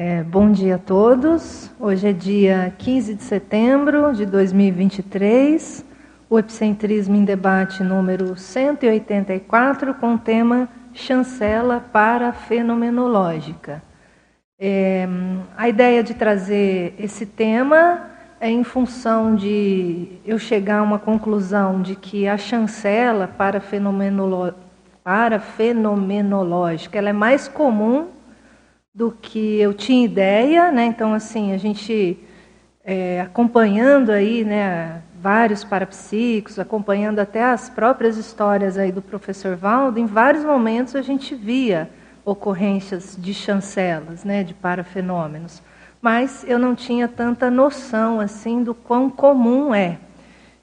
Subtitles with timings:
[0.00, 1.72] É, bom dia a todos.
[1.76, 5.84] Hoje é dia 15 de setembro de 2023.
[6.30, 13.82] O Epicentrismo em Debate número 184, com o tema Chancela para Fenomenológica.
[14.56, 15.08] É,
[15.56, 18.08] a ideia de trazer esse tema
[18.40, 24.54] é em função de eu chegar a uma conclusão de que a chancela para, fenomenolo,
[25.02, 28.16] para fenomenológica ela é mais comum
[28.94, 30.86] do que eu tinha ideia, né?
[30.86, 32.18] Então, assim, a gente
[32.84, 39.98] é, acompanhando aí, né, vários parapsíquicos, acompanhando até as próprias histórias aí do professor Valdo,
[39.98, 41.90] em vários momentos a gente via
[42.24, 45.62] ocorrências de chancelas, né, de parafenômenos.
[46.00, 49.98] Mas eu não tinha tanta noção assim do quão comum é.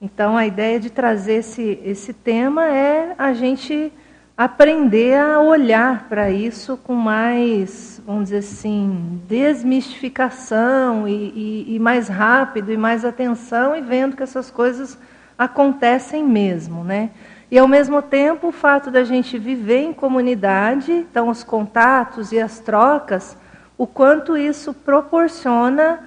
[0.01, 3.91] Então a ideia de trazer esse, esse tema é a gente
[4.37, 12.07] aprender a olhar para isso com mais, vamos dizer assim, desmistificação e, e, e, mais
[12.07, 14.97] rápido e mais atenção e vendo que essas coisas
[15.37, 17.09] acontecem mesmo, né?
[17.49, 22.39] E ao mesmo tempo o fato da gente viver em comunidade, então os contatos e
[22.39, 23.35] as trocas,
[23.77, 25.99] o quanto isso proporciona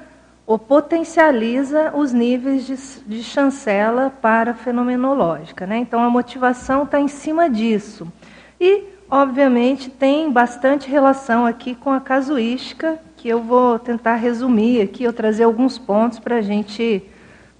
[0.46, 2.76] ou potencializa os níveis de,
[3.06, 5.66] de chancela para fenomenológica.
[5.66, 5.78] Né?
[5.78, 8.10] Então a motivação está em cima disso.
[8.60, 15.04] E, obviamente, tem bastante relação aqui com a casuística, que eu vou tentar resumir aqui,
[15.04, 17.02] eu trazer alguns pontos para a gente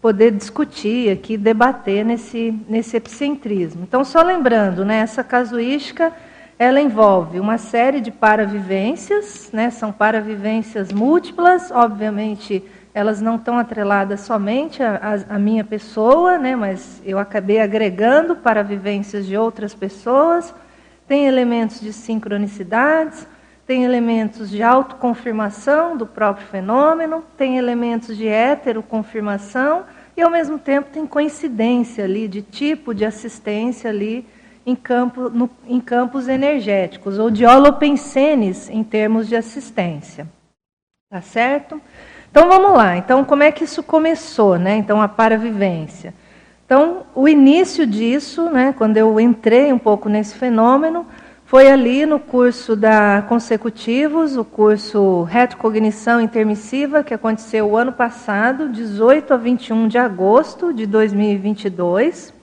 [0.00, 3.82] poder discutir aqui, debater nesse, nesse epicentrismo.
[3.82, 6.12] Então, só lembrando, né, essa casuística
[6.58, 14.20] ela envolve uma série de paravivências, né, são paravivências múltiplas, obviamente elas não estão atreladas
[14.20, 20.52] somente à minha pessoa, né, mas eu acabei agregando paravivências de outras pessoas,
[21.08, 23.26] tem elementos de sincronicidades,
[23.66, 29.84] tem elementos de autoconfirmação do próprio fenômeno, tem elementos de heteroconfirmação
[30.16, 34.26] e, ao mesmo tempo, tem coincidência ali de tipo de assistência ali
[34.66, 40.28] em, campo, no, em campos energéticos, ou de holopensenes em termos de assistência.
[41.10, 41.80] Tá certo?
[42.30, 42.98] Então vamos lá.
[42.98, 44.76] Então, como é que isso começou, né?
[44.76, 46.12] Então, a paravivência.
[46.68, 51.06] Então, o início disso, né, quando eu entrei um pouco nesse fenômeno,
[51.46, 58.68] foi ali no curso da Consecutivos, o curso Retrocognição Intermissiva, que aconteceu o ano passado,
[58.68, 62.34] 18 a 21 de agosto de 2022.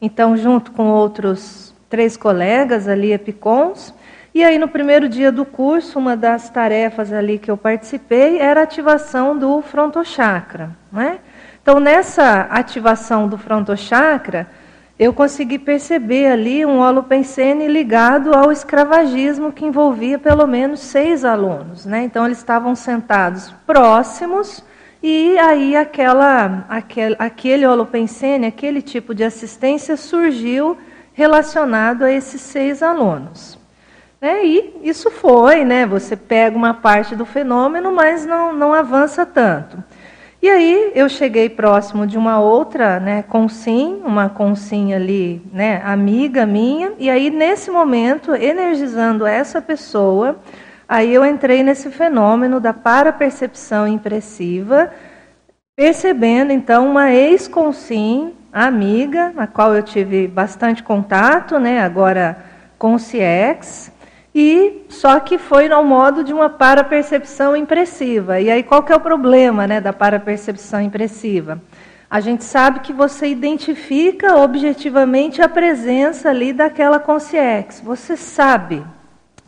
[0.00, 3.92] Então, junto com outros três colegas ali, epicons.
[4.32, 8.60] E aí, no primeiro dia do curso, uma das tarefas ali que eu participei era
[8.60, 10.70] a ativação do frontochakra.
[10.92, 11.18] Né?
[11.66, 14.46] Então, nessa ativação do frontochakra,
[14.96, 21.84] eu consegui perceber ali um holopensene ligado ao escravagismo que envolvia pelo menos seis alunos.
[21.84, 22.04] Né?
[22.04, 24.62] Então, eles estavam sentados próximos
[25.02, 30.78] e aí aquela, aquele, aquele holopensene, aquele tipo de assistência surgiu
[31.14, 33.58] relacionado a esses seis alunos.
[34.20, 34.46] Né?
[34.46, 35.84] E isso foi, né?
[35.84, 39.82] você pega uma parte do fenômeno, mas não, não avança tanto.
[40.42, 46.44] E aí eu cheguei próximo de uma outra, né, consim, uma consim ali, né, amiga
[46.44, 50.36] minha, e aí nesse momento, energizando essa pessoa,
[50.86, 54.90] aí eu entrei nesse fenômeno da parapercepção impressiva,
[55.74, 62.36] percebendo então uma ex-consim, amiga, na qual eu tive bastante contato, né, agora
[62.78, 63.90] com o CIEX,
[64.38, 68.38] e só que foi ao modo de uma parapercepção impressiva.
[68.38, 71.58] E aí qual que é o problema, né, da parapercepção impressiva?
[72.10, 77.82] A gente sabe que você identifica objetivamente a presença ali daquela consciência.
[77.82, 78.84] Você sabe,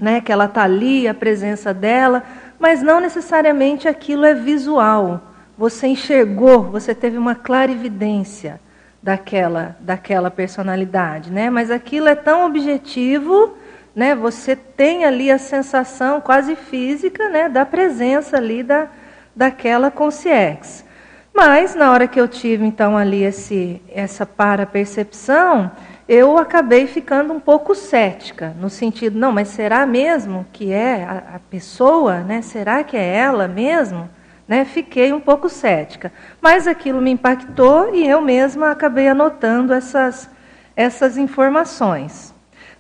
[0.01, 2.23] né, que ela está ali, a presença dela,
[2.59, 5.21] mas não necessariamente aquilo é visual.
[5.59, 8.59] Você enxergou, você teve uma clarividência
[9.03, 11.51] daquela daquela personalidade, né?
[11.51, 13.58] Mas aquilo é tão objetivo
[13.99, 18.87] né, você tem ali a sensação quase física né, da presença ali da,
[19.35, 20.87] daquela consciência.
[21.35, 25.73] Mas, na hora que eu tive, então, ali esse, essa para-percepção,
[26.09, 31.35] eu acabei ficando um pouco cética, no sentido, não, mas será mesmo que é a,
[31.35, 32.21] a pessoa?
[32.21, 32.41] Né?
[32.41, 34.09] Será que é ela mesmo?
[34.47, 34.65] Né?
[34.65, 36.13] Fiquei um pouco cética.
[36.41, 40.31] Mas aquilo me impactou e eu mesma acabei anotando essas,
[40.77, 42.38] essas informações.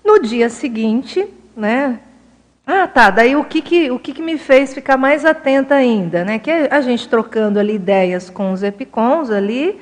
[0.08, 2.00] No dia seguinte, né?
[2.66, 3.10] Ah, tá.
[3.10, 6.38] Daí o que, que, o que, que me fez ficar mais atenta ainda, né?
[6.38, 9.78] Que a gente trocando ali ideias com os epicons ali,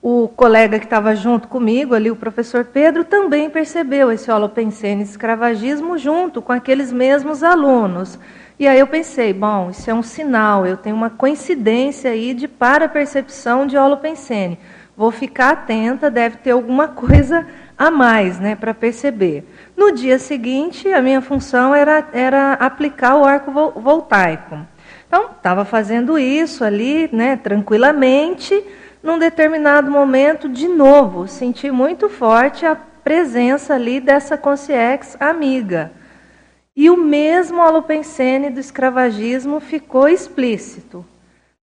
[0.00, 5.98] o colega que estava junto comigo ali, o professor Pedro, também percebeu esse holopensene escravagismo
[5.98, 8.18] junto com aqueles mesmos alunos.
[8.58, 12.48] E aí eu pensei, bom, isso é um sinal, eu tenho uma coincidência aí de
[12.48, 14.58] para-percepção de holopensene.
[14.96, 17.46] Vou ficar atenta, deve ter alguma coisa
[17.76, 19.44] a mais né, para perceber.
[19.76, 24.58] No dia seguinte, a minha função era, era aplicar o arco voltaico.
[25.06, 28.64] Então, estava fazendo isso ali, né, tranquilamente.
[29.02, 35.92] Num determinado momento, de novo, senti muito forte a presença ali dessa consciência amiga.
[36.74, 41.04] E o mesmo holopensene do escravagismo ficou explícito.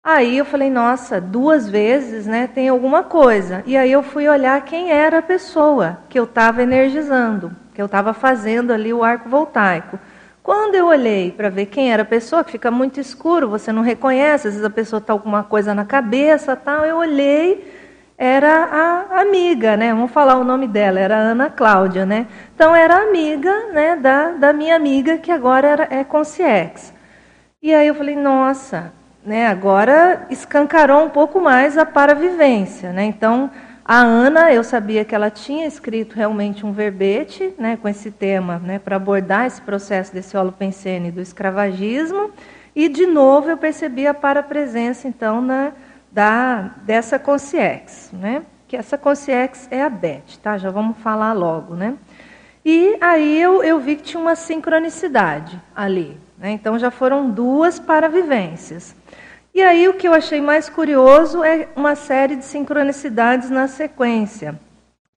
[0.04, 3.64] Aí eu falei, nossa, duas vezes, né, tem alguma coisa.
[3.66, 7.86] E aí eu fui olhar quem era a pessoa que eu estava energizando, que eu
[7.86, 10.00] estava fazendo ali o arco voltaico.
[10.44, 13.84] Quando eu olhei para ver quem era a pessoa, que fica muito escuro, você não
[13.84, 16.84] reconhece, às vezes a pessoa está alguma coisa na cabeça, tal.
[16.84, 17.72] Eu olhei,
[18.18, 19.94] era a amiga, né?
[19.94, 22.26] Vamos falar o nome dela, era Ana Cláudia, né?
[22.56, 26.92] Então era amiga, né, da, da minha amiga que agora era, é consciex.
[27.62, 28.92] E aí eu falei, nossa,
[29.24, 29.48] né?
[29.48, 33.04] Agora escancarou um pouco mais a paravivência, né?
[33.06, 33.52] Então
[33.94, 38.58] a Ana, eu sabia que ela tinha escrito realmente um verbete né, com esse tema,
[38.58, 42.32] né, para abordar esse processo desse holopensene do escravagismo.
[42.74, 45.74] E, de novo, eu percebi a parapresença, então, na,
[46.10, 48.44] da, dessa consciex, né?
[48.66, 50.58] que essa consciex é a Beth, tá?
[50.58, 51.76] já vamos falar logo.
[51.76, 51.96] Né?
[52.64, 56.18] E aí eu, eu vi que tinha uma sincronicidade ali.
[56.38, 56.52] Né?
[56.52, 58.96] Então, já foram duas paravivências.
[59.54, 64.58] E aí o que eu achei mais curioso é uma série de sincronicidades na sequência.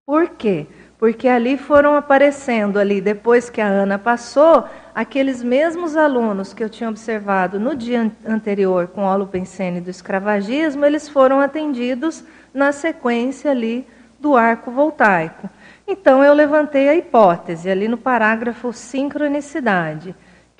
[0.04, 0.66] Por quê?
[0.98, 6.68] Porque ali foram aparecendo ali depois que a Ana passou, aqueles mesmos alunos que eu
[6.68, 13.52] tinha observado no dia anterior com o holopensene do escravagismo, eles foram atendidos na sequência
[13.52, 13.86] ali
[14.18, 15.48] do arco voltaico.
[15.86, 20.14] Então eu levantei a hipótese ali no parágrafo sincronicidade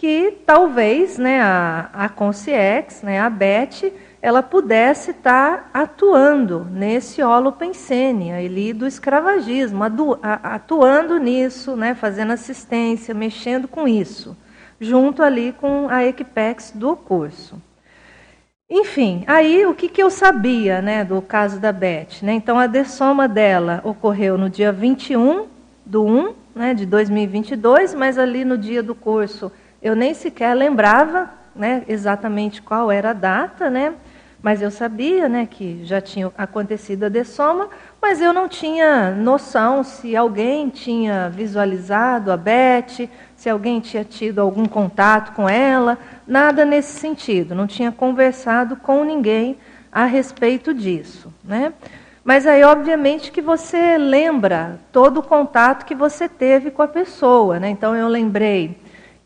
[0.04, 3.90] que talvez né, a, a Conciex, né, a Beth,
[4.20, 9.82] ela pudesse estar atuando nesse holopensene ali do escravagismo,
[10.22, 14.36] atuando nisso, né, fazendo assistência, mexendo com isso,
[14.78, 17.58] junto ali com a Equipex do curso.
[18.68, 22.20] Enfim, aí o que, que eu sabia né, do caso da Beth?
[22.20, 22.34] Né?
[22.34, 25.46] Então, a dessoma dela ocorreu no dia 21
[25.82, 29.50] do 1 né, de 2022, mas ali no dia do curso
[29.84, 33.92] eu nem sequer lembrava né, exatamente qual era a data, né,
[34.42, 37.68] mas eu sabia né, que já tinha acontecido a dessoma,
[38.00, 44.40] mas eu não tinha noção se alguém tinha visualizado a Beth, se alguém tinha tido
[44.40, 49.58] algum contato com ela, nada nesse sentido, não tinha conversado com ninguém
[49.92, 51.32] a respeito disso.
[51.44, 51.74] Né?
[52.24, 57.60] Mas aí, obviamente, que você lembra todo o contato que você teve com a pessoa.
[57.60, 57.68] Né?
[57.68, 58.82] Então, eu lembrei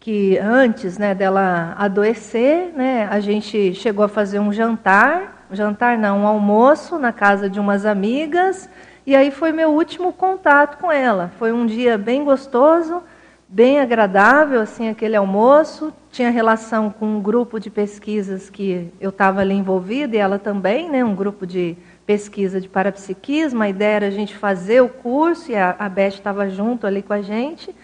[0.08, 6.20] que antes né, dela adoecer, né, a gente chegou a fazer um jantar, jantar não,
[6.20, 8.70] um almoço na casa de umas amigas,
[9.06, 11.30] e aí foi meu último contato com ela.
[11.38, 13.02] Foi um dia bem gostoso,
[13.46, 15.92] bem agradável, assim, aquele almoço.
[16.10, 20.88] Tinha relação com um grupo de pesquisas que eu estava ali envolvida, e ela também,
[20.88, 21.76] né, um grupo de
[22.06, 23.62] pesquisa de parapsiquismo.
[23.62, 27.02] A ideia era a gente fazer o curso, e a, a Beth estava junto ali
[27.02, 27.76] com a gente.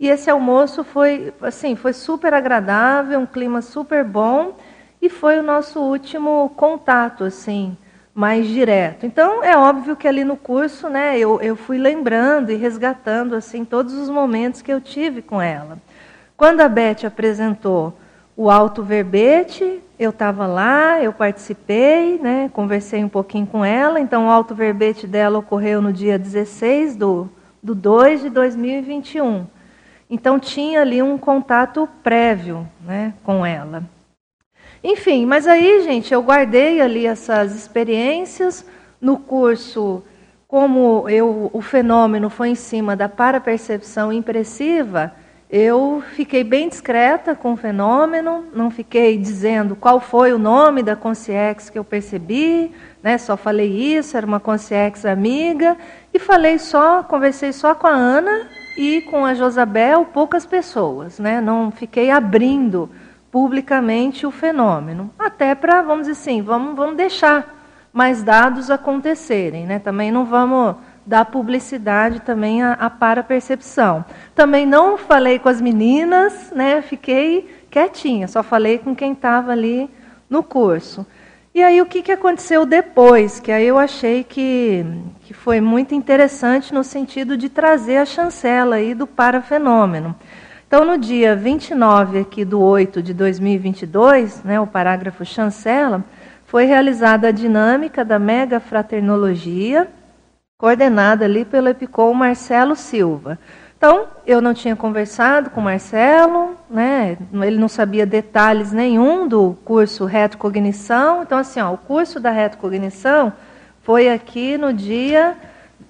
[0.00, 4.56] E esse almoço foi, assim, foi super agradável, um clima super bom
[5.00, 7.76] e foi o nosso último contato, assim,
[8.14, 9.04] mais direto.
[9.04, 13.62] Então, é óbvio que ali no curso, né, eu, eu fui lembrando e resgatando, assim,
[13.62, 15.76] todos os momentos que eu tive com ela.
[16.34, 17.92] Quando a Beth apresentou
[18.34, 24.00] o alto verbete, eu estava lá, eu participei, né, conversei um pouquinho com ela.
[24.00, 27.28] Então, o alto verbete dela ocorreu no dia 16 do,
[27.62, 29.59] do 2 de 2021.
[30.10, 33.84] Então tinha ali um contato prévio né, com ela.
[34.82, 38.66] Enfim, mas aí, gente, eu guardei ali essas experiências
[39.00, 40.02] no curso,
[40.48, 45.14] como eu, o fenômeno foi em cima da parapercepção impressiva,
[45.48, 50.96] eu fiquei bem discreta com o fenômeno, não fiquei dizendo qual foi o nome da
[50.96, 53.18] consciex que eu percebi, né?
[53.18, 55.76] Só falei isso, era uma consciex amiga
[56.14, 58.48] e falei só, conversei só com a Ana
[58.80, 61.38] e com a Josabel poucas pessoas, né?
[61.38, 62.88] Não fiquei abrindo
[63.30, 67.60] publicamente o fenômeno, até para, vamos dizer assim, vamos, vamos deixar
[67.92, 69.78] mais dados acontecerem, né?
[69.78, 74.02] Também não vamos dar publicidade também à, à para-percepção.
[74.34, 76.80] Também não falei com as meninas, né?
[76.80, 79.90] Fiquei quietinha, só falei com quem estava ali
[80.28, 81.06] no curso.
[81.52, 83.40] E aí o que, que aconteceu depois?
[83.40, 84.84] Que aí eu achei que,
[85.22, 90.14] que foi muito interessante no sentido de trazer a chancela aí do parafenômeno.
[90.66, 96.04] Então, no dia 29 aqui do 8 de 2022, né, o parágrafo chancela,
[96.46, 99.88] foi realizada a dinâmica da mega fraternologia,
[100.56, 103.36] coordenada ali pelo Epicom Marcelo Silva.
[103.80, 107.16] Então, eu não tinha conversado com o Marcelo, né?
[107.32, 111.22] ele não sabia detalhes nenhum do curso retrocognição.
[111.22, 113.32] Então, assim, ó, o curso da retrocognição
[113.82, 115.34] foi aqui no dia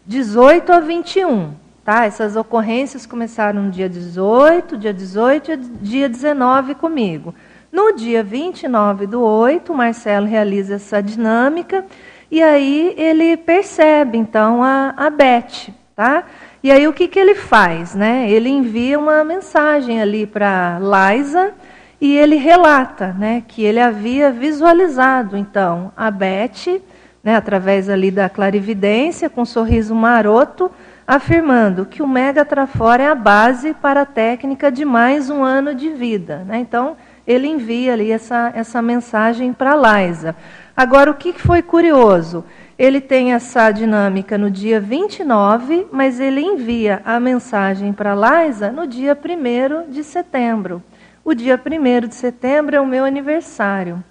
[0.07, 1.53] 18 a 21.
[1.85, 2.07] Tá?
[2.07, 7.35] Essas ocorrências começaram no dia 18, dia 18 e dia 19 comigo.
[7.73, 11.85] No dia 29 do 8, o Marcelo realiza essa dinâmica
[12.31, 15.73] e aí ele percebe, então, a, a Beth.
[15.97, 16.25] Tá?
[16.63, 17.95] E aí o que, que ele faz?
[17.95, 18.31] Né?
[18.31, 21.53] Ele envia uma mensagem ali para Liza
[22.01, 26.81] e ele relata né, que ele havia visualizado, então, a Beth,
[27.23, 30.71] né, através ali da clarividência, com um sorriso maroto,
[31.07, 35.75] afirmando que o Mega Trafor é a base para a técnica de mais um ano
[35.75, 36.45] de vida.
[36.47, 36.59] Né?
[36.59, 40.35] Então, ele envia ali essa, essa mensagem para Liza.
[40.77, 42.45] Agora, o que foi curioso?
[42.81, 48.87] Ele tem essa dinâmica no dia 29, mas ele envia a mensagem para Liza no
[48.87, 50.83] dia 1 de setembro.
[51.23, 54.03] O dia 1 de setembro é o meu aniversário.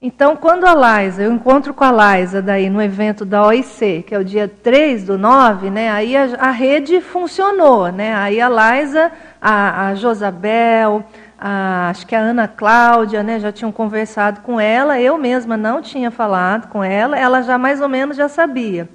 [0.00, 4.14] Então, quando a Liza, eu encontro com a Liza daí no evento da OIC, que
[4.14, 7.90] é o dia 3 do 9, né, aí a, a rede funcionou.
[7.90, 9.10] Né, aí a Liza,
[9.42, 11.04] a, a Josabel,
[11.38, 15.82] a, acho que a Ana Cláudia, né, já tinham conversado com ela, eu mesma não
[15.82, 18.88] tinha falado com ela, ela já mais ou menos já sabia.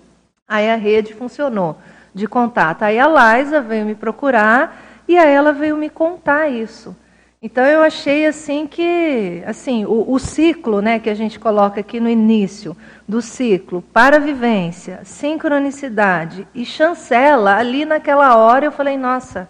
[0.48, 1.78] Aí a rede funcionou
[2.14, 2.84] de contato.
[2.84, 6.96] Aí a Liza veio me procurar e aí ela veio me contar isso.
[7.42, 11.98] Então eu achei assim que, assim, o, o ciclo, né, que a gente coloca aqui
[12.00, 12.76] no início
[13.08, 19.48] do ciclo, para vivência, sincronicidade e chancela, ali naquela hora eu falei, nossa,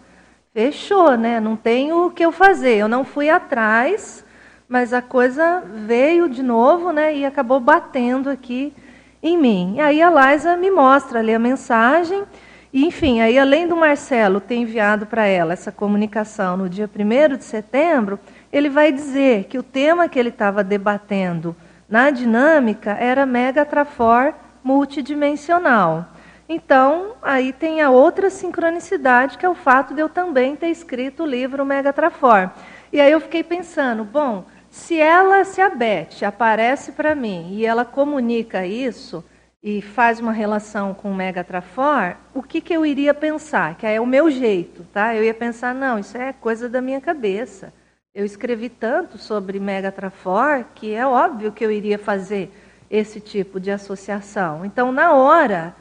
[0.53, 1.39] fechou, né?
[1.39, 2.75] Não tem o que eu fazer.
[2.77, 4.25] Eu não fui atrás,
[4.67, 7.15] mas a coisa veio de novo, né?
[7.15, 8.73] E acabou batendo aqui
[9.21, 9.75] em mim.
[9.77, 12.23] E aí a Liza me mostra ali a mensagem.
[12.71, 17.37] E, enfim, aí além do Marcelo ter enviado para ela essa comunicação no dia 1
[17.37, 18.19] de setembro,
[18.51, 21.55] ele vai dizer que o tema que ele estava debatendo
[21.89, 26.05] na dinâmica era mega trafor multidimensional.
[26.51, 31.21] Então, aí tem a outra sincronicidade, que é o fato de eu também ter escrito
[31.21, 32.49] o livro Mega Trafor.
[32.91, 37.67] E aí eu fiquei pensando, bom, se ela, se a Beth aparece para mim e
[37.67, 39.23] ela comunica isso
[39.61, 43.75] e faz uma relação com o Mega Trafor, o que, que eu iria pensar?
[43.75, 45.15] Que é o meu jeito, tá?
[45.15, 47.71] Eu ia pensar, não, isso é coisa da minha cabeça.
[48.11, 52.51] Eu escrevi tanto sobre Mega Trafor que é óbvio que eu iria fazer
[52.89, 54.65] esse tipo de associação.
[54.65, 55.75] Então, na hora,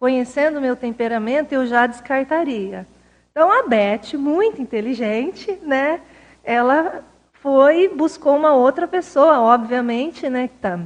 [0.00, 2.86] Conhecendo meu temperamento, eu já descartaria.
[3.30, 6.00] Então a Beth, muito inteligente, né?
[6.42, 7.04] Ela
[7.34, 10.48] foi buscou uma outra pessoa, obviamente, né?
[10.48, 10.80] Que, tá,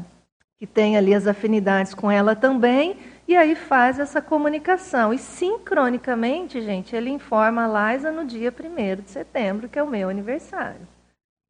[0.59, 2.97] que tem ali as afinidades com ela também,
[3.29, 5.15] e aí faz essa comunicação.
[5.15, 9.89] E sincronicamente, gente, ele informa a Liza no dia 1 de setembro, que é o
[9.89, 10.89] meu aniversário.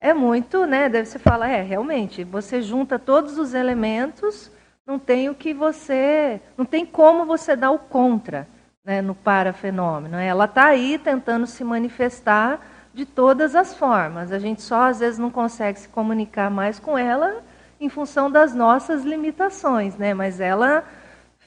[0.02, 0.90] É muito, né?
[0.90, 4.52] Deve se falar, é, realmente, você junta todos os elementos
[4.86, 8.46] não tem o que você, não tem como você dar o contra
[8.84, 10.16] né, no parafenômeno.
[10.16, 12.60] Ela está aí tentando se manifestar
[12.92, 14.30] de todas as formas.
[14.30, 17.42] A gente só às vezes não consegue se comunicar mais com ela
[17.80, 20.12] em função das nossas limitações, né?
[20.12, 20.84] Mas ela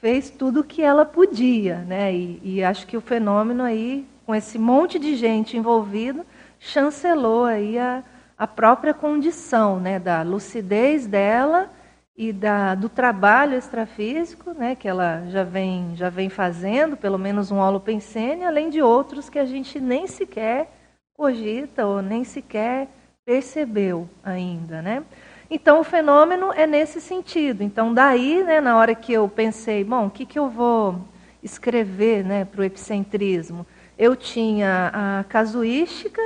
[0.02, 2.14] fez tudo o que ela podia, né?
[2.14, 6.26] E, e acho que o fenômeno aí, com esse monte de gente envolvido,
[6.60, 8.04] chancelou aí a,
[8.38, 10.00] a própria condição, né?
[10.00, 11.70] Da lucidez dela
[12.18, 17.52] e da, do trabalho extrafísico, né, que ela já vem, já vem fazendo, pelo menos
[17.52, 20.68] um holopensene, além de outros que a gente nem sequer
[21.14, 22.88] cogita ou nem sequer
[23.24, 24.82] percebeu ainda.
[24.82, 25.04] Né?
[25.50, 27.64] Então, o fenômeno é nesse sentido.
[27.64, 31.00] Então, daí, né, na hora que eu pensei, bom, o que, que eu vou
[31.44, 33.66] escrever né, para o epicentrismo?
[33.96, 36.22] Eu tinha a casuística,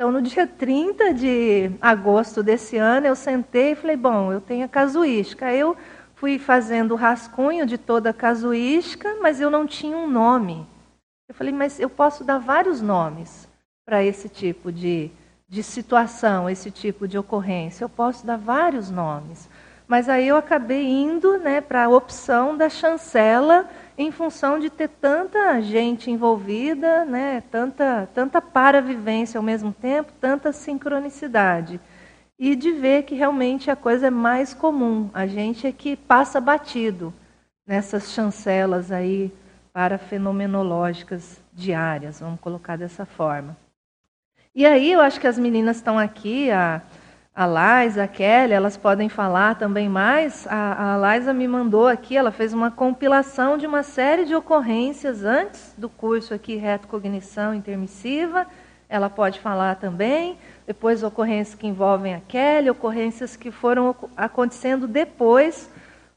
[0.00, 4.64] então, no dia 30 de agosto desse ano, eu sentei e falei: bom, eu tenho
[4.64, 5.52] a casuística.
[5.52, 5.76] Eu
[6.14, 10.66] fui fazendo o rascunho de toda a casuística, mas eu não tinha um nome.
[11.28, 13.46] Eu falei: mas eu posso dar vários nomes
[13.84, 15.10] para esse tipo de,
[15.46, 17.84] de situação, esse tipo de ocorrência.
[17.84, 19.50] Eu posso dar vários nomes.
[19.86, 23.68] Mas aí eu acabei indo né, para a opção da chancela
[24.02, 30.52] em função de ter tanta gente envolvida, né, tanta, tanta paravivência ao mesmo tempo, tanta
[30.52, 31.78] sincronicidade.
[32.38, 35.10] e de ver que realmente a coisa é mais comum.
[35.12, 37.12] A gente é que passa batido
[37.66, 39.30] nessas chancelas aí
[39.74, 43.54] para fenomenológicas diárias, vamos colocar dessa forma.
[44.54, 46.80] E aí eu acho que as meninas estão aqui, a,
[47.40, 50.46] a Laisa, a Kelly, elas podem falar também mais.
[50.46, 55.24] A, a Laisa me mandou aqui, ela fez uma compilação de uma série de ocorrências
[55.24, 58.46] antes do curso aqui Retocognição Intermissiva.
[58.90, 60.36] Ela pode falar também.
[60.66, 65.70] Depois ocorrências que envolvem a Kelly, ocorrências que foram acontecendo depois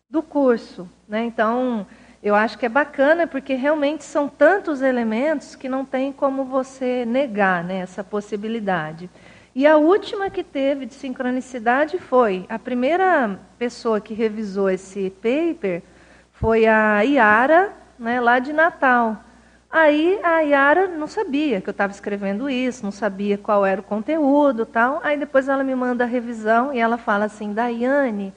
[0.10, 0.90] do curso.
[1.08, 1.24] Né?
[1.24, 1.88] Então,
[2.22, 7.06] eu acho que é bacana porque realmente são tantos elementos que não tem como você
[7.06, 9.10] negar né, essa possibilidade.
[9.56, 15.84] E a última que teve de sincronicidade foi a primeira pessoa que revisou esse paper
[16.32, 19.24] foi a Yara, né, lá de Natal.
[19.70, 23.84] Aí a Yara não sabia que eu estava escrevendo isso, não sabia qual era o
[23.84, 25.00] conteúdo, tal.
[25.04, 28.34] Aí depois ela me manda a revisão e ela fala assim: "Daiane,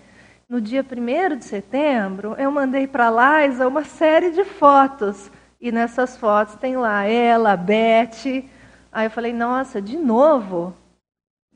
[0.49, 5.31] no dia 1 de setembro, eu mandei para a Liza uma série de fotos.
[5.61, 8.45] E nessas fotos tem lá ela, a Beth.
[8.93, 10.75] Aí eu falei, nossa, de novo?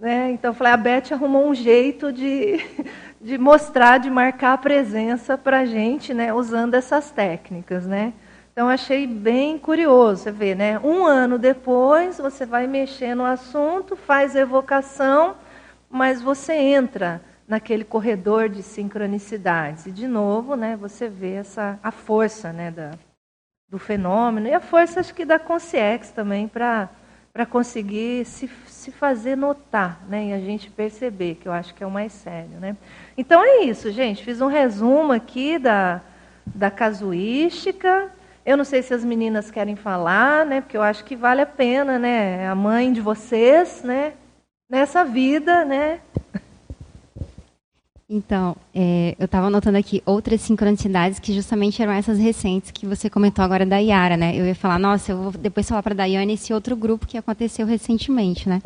[0.01, 0.31] Né?
[0.31, 2.59] Então falei, a Beth arrumou um jeito de,
[3.21, 7.87] de mostrar, de marcar a presença para a gente, né, usando essas técnicas.
[7.87, 8.15] Né?
[8.51, 10.79] Então achei bem curioso, você vê, né?
[10.81, 15.37] Um ano depois, você vai mexer no assunto, faz evocação,
[15.89, 19.87] mas você entra naquele corredor de sincronicidades.
[19.87, 22.93] E, de novo, né, você vê essa, a força né, da,
[23.69, 26.89] do fenômeno e a força, acho que, da consciência também para
[27.49, 28.49] conseguir se,
[28.81, 32.13] se fazer notar né, e a gente perceber, que eu acho que é o mais
[32.13, 32.59] sério.
[32.59, 32.75] Né?
[33.17, 34.25] Então, é isso, gente.
[34.25, 36.01] Fiz um resumo aqui da,
[36.47, 38.11] da casuística.
[38.45, 41.47] Eu não sei se as meninas querem falar, né, porque eu acho que vale a
[41.47, 44.15] pena, né, a mãe de vocês, né,
[44.69, 46.01] nessa vida, né,
[48.13, 53.09] então, é, eu estava anotando aqui outras sincronicidades que justamente eram essas recentes que você
[53.09, 54.37] comentou agora da Yara, né?
[54.37, 57.17] Eu ia falar, nossa, eu vou depois falar para a Daiane esse outro grupo que
[57.17, 58.61] aconteceu recentemente, né?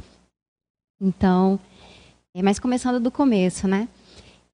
[0.99, 1.61] Então,
[2.35, 3.87] é, mas começando do começo, né?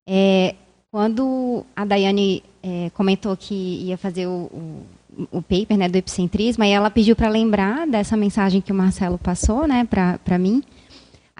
[0.09, 0.57] É,
[0.91, 4.87] quando a Daiane é, comentou que ia fazer o, o,
[5.31, 9.19] o, paper né, do epicentrismo, aí ela pediu para lembrar dessa mensagem que o Marcelo
[9.19, 10.65] passou, né, para mim.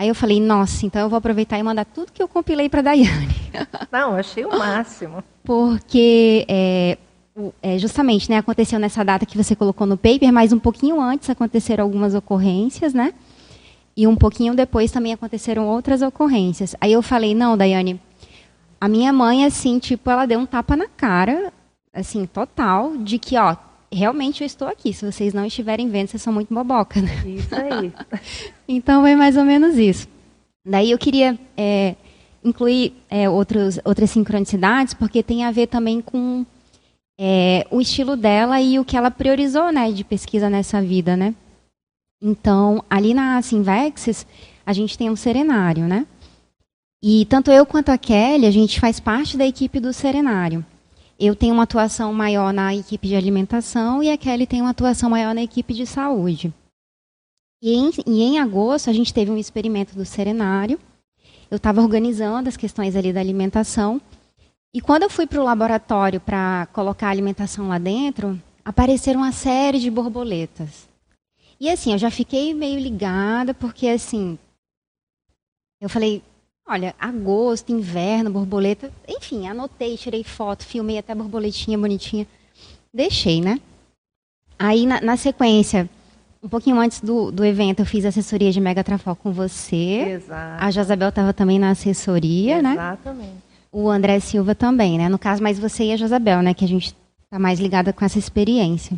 [0.01, 2.81] Aí eu falei, nossa, então eu vou aproveitar e mandar tudo que eu compilei para
[2.81, 3.37] a Daiane.
[3.93, 5.23] Não, achei o máximo.
[5.45, 6.97] Porque é,
[7.63, 11.29] é, justamente né, aconteceu nessa data que você colocou no paper, mas um pouquinho antes
[11.29, 13.13] aconteceram algumas ocorrências, né?
[13.95, 16.75] E um pouquinho depois também aconteceram outras ocorrências.
[16.81, 18.01] Aí eu falei, não, Daiane,
[18.81, 21.53] a minha mãe, assim, tipo, ela deu um tapa na cara,
[21.93, 23.55] assim, total, de que, ó,
[23.93, 24.93] realmente eu estou aqui.
[24.93, 27.23] Se vocês não estiverem vendo, vocês são muito boboca, né?
[27.27, 27.93] Isso aí.
[28.69, 30.09] então é mais ou menos isso.
[30.65, 31.97] Daí eu queria é,
[32.45, 36.45] incluir é, outros, outras sincronicidades, porque tem a ver também com
[37.19, 41.35] é, o estilo dela e o que ela priorizou né, de pesquisa nessa vida, né?
[42.23, 44.27] Então, ali na Sinvexis,
[44.65, 46.07] a gente tem um serenário, né?
[47.03, 50.65] E tanto eu quanto a Kelly, a gente faz parte da equipe do serenário
[51.21, 55.11] eu tenho uma atuação maior na equipe de alimentação e a Kelly tem uma atuação
[55.11, 56.53] maior na equipe de saúde.
[57.63, 60.81] E em, e em agosto a gente teve um experimento do serenário.
[61.51, 64.01] Eu estava organizando as questões ali da alimentação.
[64.73, 69.33] E quando eu fui para o laboratório para colocar a alimentação lá dentro, apareceram uma
[69.33, 70.89] série de borboletas.
[71.61, 74.39] E assim, eu já fiquei meio ligada, porque assim,
[75.81, 76.23] eu falei,
[76.69, 82.27] Olha, agosto, inverno, borboleta, enfim, anotei, tirei foto, filmei até borboletinha bonitinha.
[82.95, 83.59] Deixei, né?
[84.59, 85.89] Aí, na, na sequência,
[86.43, 90.13] um pouquinho antes do, do evento, eu fiz assessoria de Mega Trafal com você.
[90.13, 90.65] Exato.
[90.65, 92.77] A Josabel estava também na assessoria, Exatamente.
[92.79, 92.85] né?
[92.93, 93.51] Exatamente.
[93.73, 95.09] O André Silva também, né?
[95.09, 96.55] No caso, mais você e a Josabel, né?
[96.55, 96.95] Que a gente
[97.25, 98.97] está mais ligada com essa experiência.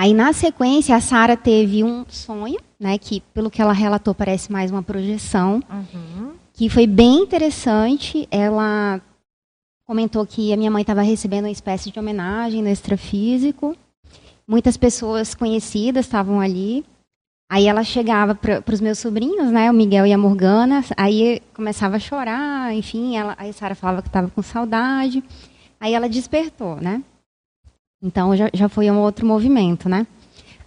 [0.00, 2.96] Aí, na sequência, a Sara teve um sonho, né?
[2.96, 5.62] Que, pelo que ela relatou, parece mais uma projeção.
[5.70, 6.32] Uhum.
[6.54, 8.26] Que foi bem interessante.
[8.30, 8.98] Ela
[9.86, 13.76] comentou que a minha mãe estava recebendo uma espécie de homenagem no extrafísico.
[14.48, 16.82] Muitas pessoas conhecidas estavam ali.
[17.52, 21.96] Aí ela chegava para os meus sobrinhos, né, o Miguel e a Morgana, aí começava
[21.96, 25.22] a chorar, enfim, ela, aí a Sara falava que estava com saudade.
[25.78, 27.02] Aí ela despertou, né?
[28.02, 30.06] Então já, já foi um outro movimento, né?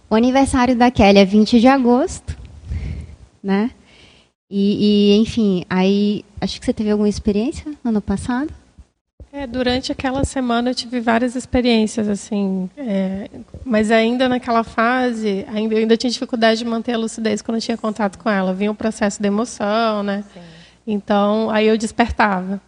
[0.08, 2.36] O aniversário da Kelly é 20 de agosto,
[3.42, 3.70] né?
[4.50, 8.52] E, e, enfim, aí acho que você teve alguma experiência no ano passado?
[9.32, 13.28] É, durante aquela semana eu tive várias experiências, assim, é,
[13.64, 17.60] mas ainda naquela fase, ainda, eu ainda tinha dificuldade de manter a lucidez quando eu
[17.60, 18.54] tinha contato com ela.
[18.54, 20.22] Vinha o processo de emoção, né?
[20.32, 20.40] Sim.
[20.86, 22.60] Então, aí eu despertava.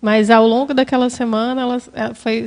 [0.00, 2.46] Mas ao longo daquela semana, ela, ela foi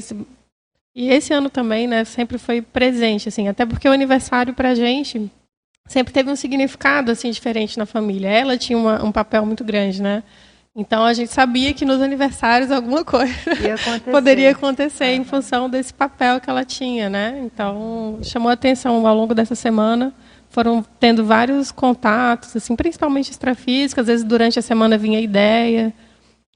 [0.95, 4.75] e esse ano também, né, sempre foi presente, assim, até porque o aniversário para a
[4.75, 5.31] gente
[5.87, 8.29] sempre teve um significado assim diferente na família.
[8.29, 10.23] Ela tinha uma, um papel muito grande, né?
[10.75, 13.33] Então a gente sabia que nos aniversários alguma coisa
[13.73, 14.11] acontecer.
[14.11, 17.41] poderia acontecer em função desse papel que ela tinha, né?
[17.43, 20.13] Então chamou atenção ao longo dessa semana.
[20.49, 24.01] Foram tendo vários contatos, assim, principalmente extrafísicos.
[24.01, 25.93] Às vezes durante a semana vinha ideia,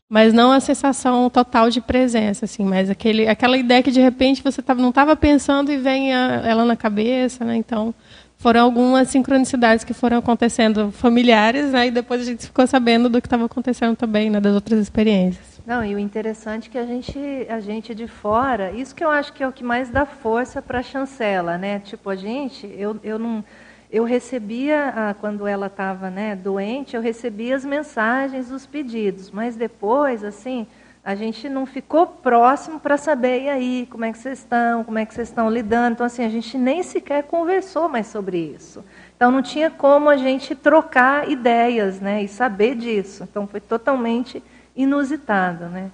[0.09, 4.43] mas não a sensação total de presença, assim, mas aquele, aquela ideia que de repente
[4.43, 7.55] você tava, não estava pensando e vem a, ela na cabeça, né?
[7.55, 7.93] Então
[8.37, 11.87] foram algumas sincronicidades que foram acontecendo familiares, né?
[11.87, 14.39] E depois a gente ficou sabendo do que estava acontecendo também, né?
[14.39, 15.59] Das outras experiências.
[15.65, 19.09] Não, e o interessante é que a gente, a gente de fora, isso que eu
[19.09, 21.79] acho que é o que mais dá força para a chancela, né?
[21.79, 23.43] Tipo, a gente, eu, eu não
[23.91, 29.55] eu recebia, ah, quando ela estava né, doente, eu recebia as mensagens, os pedidos, mas
[29.55, 30.67] depois, assim,
[31.03, 34.97] a gente não ficou próximo para saber, e aí, como é que vocês estão, como
[34.97, 35.93] é que vocês estão lidando.
[35.93, 38.83] Então, assim, a gente nem sequer conversou mais sobre isso.
[39.15, 43.23] Então, não tinha como a gente trocar ideias né, e saber disso.
[43.23, 44.43] Então, foi totalmente
[44.75, 45.91] inusitado, né?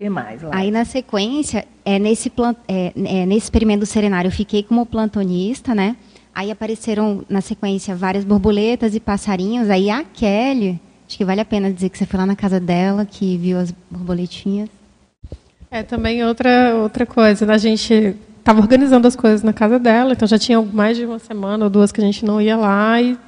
[0.00, 0.42] Que mais?
[0.42, 0.50] Lá?
[0.54, 4.86] Aí na sequência, é, nesse, plant, é, é, nesse experimento do serenário, eu fiquei como
[4.86, 5.94] plantonista, né?
[6.34, 9.68] Aí apareceram na sequência várias borboletas e passarinhos.
[9.68, 12.58] Aí a Kelly, acho que vale a pena dizer que você foi lá na casa
[12.58, 14.70] dela, que viu as borboletinhas.
[15.70, 17.44] É também outra outra coisa.
[17.44, 17.52] Né?
[17.52, 21.18] A gente estava organizando as coisas na casa dela, então já tinha mais de uma
[21.18, 23.18] semana ou duas que a gente não ia lá e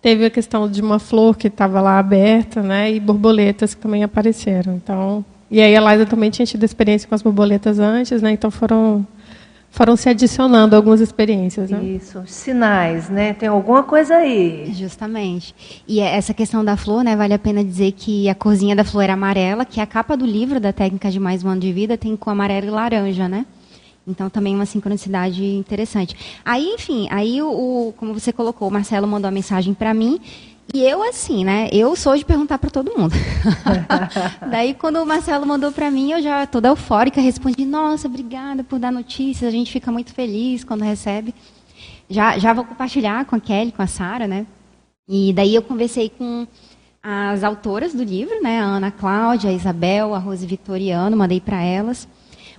[0.00, 2.90] teve a questão de uma flor que estava lá aberta, né?
[2.90, 4.76] E borboletas que também apareceram.
[4.76, 8.32] Então, e aí a Liza também tinha tido experiência com as borboletas antes, né?
[8.32, 9.06] Então foram
[9.76, 11.70] foram se adicionando algumas experiências.
[11.70, 11.84] Né?
[11.84, 13.34] Isso, sinais, né?
[13.34, 14.72] Tem alguma coisa aí.
[14.72, 15.54] Justamente.
[15.86, 17.14] E é essa questão da flor, né?
[17.14, 20.24] Vale a pena dizer que a corzinha da flor era amarela, que a capa do
[20.24, 23.44] livro da técnica de mais um ano de vida tem com amarelo e laranja, né?
[24.08, 26.16] Então também uma sincronicidade interessante.
[26.42, 30.20] Aí, enfim, aí o, o como você colocou, o Marcelo mandou uma mensagem para mim
[30.74, 31.68] e eu, assim, né?
[31.72, 33.14] Eu sou de perguntar para todo mundo.
[34.50, 38.78] Daí, quando o Marcelo mandou para mim, eu já toda eufórica respondi: Nossa, obrigada por
[38.78, 39.48] dar notícias.
[39.48, 41.34] A gente fica muito feliz quando recebe.
[42.08, 44.46] Já, já vou compartilhar com a Kelly, com a Sara, né?
[45.08, 46.46] E daí eu conversei com
[47.02, 48.60] as autoras do livro, né?
[48.60, 52.08] A Ana Cláudia, a Isabel, a Rose Vitoriano, mandei para elas.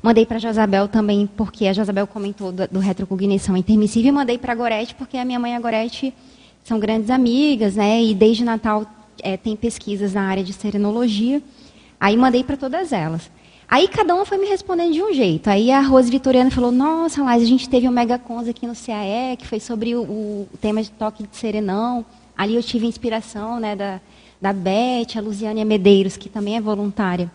[0.02, 4.38] Mandei para a Josabel também, porque a Josabel comentou do, do retrocognição intermissiva, e mandei
[4.38, 6.14] para a Gorete, porque a minha mãe, a Gorete,
[6.68, 8.04] são grandes amigas, né?
[8.04, 8.86] E desde Natal
[9.24, 11.42] é, tem pesquisas na área de serenologia.
[11.98, 13.32] Aí mandei para todas elas.
[13.70, 15.50] Aí cada uma foi me respondendo de um jeito.
[15.50, 19.38] Aí a Rose Vitoriana falou: Nossa, Laís, a gente teve um Megacons aqui no CAE,
[19.38, 22.06] que foi sobre o, o, tema de toque de serenão.
[22.38, 24.02] Ali eu tive inspiração né, da,
[24.42, 27.32] da Beth, a Luziane Medeiros, que também é voluntária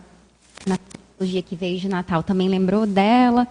[0.67, 0.77] na
[1.17, 3.47] teologia que veio de Natal, também lembrou dela.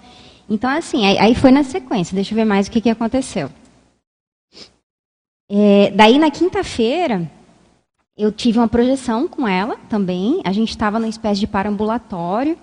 [0.49, 2.15] Então, assim, aí, aí foi na sequência.
[2.15, 3.51] Deixa eu ver mais o que, que aconteceu.
[5.55, 7.31] É, daí, na quinta-feira,
[8.17, 10.41] eu tive uma projeção com ela também.
[10.45, 12.57] A gente estava numa espécie de parambulatório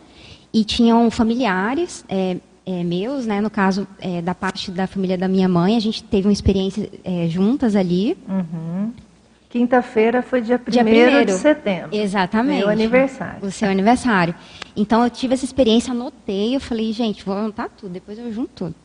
[0.52, 5.28] e tinham familiares é, é, meus, né, no caso é, da parte da família da
[5.28, 5.78] minha mãe.
[5.78, 8.18] A gente teve uma experiência é, juntas ali.
[8.28, 8.92] Uhum.
[9.52, 11.90] Quinta-feira foi dia 1 de setembro.
[11.96, 12.60] Exatamente.
[12.60, 13.46] Meu aniversário.
[13.46, 14.34] O seu aniversário.
[14.76, 18.50] Então, eu tive essa experiência, anotei, eu falei, gente, vou anotar tudo, depois eu junto
[18.56, 18.76] tudo.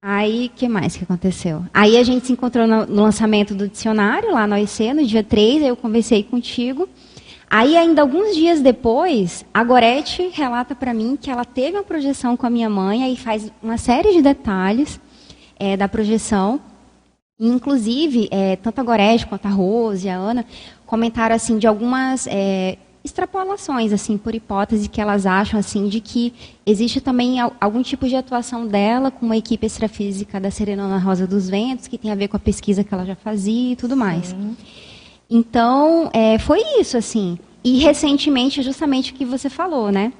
[0.00, 1.64] Aí, que mais que aconteceu?
[1.74, 5.24] Aí a gente se encontrou no, no, lançamento do dicionário, lá no OIC, no dia
[5.24, 6.88] 3, aí eu conversei contigo.
[7.50, 12.36] Aí, ainda alguns dias depois, a Gorete relata para mim que ela teve uma projeção
[12.36, 15.00] com a minha mãe, aí faz uma série de detalhes
[15.58, 16.60] é, da projeção.
[17.40, 20.46] Inclusive, é, tanto a Gorete quanto a Rose e a Ana
[20.86, 26.32] comentaram assim de algumas é, extrapolações, assim, por hipótese que elas acham, assim, de que
[26.66, 31.48] existe também algum tipo de atuação dela com uma equipe extrafísica da Serenona Rosa dos
[31.48, 34.26] Ventos, que tem a ver com a pesquisa que ela já fazia e tudo mais.
[34.26, 34.56] Sim.
[35.30, 37.38] Então, é, foi isso, assim.
[37.62, 40.12] E recentemente, justamente o que você falou, né?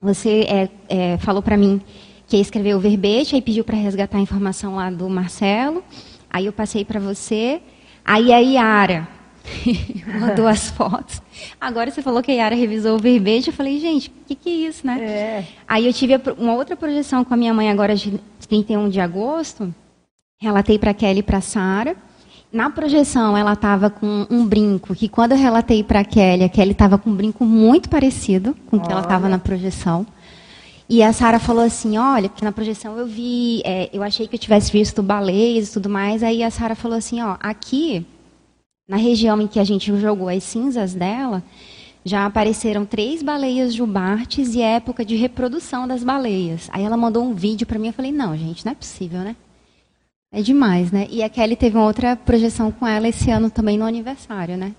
[0.00, 1.80] Você é, é, falou para mim
[2.26, 5.82] que ia escrever o verbete, aí pediu para resgatar a informação lá do Marcelo.
[6.28, 7.60] Aí eu passei para você.
[8.04, 9.15] Aí a Yara
[10.20, 11.22] mandou as fotos.
[11.60, 13.48] Agora você falou que a Yara revisou o verbete.
[13.48, 15.00] Eu falei, gente, o que, que é isso, né?
[15.00, 15.44] É.
[15.66, 19.74] Aí eu tive uma outra projeção com a minha mãe agora de 31 de agosto.
[20.40, 21.96] Relatei para a Kelly e para a Sara.
[22.52, 26.48] Na projeção, ela estava com um brinco, que quando eu relatei para a Kelly, a
[26.48, 30.06] Kelly estava com um brinco muito parecido com o que ela estava na projeção.
[30.88, 34.36] E a Sara falou assim, olha, porque na projeção eu vi, é, eu achei que
[34.36, 36.22] eu tivesse visto baleias e tudo mais.
[36.22, 38.06] Aí a Sara falou assim, ó, aqui
[38.88, 41.42] na região em que a gente jogou as cinzas dela,
[42.04, 46.70] já apareceram três baleias jubartes e é época de reprodução das baleias.
[46.72, 49.34] Aí ela mandou um vídeo para mim, eu falei, não, gente, não é possível, né?
[50.32, 51.06] É demais, né?
[51.10, 54.72] E a Kelly teve uma outra projeção com ela esse ano também no aniversário, né?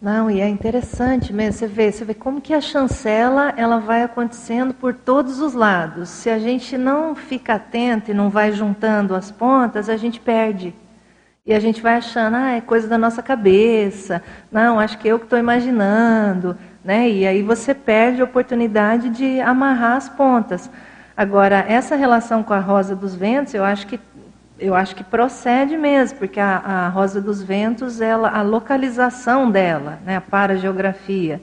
[0.00, 4.02] Não, e é interessante mesmo, você vê, você vê como que a chancela ela vai
[4.02, 6.08] acontecendo por todos os lados.
[6.08, 10.72] Se a gente não fica atento e não vai juntando as pontas, a gente perde.
[11.50, 14.22] E a gente vai achando, ah, é coisa da nossa cabeça.
[14.52, 16.56] Não, acho que eu que estou imaginando.
[16.84, 17.10] Né?
[17.10, 20.70] E aí você perde a oportunidade de amarrar as pontas.
[21.16, 23.98] Agora, essa relação com a Rosa dos Ventos, eu acho que
[24.60, 29.98] eu acho que procede mesmo, porque a, a Rosa dos Ventos, ela, a localização dela,
[30.06, 31.42] né, a parageografia,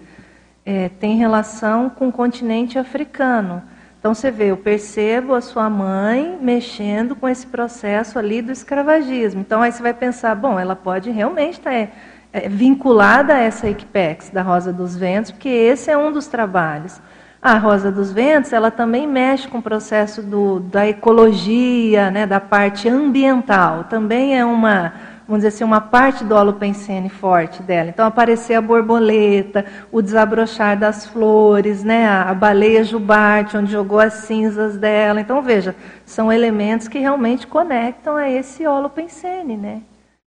[0.66, 3.62] é, tem relação com o continente africano.
[4.08, 9.42] Então você vê, eu percebo a sua mãe mexendo com esse processo ali do escravagismo.
[9.42, 11.92] Então aí você vai pensar, bom, ela pode realmente estar é,
[12.32, 17.02] é, vinculada a essa Equipex da Rosa dos Ventos, porque esse é um dos trabalhos.
[17.42, 22.40] A Rosa dos Ventos, ela também mexe com o processo do, da ecologia, né, da
[22.40, 23.84] parte ambiental.
[23.90, 24.94] Também é uma,
[25.28, 27.90] vamos dizer assim, uma parte do holopensene forte dela.
[27.90, 34.14] Então, aparecer a borboleta, o desabrochar das flores, né, a, baleia jubarte, onde jogou as
[34.14, 35.20] cinzas dela.
[35.20, 39.82] Então, veja, são elementos que realmente conectam a esse holopensene, né?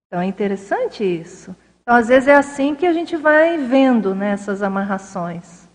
[0.07, 1.55] Então, é interessante isso.
[1.81, 5.67] Então, às vezes é assim que a gente vai vendo né, essas amarrações.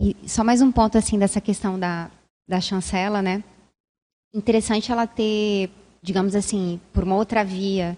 [0.00, 2.10] E só mais um ponto assim dessa questão da,
[2.48, 3.44] da chancela, né?
[4.34, 5.70] Interessante ela ter,
[6.04, 7.96] digamos assim, por uma outra via,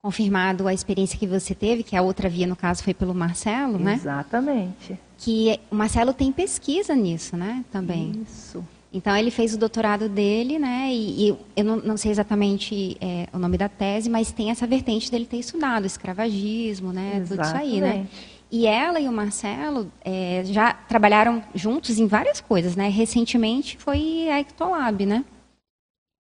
[0.00, 3.76] confirmado a experiência que você teve, que a outra via, no caso, foi pelo Marcelo,
[3.76, 3.94] né?
[3.94, 4.96] Exatamente.
[5.18, 7.64] Que o Marcelo tem pesquisa nisso, né?
[7.72, 8.12] Também.
[8.24, 8.64] Isso.
[8.92, 10.90] Então ele fez o doutorado dele, né?
[10.92, 14.66] E, e eu não, não, sei exatamente é, o nome da tese, mas tem essa
[14.66, 17.16] vertente dele ter estudado escravagismo, né?
[17.16, 17.28] Exatamente.
[17.28, 18.06] Tudo isso aí, né?
[18.50, 22.88] E ela e o Marcelo é, já trabalharam juntos em várias coisas, né?
[22.88, 25.24] Recentemente foi a Ectolab, né?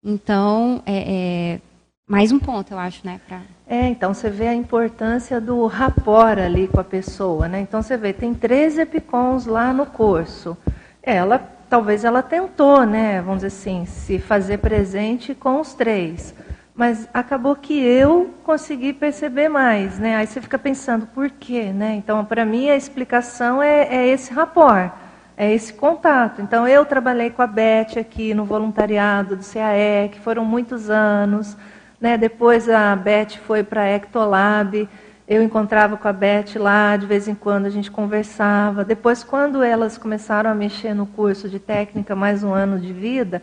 [0.07, 1.59] Então, é, é,
[2.07, 3.19] mais um ponto, eu acho, né?
[3.27, 3.41] Pra...
[3.67, 7.61] É, então você vê a importância do rapport ali com a pessoa, né?
[7.61, 10.55] Então você vê, tem três epicons lá no curso.
[11.01, 13.19] Ela, talvez ela tentou, né?
[13.19, 16.35] Vamos dizer assim, se fazer presente com os três
[16.75, 20.17] mas acabou que eu consegui perceber mais, né?
[20.17, 21.95] Aí você fica pensando, por quê, né?
[21.95, 24.91] Então, para mim, a explicação é, é, esse rapport,
[25.37, 26.41] é esse contato.
[26.41, 31.57] Então, eu trabalhei com a Beth aqui no voluntariado do CAE, que foram muitos anos,
[31.99, 32.17] né?
[32.17, 34.87] Depois a Beth foi para a Ectolab,
[35.27, 38.85] eu encontrava com a Beth lá, de vez em quando a gente conversava.
[38.85, 43.41] Depois, quando elas começaram a mexer no curso de técnica mais um ano de vida,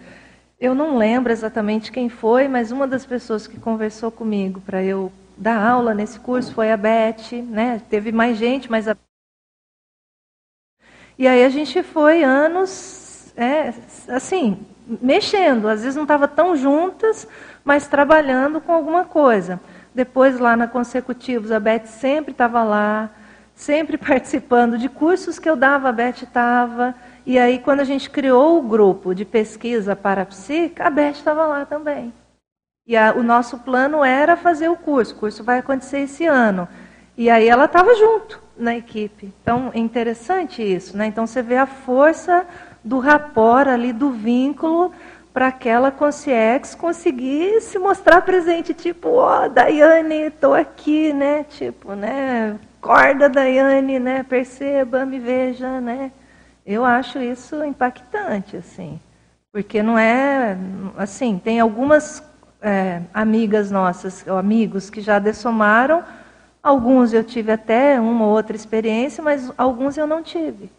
[0.61, 5.11] eu não lembro exatamente quem foi, mas uma das pessoas que conversou comigo para eu
[5.37, 7.83] dar aula nesse curso foi a Beth, né?
[7.90, 8.96] Teve mais gente, mas a...
[11.18, 13.72] E aí a gente foi anos, é,
[14.09, 15.68] assim, mexendo.
[15.68, 17.27] Às vezes não estava tão juntas,
[17.64, 19.61] mas trabalhando com alguma coisa.
[19.94, 23.11] Depois lá na Consecutivos, a Beth sempre estava lá,
[23.55, 26.94] sempre participando de cursos que eu dava, a Beth estava.
[27.25, 31.12] E aí, quando a gente criou o grupo de pesquisa para a psica, a Beth
[31.12, 32.12] estava lá também.
[32.87, 35.14] E a, o nosso plano era fazer o curso.
[35.14, 36.68] O curso vai acontecer esse ano.
[37.22, 39.32] E aí ela estava junto na equipe.
[39.40, 40.96] Então, é interessante isso.
[40.96, 41.06] Né?
[41.06, 42.44] Então, você vê a força
[42.82, 44.92] do rapor ali, do vínculo,
[45.32, 48.74] para aquela consciência conseguir se mostrar presente.
[48.74, 51.44] Tipo, ó, oh, Daiane, estou aqui, né?
[51.44, 52.58] Tipo, né?
[52.80, 54.24] Corda, Daiane, né?
[54.28, 56.11] Perceba, me veja, né?
[56.66, 58.98] Eu acho isso impactante, assim,
[59.52, 60.58] porque não é
[60.96, 61.38] assim.
[61.38, 62.20] Tem algumas
[62.61, 66.02] é, amigas nossas, ou amigos que já dessomaram.
[66.62, 70.70] Alguns eu tive até uma ou outra experiência, mas alguns eu não tive.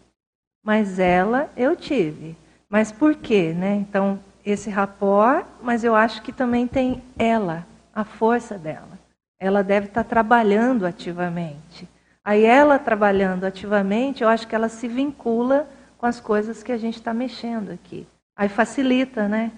[0.62, 2.36] Mas ela eu tive.
[2.68, 3.74] Mas por quê, né?
[3.74, 8.98] Então esse rapport, mas eu acho que também tem ela, a força dela.
[9.38, 11.88] Ela deve estar trabalhando ativamente.
[12.24, 15.68] Aí ela trabalhando ativamente, eu acho que ela se vincula
[15.98, 18.06] com as coisas que a gente está mexendo aqui.
[18.36, 19.52] Aí facilita, né?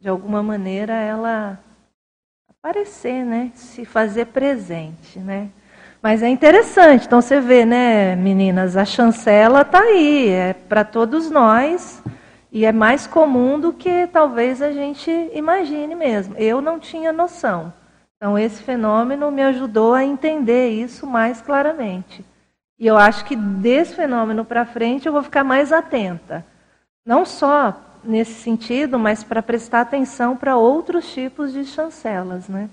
[0.00, 1.58] De alguma maneira ela
[2.48, 3.50] aparecer, né?
[3.54, 5.50] Se fazer presente, né?
[6.04, 7.06] Mas é interessante.
[7.06, 12.02] Então você vê, né, meninas, a chancela está aí, é para todos nós
[12.52, 16.34] e é mais comum do que talvez a gente imagine mesmo.
[16.36, 17.72] Eu não tinha noção.
[18.18, 22.22] Então esse fenômeno me ajudou a entender isso mais claramente.
[22.78, 26.44] E eu acho que desse fenômeno para frente eu vou ficar mais atenta.
[27.06, 32.68] Não só nesse sentido, mas para prestar atenção para outros tipos de chancelas, né?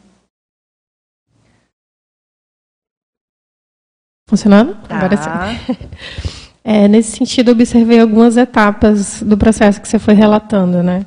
[4.32, 4.78] Funcionando?
[4.88, 4.96] Tá.
[4.96, 5.76] Agora sim.
[6.64, 11.04] É, nesse sentido, observei algumas etapas do processo que você foi relatando, né?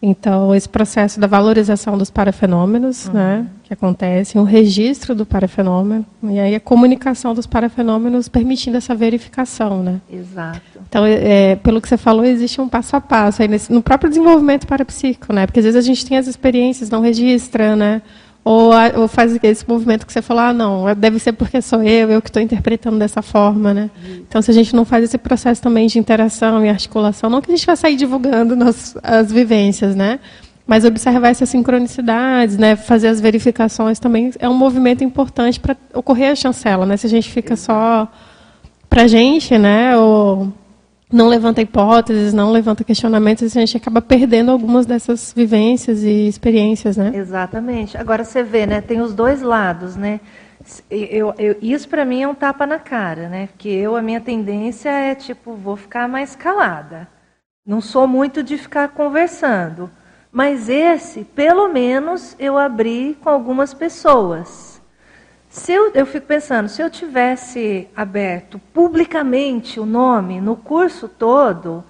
[0.00, 3.14] Então, esse processo da valorização dos parafenômenos, uhum.
[3.14, 8.94] né, que acontece, o registro do parafenômeno, e aí a comunicação dos parafenômenos permitindo essa
[8.94, 10.00] verificação, né?
[10.08, 10.60] Exato.
[10.88, 14.08] Então, é, pelo que você falou, existe um passo a passo aí nesse, no próprio
[14.08, 15.46] desenvolvimento parapsíquico, né?
[15.46, 18.00] Porque às vezes a gente tem as experiências, não registra, né?
[18.44, 22.10] Ou, ou, faz esse movimento que você falou, ah, não, deve ser porque sou eu,
[22.10, 23.90] eu que estou interpretando dessa forma, né?
[24.28, 27.50] Então, se a gente não faz esse processo também de interação e articulação, não que
[27.50, 30.20] a gente vai sair divulgando nas, as vivências, né?
[30.66, 32.76] Mas observar essas sincronicidades, né?
[32.76, 36.98] Fazer as verificações também é um movimento importante para ocorrer a chancela, né?
[36.98, 38.06] Se a gente fica só
[38.90, 39.96] para a gente, né?
[39.96, 40.52] Ou
[41.14, 46.96] não levanta hipóteses, não levanta questionamentos, a gente acaba perdendo algumas dessas vivências e experiências,
[46.96, 47.12] né?
[47.14, 47.96] Exatamente.
[47.96, 48.80] Agora você vê, né?
[48.80, 50.20] Tem os dois lados, né?
[50.90, 53.46] Eu, eu, isso para mim é um tapa na cara, né?
[53.46, 57.06] Porque eu a minha tendência é tipo vou ficar mais calada.
[57.64, 59.90] Não sou muito de ficar conversando,
[60.32, 64.73] mas esse, pelo menos, eu abri com algumas pessoas.
[65.54, 71.84] Se eu, eu fico pensando, se eu tivesse aberto publicamente o nome no curso todo,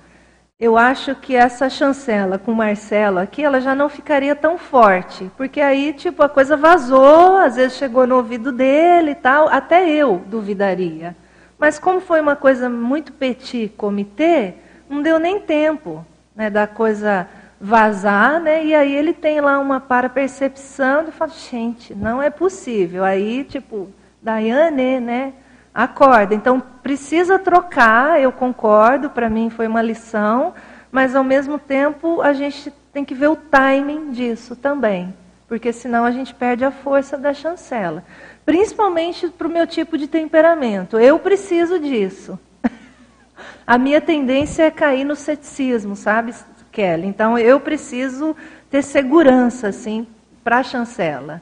[0.61, 5.31] eu acho que essa chancela com Marcelo aqui, ela já não ficaria tão forte.
[5.35, 9.89] Porque aí, tipo, a coisa vazou, às vezes chegou no ouvido dele e tal, até
[9.89, 11.17] eu duvidaria.
[11.59, 14.57] Mas como foi uma coisa muito petit comitê,
[14.91, 16.05] não deu nem tempo
[16.37, 17.27] né, da coisa
[17.65, 18.63] vazar, né?
[18.63, 23.03] E aí ele tem lá uma para-percepção e fala, gente, não é possível.
[23.03, 23.89] Aí, tipo,
[24.23, 25.33] Daiane, né?
[25.73, 26.35] Acorda.
[26.35, 30.53] Então, precisa trocar, eu concordo, para mim foi uma lição,
[30.93, 35.15] mas ao mesmo tempo a gente tem que ver o timing disso também,
[35.49, 38.05] porque senão a gente perde a força da chancela.
[38.45, 40.99] Principalmente para o meu tipo de temperamento.
[40.99, 42.39] Eu preciso disso.
[43.67, 46.35] A minha tendência é cair no ceticismo, sabe?
[46.75, 47.07] Kelly.
[47.07, 48.37] Então eu preciso
[48.69, 50.07] ter segurança assim
[50.43, 51.41] para a chancela.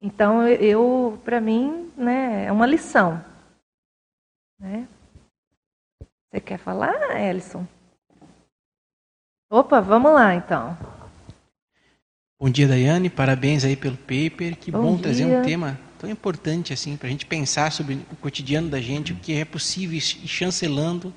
[0.00, 3.22] Então eu, para mim, né, é uma lição.
[4.60, 4.86] Né?
[6.30, 7.66] Você quer falar, Ellison?
[9.50, 10.76] Opa, vamos lá então.
[12.40, 13.10] Bom dia, Daiane.
[13.10, 14.56] Parabéns aí pelo paper.
[14.56, 18.16] Que bom, bom trazer um tema tão importante assim para a gente pensar sobre o
[18.16, 21.12] cotidiano da gente, o que é possível ir chancelando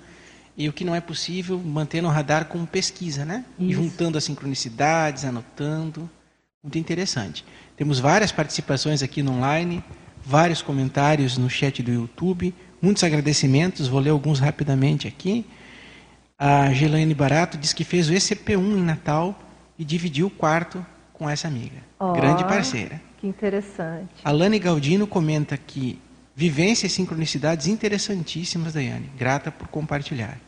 [0.58, 3.46] e o que não é possível, manter no radar com pesquisa, né?
[3.58, 6.10] E juntando as sincronicidades, anotando.
[6.64, 7.46] Muito interessante.
[7.76, 9.84] Temos várias participações aqui no online,
[10.24, 15.46] vários comentários no chat do YouTube, muitos agradecimentos, vou ler alguns rapidamente aqui.
[16.38, 19.40] A Gelaine Barato diz que fez o ECP1 em Natal
[19.78, 21.78] e dividiu o quarto com essa amiga.
[22.00, 23.02] Oh, Grande parceira.
[23.20, 24.10] Que interessante.
[24.24, 26.00] A Lani Galdino comenta que
[26.42, 29.12] vivências e sincronicidades interessantíssimas, Daiane.
[29.16, 30.40] Grata por compartilhar.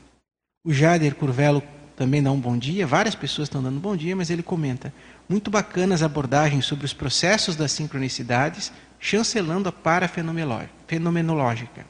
[0.66, 1.62] O Jader Curvelo
[1.96, 2.88] também dá um bom dia.
[2.88, 4.92] Várias pessoas estão dando um bom dia, mas ele comenta:
[5.30, 11.86] muito bacanas abordagens sobre os processos das sincronicidades, chancelando a parafenomenológica.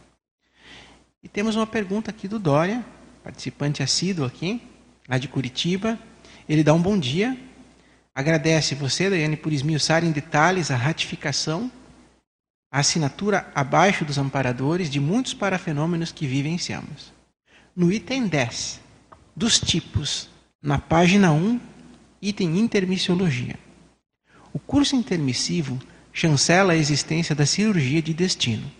[1.24, 2.84] E temos uma pergunta aqui do Dória,
[3.24, 4.62] participante assíduo aqui,
[5.08, 5.98] lá de Curitiba.
[6.50, 7.38] Ele dá um bom dia.
[8.14, 11.72] Agradece você, Daiane, por esmiuçar em detalhes a ratificação,
[12.74, 17.14] a assinatura abaixo dos amparadores de muitos parafenômenos que vivenciamos
[17.76, 18.82] no item 10
[19.36, 20.28] dos tipos,
[20.60, 21.60] na página 1,
[22.20, 23.60] item intermissiologia.
[24.52, 25.80] O curso intermissivo
[26.12, 28.72] chancela a existência da cirurgia de destino.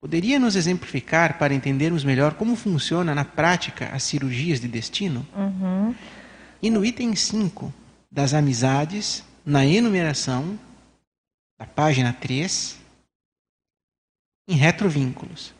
[0.00, 5.26] Poderia nos exemplificar para entendermos melhor como funciona na prática as cirurgias de destino?
[5.34, 5.94] Uhum.
[6.62, 7.72] E no item 5
[8.10, 10.58] das amizades, na enumeração,
[11.58, 12.83] da página 3,
[14.46, 15.54] em retrovínculos.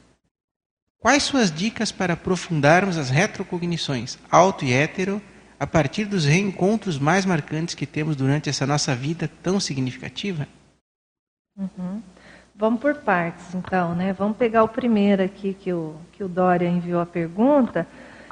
[0.99, 5.21] Quais suas dicas para aprofundarmos as retrocognições, auto e hétero,
[5.61, 10.49] a partir dos reencontros mais marcantes que temos durante essa nossa vida tão significativa?
[11.57, 12.03] Uhum.
[12.55, 14.13] Vamos por partes, então, né?
[14.13, 17.87] Vamos pegar o primeiro aqui que o, que o Dória enviou a pergunta.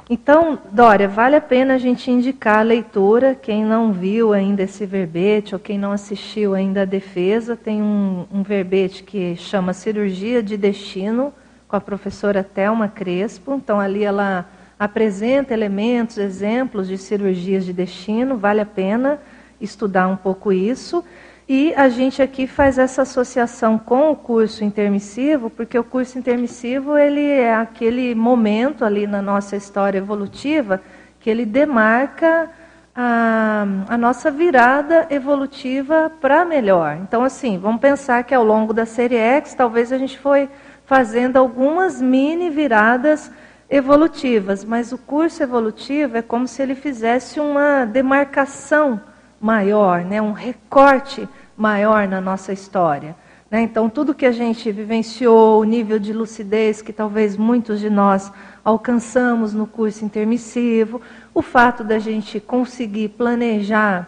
[0.09, 3.35] Então, Dória, vale a pena a gente indicar a leitura.
[3.35, 8.25] Quem não viu ainda esse verbete ou quem não assistiu ainda a defesa, tem um,
[8.31, 11.33] um verbete que chama Cirurgia de Destino
[11.67, 13.55] com a professora Thelma Crespo.
[13.55, 14.45] Então, ali ela
[14.77, 19.19] apresenta elementos, exemplos de cirurgias de destino, vale a pena
[19.61, 21.03] estudar um pouco isso.
[21.47, 26.97] E a gente aqui faz essa associação com o curso intermissivo, porque o curso intermissivo
[26.97, 30.81] ele é aquele momento ali na nossa história evolutiva
[31.19, 32.49] que ele demarca
[32.95, 36.97] a, a nossa virada evolutiva para melhor.
[37.01, 40.49] Então, assim, vamos pensar que ao longo da série X, talvez a gente foi
[40.85, 43.31] fazendo algumas mini viradas
[43.69, 49.01] evolutivas, mas o curso evolutivo é como se ele fizesse uma demarcação
[49.43, 51.27] maior, né, um recorte
[51.57, 53.13] maior na nossa história.
[53.51, 53.61] Né?
[53.61, 58.31] Então, tudo que a gente vivenciou, o nível de lucidez que talvez muitos de nós
[58.63, 61.01] alcançamos no curso intermissivo,
[61.33, 64.07] o fato da gente conseguir planejar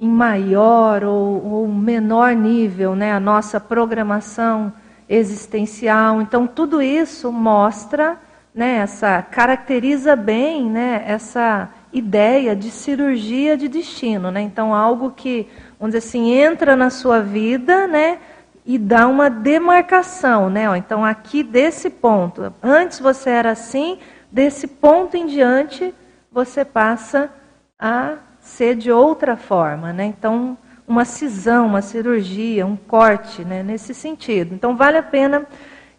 [0.00, 4.72] em maior ou, ou menor nível né, a nossa programação
[5.08, 6.20] existencial.
[6.20, 8.18] Então, tudo isso mostra,
[8.52, 14.30] né, essa, caracteriza bem né, essa ideia de cirurgia de destino.
[14.30, 14.40] Né?
[14.40, 15.46] Então, algo que,
[15.78, 18.18] vamos dizer assim, entra na sua vida né,
[18.64, 20.48] e dá uma demarcação.
[20.48, 20.64] Né?
[20.78, 23.98] Então, aqui desse ponto, antes você era assim,
[24.30, 25.94] desse ponto em diante
[26.30, 27.30] você passa
[27.78, 29.92] a ser de outra forma.
[29.92, 30.06] Né?
[30.06, 30.56] Então,
[30.88, 33.62] uma cisão, uma cirurgia, um corte, né?
[33.62, 34.54] nesse sentido.
[34.54, 35.46] Então, vale a pena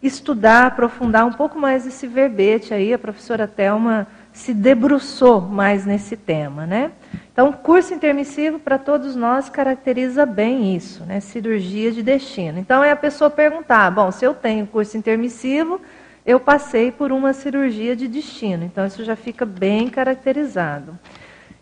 [0.02, 2.92] estudar, aprofundar um pouco mais esse verbete aí.
[2.92, 6.66] A professora Thelma se debruçou mais nesse tema.
[6.66, 6.92] Né?
[7.32, 11.20] Então, curso intermissivo para todos nós caracteriza bem isso, né?
[11.20, 12.58] cirurgia de destino.
[12.58, 15.80] Então, é a pessoa perguntar: bom, se eu tenho curso intermissivo
[16.24, 18.64] eu passei por uma cirurgia de destino.
[18.64, 20.98] Então, isso já fica bem caracterizado.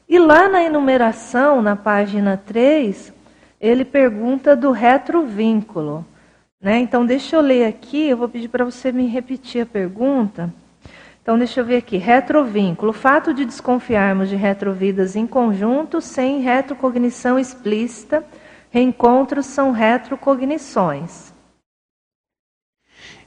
[0.08, 3.12] E lá na enumeração, na página 3,
[3.60, 6.06] ele pergunta do retrovínculo.
[6.60, 6.78] Né?
[6.78, 10.52] Então, deixa eu ler aqui, eu vou pedir para você me repetir a pergunta.
[11.22, 11.96] Então, deixa eu ver aqui.
[11.96, 12.90] Retrovínculo.
[12.90, 18.24] O fato de desconfiarmos de retrovidas em conjunto, sem retrocognição explícita,
[18.70, 21.32] reencontros são retrocognições.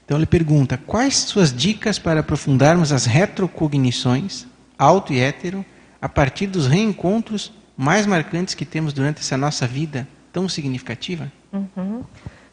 [0.04, 4.46] Então ele pergunta: quais suas dicas para aprofundarmos as retrocognições,
[4.78, 5.64] auto e hétero,
[6.00, 11.32] a partir dos reencontros mais marcantes que temos durante essa nossa vida tão significativa?
[11.52, 12.04] Uhum.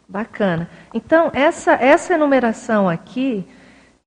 [0.08, 0.70] Bacana.
[0.94, 3.46] Então, essa, essa enumeração aqui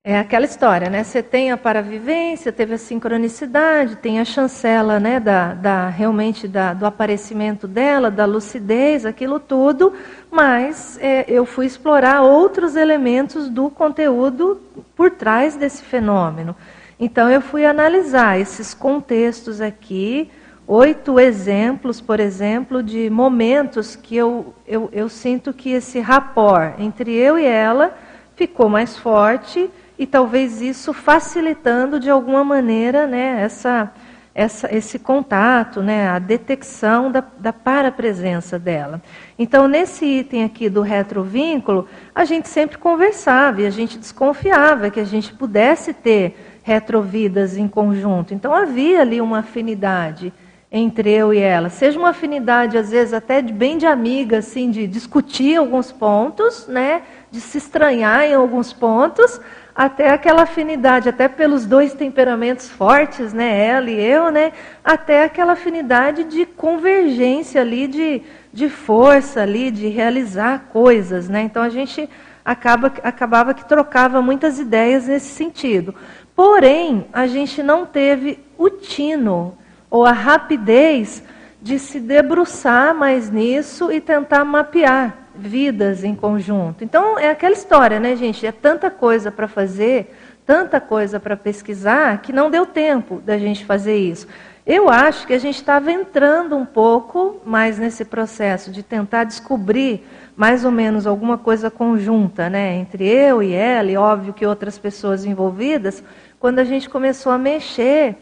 [0.09, 1.03] é aquela história, né?
[1.03, 5.19] Você tem a paravivência, teve a sincronicidade, tem a chancela, né?
[5.19, 9.93] Da, da realmente da, do aparecimento dela, da lucidez, aquilo tudo.
[10.31, 14.61] Mas é, eu fui explorar outros elementos do conteúdo
[14.95, 16.55] por trás desse fenômeno.
[17.01, 20.31] Então eu fui analisar esses contextos aqui,
[20.69, 27.13] oito exemplos, por exemplo, de momentos que eu, eu, eu sinto que esse rapport entre
[27.13, 27.93] eu e ela
[28.37, 29.69] ficou mais forte
[29.99, 33.93] e talvez isso facilitando de alguma maneira né, essa,
[34.35, 39.01] essa, esse contato, né, a detecção da, da parapresença dela.
[39.39, 45.01] Então, nesse item aqui do retrovínculo, a gente sempre conversava e a gente desconfiava que
[45.01, 48.35] a gente pudesse ter retrovidas em conjunto.
[48.35, 50.33] Então, havia ali uma afinidade
[50.71, 51.71] entre eu e ela.
[51.71, 56.67] Seja uma afinidade, às vezes, até de, bem de amiga, assim, de discutir alguns pontos,
[56.67, 59.41] né, de se estranhar em alguns pontos,
[59.77, 64.53] até aquela afinidade, até pelos dois temperamentos fortes, né, ela e eu, né,
[64.83, 71.43] até aquela afinidade de convergência ali, de, de força ali, de realizar coisas, né.
[71.43, 72.09] Então a gente
[72.43, 75.95] acaba, acabava que trocava muitas ideias nesse sentido.
[76.35, 79.59] Porém, a gente não teve o tino
[79.91, 81.23] ou a rapidez
[81.61, 86.83] de se debruçar mais nisso e tentar mapear vidas em conjunto.
[86.83, 88.47] Então, é aquela história, né, gente?
[88.47, 90.15] É tanta coisa para fazer,
[90.45, 94.27] tanta coisa para pesquisar, que não deu tempo da gente fazer isso.
[94.67, 100.05] Eu acho que a gente estava entrando um pouco mais nesse processo de tentar descobrir
[100.37, 104.77] mais ou menos alguma coisa conjunta, né, entre eu e ela, e óbvio que outras
[104.77, 106.03] pessoas envolvidas,
[106.41, 108.17] quando a gente começou a mexer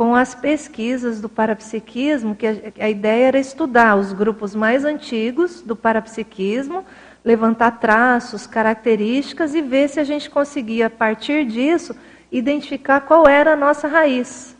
[0.00, 5.60] com as pesquisas do parapsiquismo, que a, a, ideia era estudar os grupos mais antigos
[5.60, 6.86] do parapsiquismo,
[7.22, 11.94] levantar traços, características e ver se a gente conseguia, a partir disso,
[12.32, 14.56] identificar qual era a nossa raiz.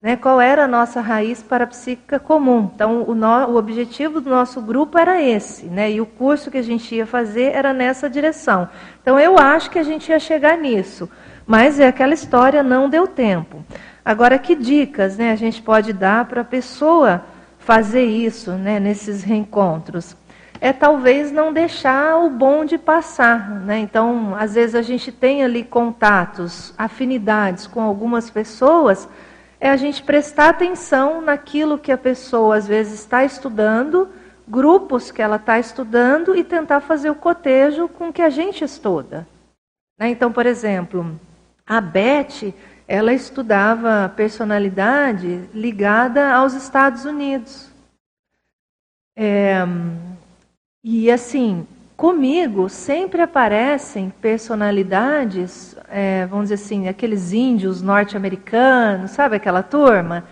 [0.00, 2.70] Né, qual era a nossa raiz parapsíquica comum.
[2.72, 6.56] Então, o, no, o objetivo do nosso grupo era esse, né, e o curso que
[6.58, 8.68] a gente ia fazer era nessa direção.
[9.02, 11.10] Então, eu acho que a gente ia chegar nisso,
[11.44, 13.64] mas é aquela história, não deu tempo.
[14.10, 17.24] Agora, que dicas né, a gente pode dar para a pessoa
[17.60, 20.16] fazer isso né, nesses reencontros?
[20.60, 23.48] É talvez não deixar o bonde passar.
[23.60, 23.78] Né?
[23.78, 29.08] Então, às vezes a gente tem ali contatos, afinidades com algumas pessoas,
[29.60, 34.08] é a gente prestar atenção naquilo que a pessoa às vezes está estudando,
[34.48, 38.64] grupos que ela está estudando e tentar fazer o cotejo com o que a gente
[38.64, 39.24] estuda.
[39.96, 40.08] Né?
[40.08, 41.16] Então, por exemplo,
[41.64, 42.52] a Beth
[42.90, 47.70] ela estudava personalidade ligada aos Estados Unidos.
[49.16, 49.64] É,
[50.82, 59.62] e assim, comigo sempre aparecem personalidades, é, vamos dizer assim, aqueles índios norte-americanos, sabe aquela
[59.62, 60.24] turma?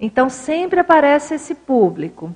[0.00, 2.34] Então sempre aparece esse público.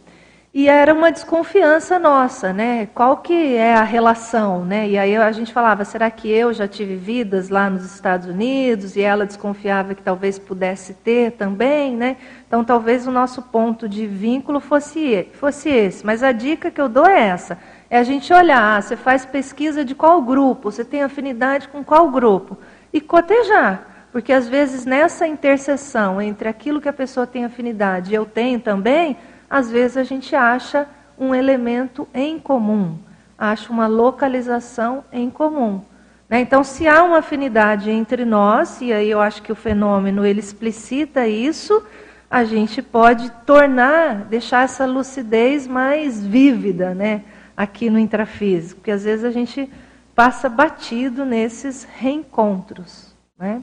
[0.58, 2.88] E era uma desconfiança nossa, né?
[2.94, 4.88] Qual que é a relação, né?
[4.88, 8.96] E aí a gente falava, será que eu já tive vidas lá nos Estados Unidos?
[8.96, 12.16] E ela desconfiava que talvez pudesse ter também, né?
[12.48, 16.06] Então talvez o nosso ponto de vínculo fosse, fosse esse.
[16.06, 17.58] Mas a dica que eu dou é essa:
[17.90, 21.84] é a gente olhar, ah, você faz pesquisa de qual grupo, você tem afinidade com
[21.84, 22.56] qual grupo,
[22.94, 24.08] e cotejar.
[24.10, 28.58] Porque às vezes nessa interseção entre aquilo que a pessoa tem afinidade e eu tenho
[28.58, 29.18] também,
[29.48, 30.86] às vezes a gente acha
[31.18, 32.98] um elemento em comum,
[33.38, 35.82] acha uma localização em comum.
[36.28, 36.40] Né?
[36.40, 40.40] Então, se há uma afinidade entre nós, e aí eu acho que o fenômeno ele
[40.40, 41.82] explicita isso,
[42.30, 47.22] a gente pode tornar, deixar essa lucidez mais vívida né?
[47.56, 49.70] aqui no intrafísico, porque às vezes a gente
[50.14, 53.14] passa batido nesses reencontros.
[53.38, 53.62] Né?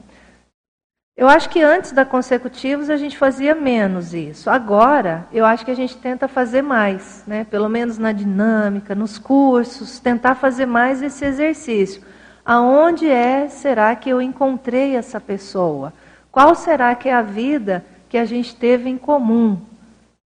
[1.16, 4.50] Eu acho que antes da consecutivos a gente fazia menos isso.
[4.50, 7.44] Agora, eu acho que a gente tenta fazer mais, né?
[7.44, 12.02] pelo menos na dinâmica, nos cursos, tentar fazer mais esse exercício.
[12.44, 15.92] Aonde é, será que eu encontrei essa pessoa?
[16.32, 19.60] Qual será que é a vida que a gente teve em comum?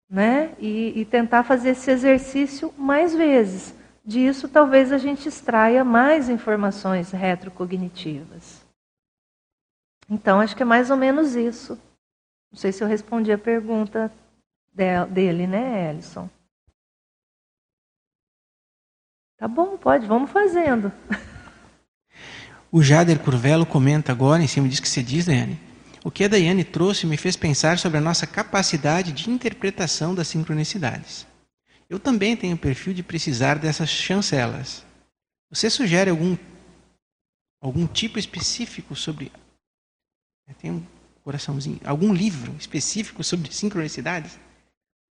[0.09, 0.51] Né?
[0.61, 3.74] E, e tentar fazer esse exercício mais vezes.
[4.05, 8.65] Disso, talvez a gente extraia mais informações retrocognitivas.
[10.09, 11.78] Então, acho que é mais ou menos isso.
[12.52, 14.12] Não sei se eu respondi a pergunta
[15.11, 16.28] dele, né, Ellison?
[19.36, 20.92] Tá bom, pode, vamos fazendo.
[22.70, 25.59] O Jader Curvelo comenta agora, em cima disso que você diz, Daiane.
[26.04, 30.28] O que a Daiane trouxe me fez pensar sobre a nossa capacidade de interpretação das
[30.28, 31.26] sincronicidades.
[31.88, 34.84] Eu também tenho o perfil de precisar dessas chancelas.
[35.50, 36.36] Você sugere algum,
[37.61, 39.30] algum tipo específico sobre
[40.55, 40.82] tem um
[41.24, 41.80] coraçãozinho.
[41.84, 44.38] Algum livro específico sobre sincronicidades?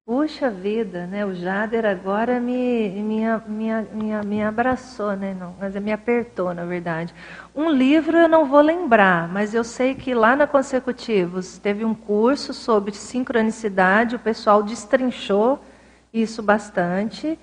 [0.03, 1.25] Puxa vida, né?
[1.25, 5.33] O Jader agora me, me, me, me, abraçou, né?
[5.39, 7.13] Não, mas me apertou, na verdade.
[7.55, 11.93] Um livro eu não vou lembrar, mas eu sei que lá na Consecutivos teve um
[11.93, 15.63] curso sobre sincronicidade, o pessoal destrinchou
[16.11, 17.39] isso bastante.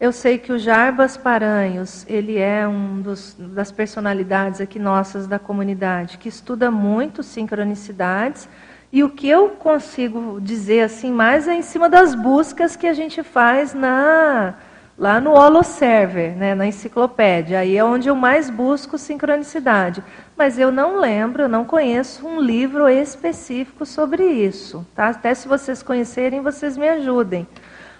[0.00, 5.38] Eu sei que o Jarbas Paranhos, ele é um dos, das personalidades aqui nossas da
[5.38, 8.48] comunidade, que estuda muito sincronicidades.
[8.90, 12.94] E o que eu consigo dizer assim mais é em cima das buscas que a
[12.94, 14.54] gente faz na
[14.96, 17.58] lá no Holoserver, né, na enciclopédia.
[17.58, 20.02] Aí é onde eu mais busco sincronicidade.
[20.34, 24.86] Mas eu não lembro, eu não conheço um livro específico sobre isso.
[24.94, 25.08] Tá?
[25.08, 27.46] Até se vocês conhecerem, vocês me ajudem.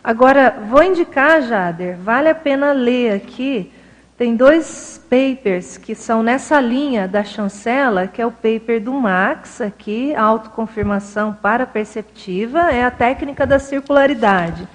[0.03, 3.71] Agora, vou indicar, Jader, vale a pena ler aqui.
[4.17, 9.61] Tem dois papers que são nessa linha da chancela, que é o paper do Max,
[9.61, 14.67] aqui, autoconfirmação paraperceptiva, é a técnica da circularidade.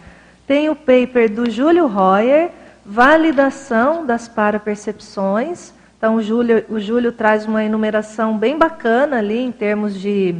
[0.47, 2.51] Tem o paper do Júlio Royer,
[2.85, 5.73] validação das parapercepções.
[5.97, 10.35] Então, o Júlio, o Júlio traz uma enumeração bem bacana ali em termos de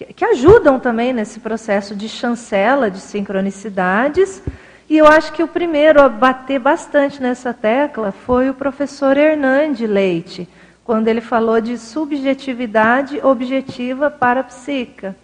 [0.00, 4.42] que, que ajudam também nesse processo de chancela de sincronicidades.
[4.88, 9.86] E eu acho que o primeiro a bater bastante nessa tecla foi o professor Hernande
[9.86, 10.48] Leite,
[10.82, 15.14] quando ele falou de subjetividade objetiva parapsíquica,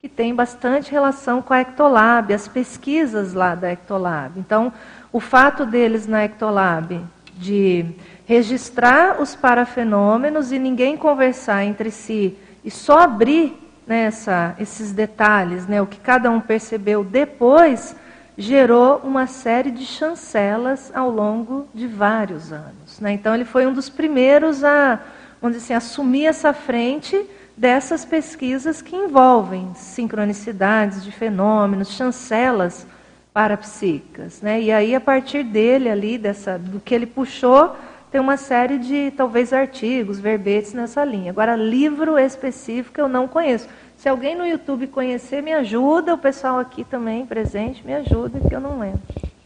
[0.00, 4.38] que tem bastante relação com a Ectolab, as pesquisas lá da Ectolab.
[4.38, 4.72] Então,
[5.12, 7.00] o fato deles na Ectolab
[7.34, 7.86] de
[8.26, 15.80] registrar os parafenômenos e ninguém conversar entre si e só abrir nessa, esses detalhes, né,
[15.80, 17.94] o que cada um percebeu depois,
[18.36, 23.00] gerou uma série de chancelas ao longo de vários anos.
[23.00, 23.12] Né?
[23.12, 25.00] Então, ele foi um dos primeiros a,
[25.40, 27.24] vamos dizer assim, assumir essa frente
[27.56, 32.86] dessas pesquisas que envolvem sincronicidades de fenômenos, chancelas
[33.32, 34.42] parapsíquicas.
[34.42, 34.60] Né?
[34.60, 37.74] E aí, a partir dele, ali, dessa, do que ele puxou,
[38.16, 41.30] tem uma série de, talvez, artigos, verbetes nessa linha.
[41.30, 43.68] Agora, livro específico eu não conheço.
[43.94, 46.14] Se alguém no YouTube conhecer, me ajuda.
[46.14, 49.02] O pessoal aqui também presente, me ajuda, que eu não lembro.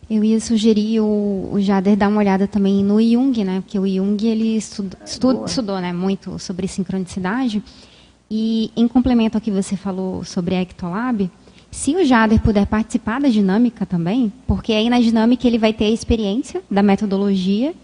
[0.08, 3.60] Eu ia sugerir o, o Jader dar uma olhada também no Jung, né?
[3.60, 7.60] Porque o Jung ele estudo, estudo, estudou, né, muito sobre sincronicidade.
[8.30, 11.28] E em complemento ao que você falou sobre a Ectolab,
[11.72, 15.86] se o Jader puder participar da dinâmica também, porque aí na dinâmica ele vai ter
[15.86, 17.74] a experiência da metodologia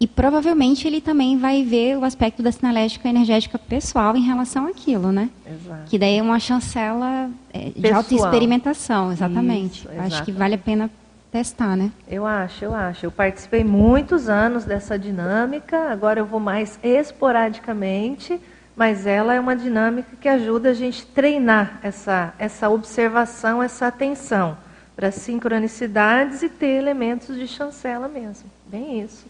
[0.00, 5.12] E provavelmente ele também vai ver o aspecto da sinalética energética pessoal em relação àquilo,
[5.12, 5.30] né?
[5.46, 5.82] Exato.
[5.86, 9.86] Que daí é uma chancela é, de autoexperimentação, exatamente.
[9.86, 10.90] Isso, Acho que vale a pena
[11.30, 11.90] testar, né?
[12.08, 13.06] Eu acho, eu acho.
[13.06, 18.40] Eu participei muitos anos dessa dinâmica, agora eu vou mais esporadicamente,
[18.76, 23.86] mas ela é uma dinâmica que ajuda a gente a treinar essa, essa observação, essa
[23.86, 24.56] atenção
[24.94, 28.50] para sincronicidades e ter elementos de chancela mesmo.
[28.66, 29.26] Bem isso.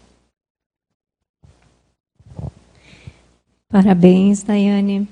[3.71, 5.07] Parabéns, Daiane.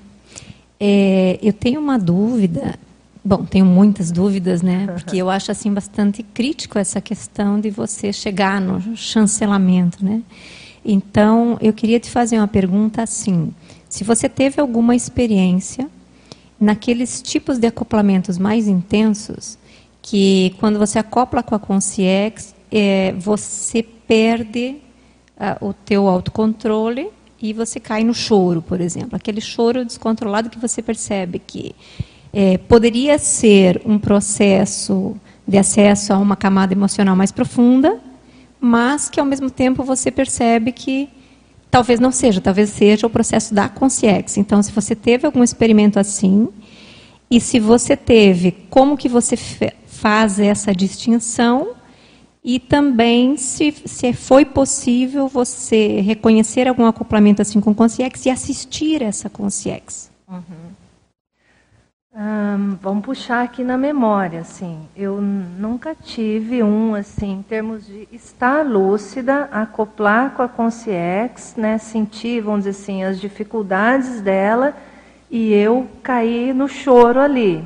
[0.80, 2.78] É, eu tenho uma dúvida
[3.24, 4.86] Bom, tenho muitas dúvidas, né?
[4.94, 10.22] Porque eu acho assim bastante crítico essa questão de você chegar no chancelamento, né?
[10.84, 13.52] Então, eu queria te fazer uma pergunta assim:
[13.88, 15.90] se você teve alguma experiência
[16.58, 19.58] naqueles tipos de acoplamentos mais intensos,
[20.00, 24.76] que quando você acopla com a Concierge, é, você perde
[25.36, 27.10] uh, o teu autocontrole
[27.40, 31.74] e você cai no choro, por exemplo, aquele choro descontrolado que você percebe que
[32.32, 35.16] é, poderia ser um processo
[35.46, 37.98] de acesso a uma camada emocional mais profunda,
[38.60, 41.08] mas que ao mesmo tempo você percebe que
[41.70, 44.40] talvez não seja, talvez seja o processo da consciência.
[44.40, 46.48] Então, se você teve algum experimento assim,
[47.30, 49.36] e se você teve, como que você
[49.86, 51.77] faz essa distinção?
[52.48, 59.02] E também se, se foi possível você reconhecer algum acoplamento assim com consciência e assistir
[59.02, 60.10] essa consciência.
[60.26, 60.78] Uhum
[62.80, 64.88] vamos puxar aqui na memória, assim.
[64.96, 71.78] Eu nunca tive um, assim, em termos de estar lúcida, acoplar com a consciência, né,
[71.78, 74.74] sentir, vamos dizer assim, as dificuldades dela
[75.30, 77.64] e eu cair no choro ali.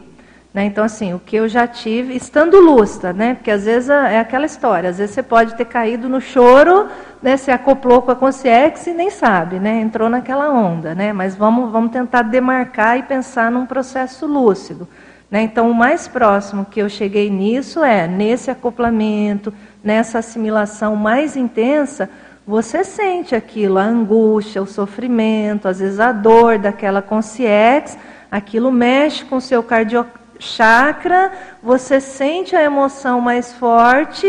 [0.53, 0.67] Né?
[0.67, 3.35] Então, assim, o que eu já tive, estando lúcida, né?
[3.35, 6.89] Porque às vezes é aquela história, às vezes você pode ter caído no choro,
[7.23, 7.39] né?
[7.39, 9.81] Se acoplou com a consciência e nem sabe, né?
[9.81, 11.11] Entrou naquela onda, né?
[11.11, 14.87] Mas vamos, vamos tentar demarcar e pensar num processo lúcido.
[15.31, 15.41] Né?
[15.41, 19.51] Então, o mais próximo que eu cheguei nisso é nesse acoplamento,
[19.83, 22.11] nessa assimilação mais intensa,
[22.47, 27.99] você sente aquilo, a angústia, o sofrimento, às vezes a dor daquela consciência,
[28.31, 30.05] aquilo mexe com o seu cardio
[30.43, 31.33] chakra,
[31.63, 34.27] você sente a emoção mais forte,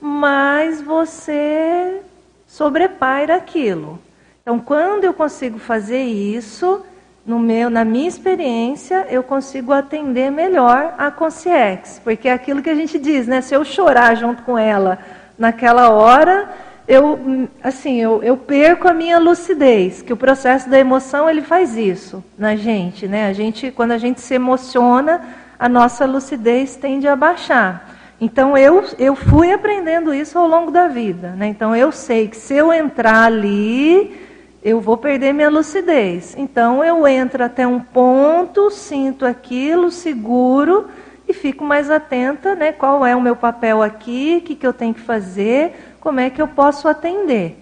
[0.00, 2.00] mas você
[2.46, 3.98] sobrepaira aquilo.
[4.42, 6.84] Então, quando eu consigo fazer isso,
[7.26, 12.68] no meu, na minha experiência, eu consigo atender melhor a consciência, porque é aquilo que
[12.68, 13.40] a gente diz, né?
[13.40, 14.98] Se eu chorar junto com ela
[15.38, 16.50] naquela hora,
[16.86, 21.76] eu, assim, eu, eu perco a minha lucidez, que o processo da emoção ele faz
[21.76, 23.26] isso na gente, né?
[23.26, 25.22] A gente, quando a gente se emociona,
[25.64, 27.96] a nossa lucidez tende a baixar.
[28.20, 31.30] Então eu, eu fui aprendendo isso ao longo da vida.
[31.30, 31.46] Né?
[31.46, 34.14] Então eu sei que se eu entrar ali,
[34.62, 36.34] eu vou perder minha lucidez.
[36.36, 40.86] Então eu entro até um ponto, sinto aquilo, seguro
[41.26, 42.70] e fico mais atenta, né?
[42.70, 46.28] Qual é o meu papel aqui, o que, que eu tenho que fazer, como é
[46.28, 47.58] que eu posso atender.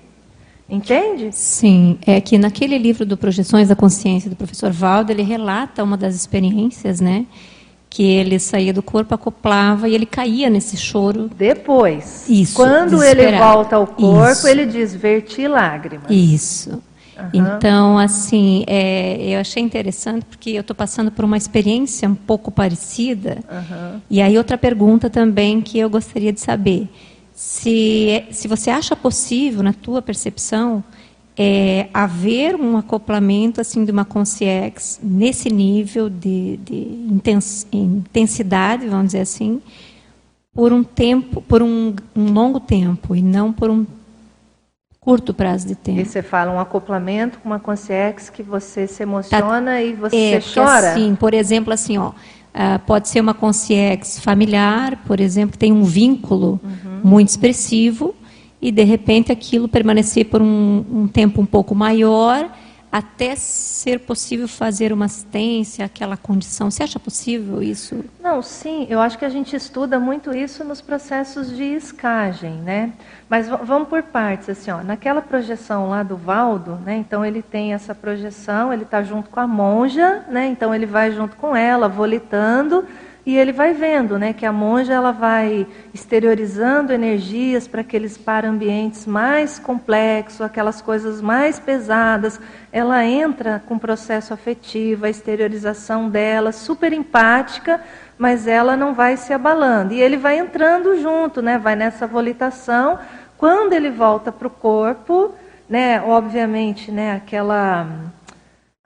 [0.68, 1.30] Entende?
[1.30, 5.96] Sim, é que naquele livro do Projeções da Consciência do professor Valdo, ele relata uma
[5.96, 7.26] das experiências, né?
[7.92, 11.30] Que ele saía do corpo, acoplava e ele caía nesse choro.
[11.36, 12.24] Depois.
[12.26, 12.54] Isso.
[12.54, 14.48] Quando ele volta ao corpo, Isso.
[14.48, 16.06] ele diz verti lágrimas.
[16.08, 16.70] Isso.
[16.70, 17.28] Uhum.
[17.34, 22.50] Então, assim, é, eu achei interessante porque eu estou passando por uma experiência um pouco
[22.50, 23.40] parecida.
[23.50, 24.00] Uhum.
[24.08, 26.88] E aí outra pergunta também que eu gostaria de saber.
[27.34, 30.82] Se, se você acha possível, na tua percepção,
[31.36, 39.20] é, haver um acoplamento assim de uma consciência nesse nível de, de intensidade, vamos dizer
[39.20, 39.60] assim,
[40.54, 43.86] por um tempo, por um, um, longo tempo e não por um
[45.00, 46.00] curto prazo de tempo.
[46.00, 50.16] E você fala um acoplamento com uma consciência que você se emociona tá, e você
[50.16, 50.92] é, chora?
[50.92, 55.72] Assim, por exemplo, assim, ó, uh, pode ser uma consciência familiar, por exemplo, que tem
[55.72, 57.00] um vínculo uhum.
[57.02, 58.14] muito expressivo
[58.62, 62.48] e de repente aquilo permanecer por um, um tempo um pouco maior
[62.92, 66.70] até ser possível fazer uma assistência àquela condição.
[66.70, 68.04] Você acha possível isso?
[68.22, 72.92] Não, sim, eu acho que a gente estuda muito isso nos processos de escagem, né?
[73.30, 76.96] Mas vamos por partes, assim, ó, naquela projeção lá do Valdo, né?
[76.96, 80.48] Então ele tem essa projeção, ele está junto com a monja, né?
[80.48, 82.84] Então ele vai junto com ela, volitando,
[83.24, 85.64] e ele vai vendo né, que a monja ela vai
[85.94, 92.40] exteriorizando energias para aqueles para-ambientes mais complexos, aquelas coisas mais pesadas.
[92.72, 97.80] Ela entra com o processo afetivo, a exteriorização dela, super empática,
[98.18, 99.94] mas ela não vai se abalando.
[99.94, 102.98] E ele vai entrando junto, né, vai nessa volitação
[103.38, 105.32] Quando ele volta para o corpo,
[105.68, 107.86] né, obviamente, né, aquela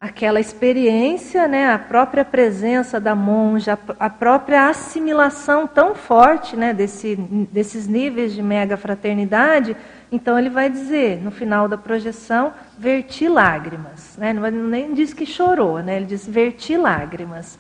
[0.01, 7.17] aquela experiência, né, a própria presença da monja, a própria assimilação tão forte, né, desse,
[7.51, 9.75] desses níveis de mega fraternidade,
[10.13, 15.25] então ele vai dizer no final da projeção verti lágrimas, né, não nem diz que
[15.25, 17.59] chorou, né, ele diz verti lágrimas.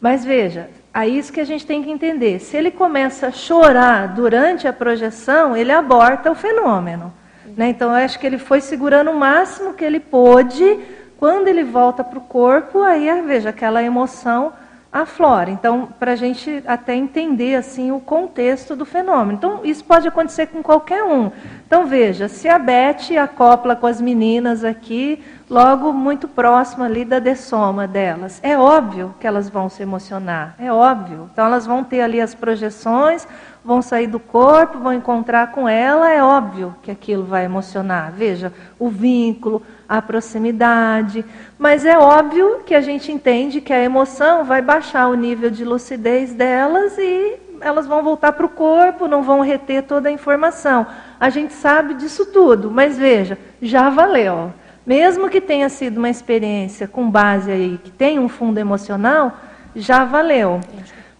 [0.00, 2.38] Mas veja, aí isso que a gente tem que entender.
[2.38, 7.12] Se ele começa a chorar durante a projeção, ele aborta o fenômeno.
[7.56, 7.70] Né?
[7.70, 10.78] Então, eu acho que ele foi segurando o máximo que ele pôde
[11.18, 14.52] quando ele volta para o corpo, aí ah, veja aquela emoção
[14.90, 15.50] aflora.
[15.50, 19.32] Então, para a gente até entender assim o contexto do fenômeno.
[19.32, 21.30] Então, isso pode acontecer com qualquer um.
[21.66, 27.18] Então, veja, se a Beth acopla com as meninas aqui, logo muito próximo ali da
[27.18, 31.28] dessoma delas, é óbvio que elas vão se emocionar, é óbvio.
[31.32, 33.26] Então, elas vão ter ali as projeções,
[33.64, 38.12] vão sair do corpo, vão encontrar com ela, é óbvio que aquilo vai emocionar.
[38.12, 41.24] Veja, o vínculo, a proximidade.
[41.58, 45.64] Mas é óbvio que a gente entende que a emoção vai baixar o nível de
[45.64, 50.86] lucidez delas e elas vão voltar para o corpo, não vão reter toda a informação.
[51.18, 54.52] A gente sabe disso tudo, mas veja, já valeu.
[54.86, 59.36] Mesmo que tenha sido uma experiência com base aí, que tem um fundo emocional,
[59.76, 60.60] já valeu.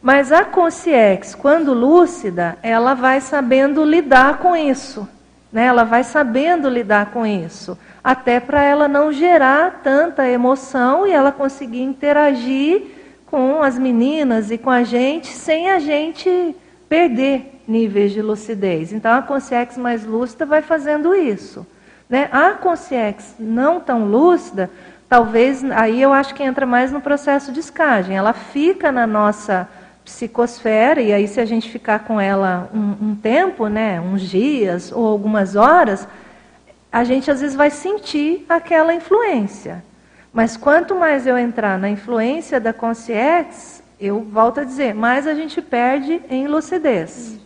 [0.01, 5.09] Mas a consciência, quando lúcida, ela vai sabendo lidar com isso.
[5.53, 5.67] Né?
[5.67, 7.77] Ela vai sabendo lidar com isso.
[8.03, 12.83] Até para ela não gerar tanta emoção e ela conseguir interagir
[13.27, 16.55] com as meninas e com a gente sem a gente
[16.89, 18.93] perder níveis de lucidez.
[18.93, 21.67] Então a consciência mais lúcida vai fazendo isso.
[22.09, 22.29] Né?
[22.33, 24.71] A consciência não tão lúcida,
[25.09, 28.17] talvez aí eu acho que entra mais no processo de escagem.
[28.17, 29.69] Ela fica na nossa
[30.09, 34.91] psicosfera, e aí se a gente ficar com ela um, um, tempo, né, uns dias
[34.91, 36.09] ou algumas horas,
[36.91, 39.85] a gente às vezes vai sentir aquela influência.
[40.33, 45.35] Mas quanto mais eu entrar na influência da consciência, eu volto a dizer, mais a
[45.35, 47.39] gente perde em lucidez.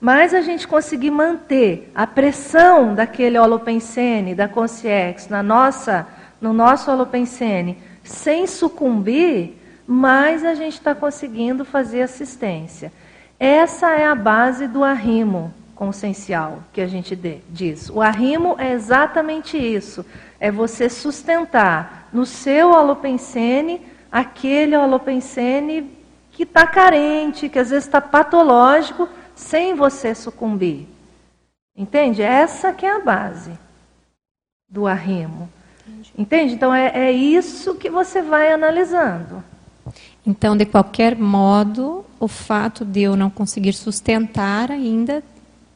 [0.00, 6.08] Mais a gente conseguir manter a pressão daquele holopensene, da consciência, na nossa,
[6.40, 12.92] no nosso holopensene, sem sucumbir, mais a gente está conseguindo fazer assistência.
[13.38, 17.16] Essa é a base do arrimo consciencial que a gente
[17.48, 17.90] diz.
[17.90, 20.04] O arrimo é exatamente isso:
[20.38, 23.80] é você sustentar no seu holopensene
[24.10, 25.90] aquele holopensene
[26.30, 30.86] que está carente, que às vezes está patológico, sem você sucumbir.
[31.74, 32.22] Entende?
[32.22, 33.58] Essa que é a base
[34.68, 35.48] do arrimo.
[36.16, 36.54] Entende?
[36.54, 39.42] Então é, é isso que você vai analisando.
[40.26, 45.22] Então, de qualquer modo, o fato de eu não conseguir sustentar ainda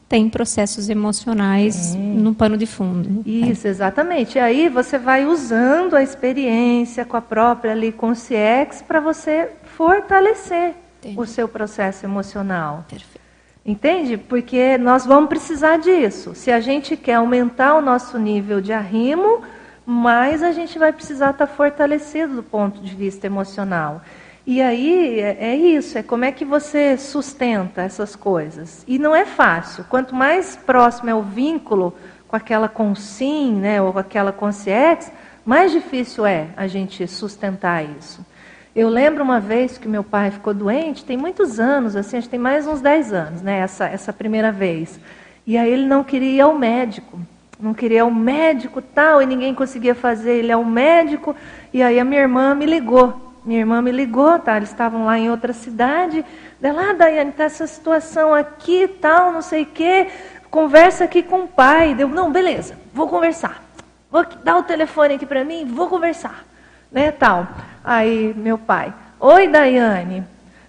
[0.07, 1.97] tem processos emocionais é.
[1.97, 3.21] no pano de fundo.
[3.25, 3.69] Isso, é.
[3.69, 4.37] exatamente.
[4.37, 10.75] E aí você vai usando a experiência com a própria ali consciência para você fortalecer
[10.99, 11.19] Entendi.
[11.19, 12.85] o seu processo emocional.
[12.87, 13.27] Perfeito.
[13.65, 14.15] Entende?
[14.15, 16.33] Porque nós vamos precisar disso.
[16.33, 19.41] Se a gente quer aumentar o nosso nível de arrimo,
[19.85, 24.01] mais a gente vai precisar estar fortalecido do ponto de vista emocional.
[24.47, 28.81] E aí é, é isso, é como é que você sustenta essas coisas.
[28.87, 29.83] E não é fácil.
[29.89, 31.93] Quanto mais próximo é o vínculo
[32.29, 35.11] com aquela consim, né, ou com aquela consciência,
[35.45, 38.25] mais difícil é a gente sustentar isso.
[38.73, 42.31] Eu lembro uma vez que meu pai ficou doente, tem muitos anos, assim, acho que
[42.31, 44.97] tem mais uns 10 anos, né, essa, essa primeira vez.
[45.45, 47.19] E aí ele não queria ir ao médico.
[47.59, 51.35] Não queria ao médico tal, e ninguém conseguia fazer ele ao médico.
[51.73, 54.57] E aí a minha irmã me ligou minha irmã me ligou, tá?
[54.57, 56.25] Eles estavam lá em outra cidade.
[56.59, 60.07] Dela, ah, Daiane, tá essa situação aqui, tal, não sei o quê.
[60.51, 61.95] Conversa aqui com o pai.
[61.95, 63.63] Deu, não, beleza, vou conversar.
[64.11, 66.43] Vou dar o telefone aqui para mim, vou conversar.
[66.91, 67.47] Né, tal.
[67.85, 70.25] Aí, meu pai, oi, Daiane.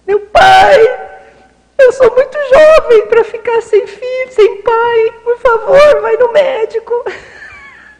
[0.07, 0.77] Meu pai,
[1.77, 5.13] eu sou muito jovem para ficar sem filho, sem pai.
[5.21, 6.93] Por favor, vai no médico.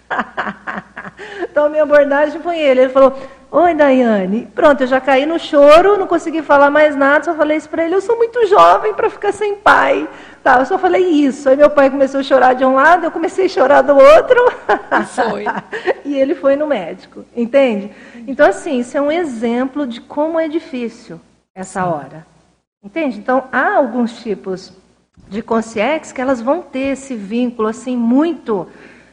[1.43, 2.81] então, minha abordagem foi ele.
[2.83, 3.19] Ele falou:
[3.51, 4.47] Oi, Daiane.
[4.53, 7.83] Pronto, eu já caí no choro, não consegui falar mais nada, só falei isso para
[7.83, 7.95] ele.
[7.95, 10.07] Eu sou muito jovem para ficar sem pai.
[10.43, 11.49] Tá, eu só falei isso.
[11.49, 14.39] Aí meu pai começou a chorar de um lado, eu comecei a chorar do outro.
[15.01, 15.45] E foi.
[16.05, 17.91] e ele foi no médico, entende?
[18.27, 21.19] Então, assim, isso é um exemplo de como é difícil
[21.55, 22.27] essa hora.
[22.83, 23.17] Entende?
[23.17, 24.71] Então, há alguns tipos
[25.27, 28.67] de consciência que elas vão ter esse vínculo, assim, muito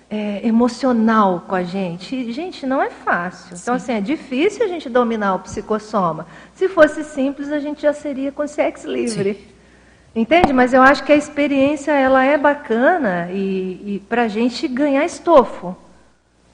[0.08, 2.14] é, emocional com a gente.
[2.14, 3.46] E, gente, não é fácil.
[3.48, 3.62] Então, Sim.
[3.62, 6.26] Então, assim, é difícil a gente dominar o psicossoma.
[6.54, 9.34] Se fosse simples, a gente já seria consciência livre.
[9.34, 9.56] Sim.
[10.14, 10.52] Entende?
[10.52, 15.04] Mas eu acho que a experiência ela é bacana e, e para a gente ganhar
[15.04, 15.76] estofo.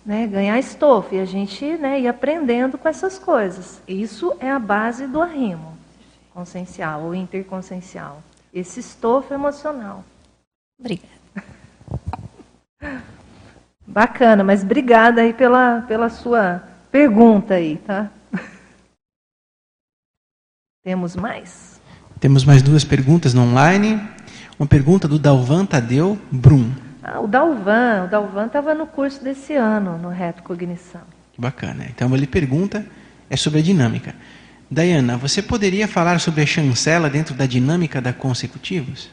[0.05, 0.27] Né?
[0.27, 3.81] Ganhar estofo e a gente né, ir aprendendo com essas coisas.
[3.87, 5.73] Isso é a base do arrimo
[6.35, 8.23] consciencial ou interconsciencial.
[8.53, 10.05] Esse estofo emocional.
[10.79, 11.13] Obrigada.
[13.87, 18.11] Bacana, mas obrigada aí pela, pela sua pergunta aí, tá?
[20.85, 21.81] Temos mais?
[22.21, 24.01] Temos mais duas perguntas no online.
[24.59, 26.71] Uma pergunta do Dalvan Tadeu Brum.
[27.03, 31.01] Ah, o Dalvan, o Dalvan estava no curso desse ano, no Reto Cognição.
[31.33, 31.85] Que bacana.
[31.89, 32.87] Então ele pergunta
[33.29, 34.15] é sobre a dinâmica.
[34.71, 39.11] Dayana, você poderia falar sobre a chancela dentro da dinâmica da consecutivos?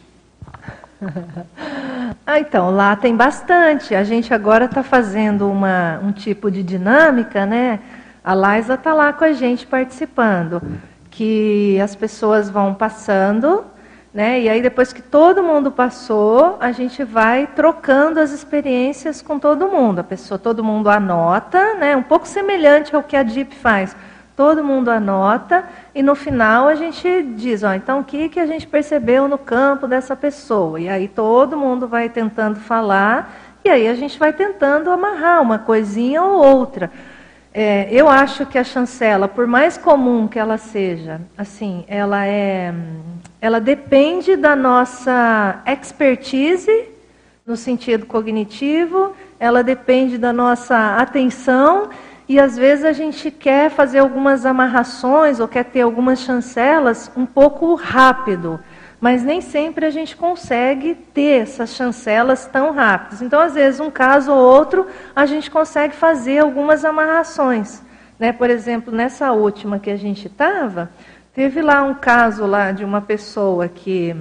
[2.25, 3.95] ah, então, lá tem bastante.
[3.95, 7.79] A gente agora está fazendo uma, um tipo de dinâmica, né?
[8.23, 10.61] A Laisa está lá com a gente participando
[11.09, 13.65] que as pessoas vão passando,
[14.13, 14.39] né?
[14.39, 19.67] E aí depois que todo mundo passou, a gente vai trocando as experiências com todo
[19.67, 19.99] mundo.
[19.99, 21.95] A pessoa, todo mundo anota, né?
[21.95, 23.95] Um pouco semelhante ao que a DIP faz.
[24.35, 25.65] Todo mundo anota
[25.99, 29.37] e no final a gente diz, ó, então o que que a gente percebeu no
[29.37, 30.79] campo dessa pessoa?
[30.79, 35.59] E aí todo mundo vai tentando falar e aí a gente vai tentando amarrar uma
[35.59, 36.89] coisinha ou outra.
[37.53, 42.73] É, eu acho que a chancela, por mais comum que ela seja, assim, ela é,
[43.41, 46.87] ela depende da nossa expertise
[47.45, 51.89] no sentido cognitivo, ela depende da nossa atenção
[52.29, 57.25] e às vezes a gente quer fazer algumas amarrações ou quer ter algumas chancelas um
[57.25, 58.59] pouco rápido
[58.99, 63.21] mas nem sempre a gente consegue ter essas chancelas tão rápidas.
[63.21, 67.81] Então, às vezes, um caso ou outro, a gente consegue fazer algumas amarrações.
[68.19, 68.33] Né?
[68.33, 70.91] Por exemplo, nessa última que a gente estava,
[71.33, 74.13] teve lá um caso lá de uma pessoa que,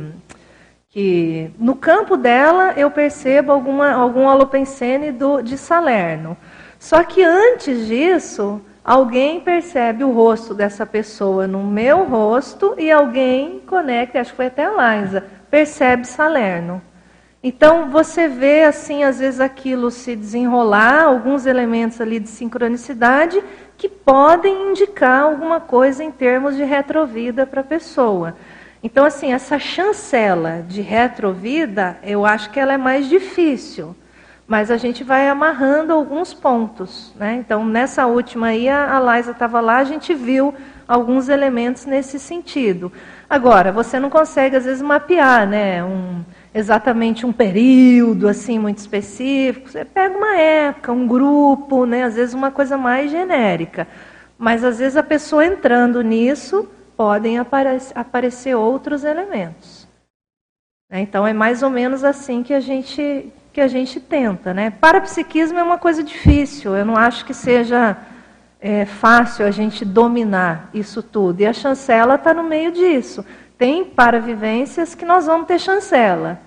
[0.91, 6.37] que no campo dela eu percebo alguma, algum alopensene do, de Salerno.
[6.79, 13.61] Só que antes disso, alguém percebe o rosto dessa pessoa no meu rosto e alguém
[13.67, 16.81] conecta, acho que foi até a Liza, percebe Salerno.
[17.43, 23.43] Então você vê assim, às vezes aquilo se desenrolar, alguns elementos ali de sincronicidade
[23.77, 28.37] que podem indicar alguma coisa em termos de retrovida para a pessoa.
[28.83, 33.95] Então assim, essa chancela de retrovida, eu acho que ela é mais difícil
[34.49, 37.13] mas a gente vai amarrando alguns pontos.
[37.17, 37.35] Né?
[37.35, 40.55] Então, nessa última aí, a Liza estava lá, a gente viu
[40.89, 42.91] alguns elementos nesse sentido.
[43.29, 45.85] Agora, você não consegue, às vezes, mapear né?
[45.85, 46.25] um,
[46.55, 49.69] exatamente um período assim muito específico.
[49.69, 52.05] Você pega uma época, um grupo, né?
[52.05, 53.87] às vezes uma coisa mais genérica.
[54.39, 59.87] Mas, às vezes, a pessoa entrando nisso, podem apare aparecer outros elementos.
[60.91, 61.01] Né?
[61.01, 64.55] Então, é mais ou menos assim que a gente que a gente tenta.
[64.55, 64.71] Né?
[64.71, 67.97] Parapsiquismo é uma coisa difícil, eu não acho que seja
[68.61, 71.41] é, fácil a gente dominar isso tudo.
[71.41, 73.27] E a chancela está no meio disso.
[73.59, 76.39] Tem paravivências que nós vamos ter chancela.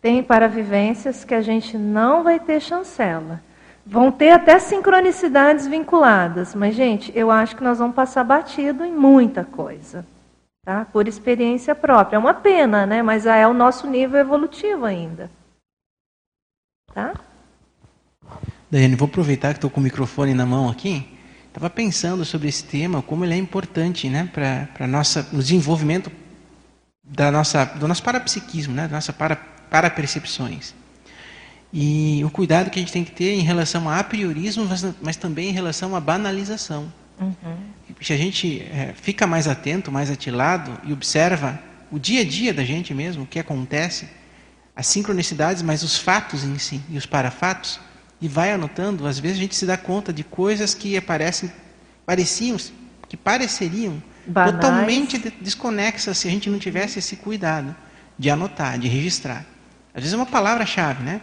[0.00, 3.40] Tem paravivências que a gente não vai ter chancela.
[3.84, 8.92] Vão ter até sincronicidades vinculadas, mas, gente, eu acho que nós vamos passar batido em
[8.92, 10.06] muita coisa.
[10.64, 10.86] Tá?
[10.92, 12.14] Por experiência própria.
[12.14, 13.02] É uma pena, né?
[13.02, 15.28] mas é o nosso nível evolutivo ainda.
[16.94, 17.14] Tá?
[18.70, 21.06] Daiane, vou aproveitar que estou com o microfone na mão aqui.
[21.48, 24.68] Estava pensando sobre esse tema, como ele é importante né, para
[25.32, 26.10] o desenvolvimento
[27.04, 30.74] da nossa, do nosso parapsiquismo, né, da nossa para, parapercepções.
[31.72, 35.16] E o cuidado que a gente tem que ter em relação a apriorismo, mas, mas
[35.16, 36.92] também em relação à banalização.
[37.20, 37.56] Uhum.
[38.00, 41.58] Se a gente é, fica mais atento, mais atilado e observa
[41.90, 44.08] o dia a dia da gente mesmo, o que acontece,
[44.74, 47.78] as sincronicidades, mas os fatos em si e os parafatos,
[48.20, 51.52] e vai anotando, às vezes a gente se dá conta de coisas que aparecem,
[52.06, 52.56] pareciam,
[53.08, 54.54] que pareceriam Banais.
[54.54, 57.74] totalmente desconexas se a gente não tivesse esse cuidado
[58.16, 59.44] de anotar, de registrar.
[59.92, 61.20] Às vezes é uma palavra-chave, né?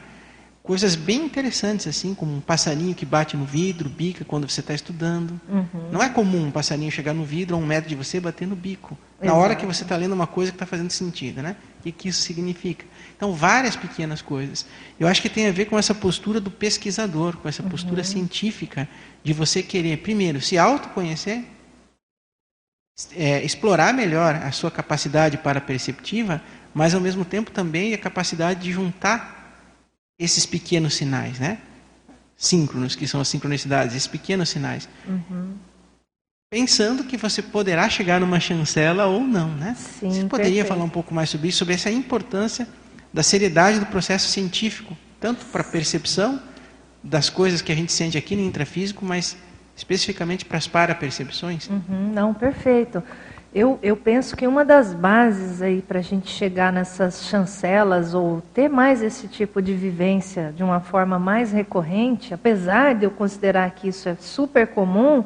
[0.61, 4.73] Coisas bem interessantes, assim, como um passarinho que bate no vidro, bica quando você está
[4.73, 5.39] estudando.
[5.49, 5.89] Uhum.
[5.91, 8.55] Não é comum um passarinho chegar no vidro a um metro de você bater no
[8.55, 8.95] bico.
[9.19, 9.39] Na Exato.
[9.39, 11.55] hora que você está lendo uma coisa que está fazendo sentido, né?
[11.79, 12.85] O que isso significa?
[13.19, 14.65] Então, várias pequenas coisas.
[14.97, 18.05] Eu acho que tem a ver com essa postura do pesquisador, com essa postura uhum.
[18.05, 18.87] científica
[19.21, 21.43] de você querer, primeiro, se autoconhecer,
[23.13, 26.41] é, explorar melhor a sua capacidade para perceptiva,
[26.73, 29.59] mas ao mesmo tempo também a capacidade de juntar
[30.17, 31.57] esses pequenos sinais, né?
[32.37, 34.87] Síncronos, que são as sincronicidades, esses pequenos sinais.
[35.05, 35.57] Uhum.
[36.49, 39.75] pensando que você poderá chegar numa chancela ou não, né?
[39.77, 40.67] Sim, você poderia perfeito.
[40.67, 42.65] falar um pouco mais sobre isso, sobre essa importância
[43.13, 46.39] da seriedade do processo científico, tanto para a percepção
[47.03, 49.37] das coisas que a gente sente aqui no intrafísico, mas
[49.75, 51.69] especificamente para as parapercepções?
[51.69, 53.01] Uhum, não, perfeito.
[53.53, 58.41] Eu, eu penso que uma das bases aí para a gente chegar nessas chancelas ou
[58.53, 63.71] ter mais esse tipo de vivência de uma forma mais recorrente, apesar de eu considerar
[63.71, 65.23] que isso é super comum,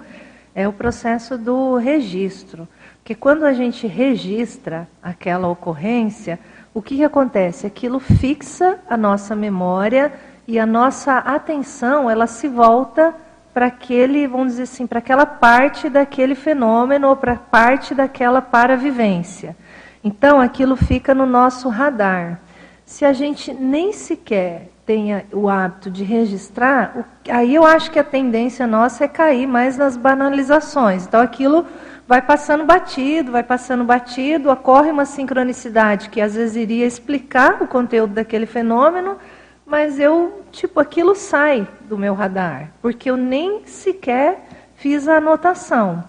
[0.56, 2.66] é o processo do registro.
[3.00, 6.40] Porque quando a gente registra aquela ocorrência,
[6.74, 7.68] o que, que acontece?
[7.68, 10.12] Aquilo fixa a nossa memória
[10.48, 13.14] e a nossa atenção ela se volta
[13.54, 19.56] para aquele, vamos dizer assim, para aquela parte daquele fenômeno ou para parte daquela paravivência.
[20.04, 22.40] Então aquilo fica no nosso radar.
[22.86, 28.04] Se a gente nem sequer tenha o hábito de registrar, aí eu acho que a
[28.04, 31.06] tendência nossa é cair mais nas banalizações.
[31.06, 31.66] Então aquilo
[32.08, 37.68] vai passando batido, vai passando batido, ocorre uma sincronicidade que às vezes iria explicar o
[37.68, 39.18] conteúdo daquele fenômeno,
[39.66, 44.46] mas eu, tipo, aquilo sai do meu radar, porque eu nem sequer
[44.76, 46.04] fiz a anotação.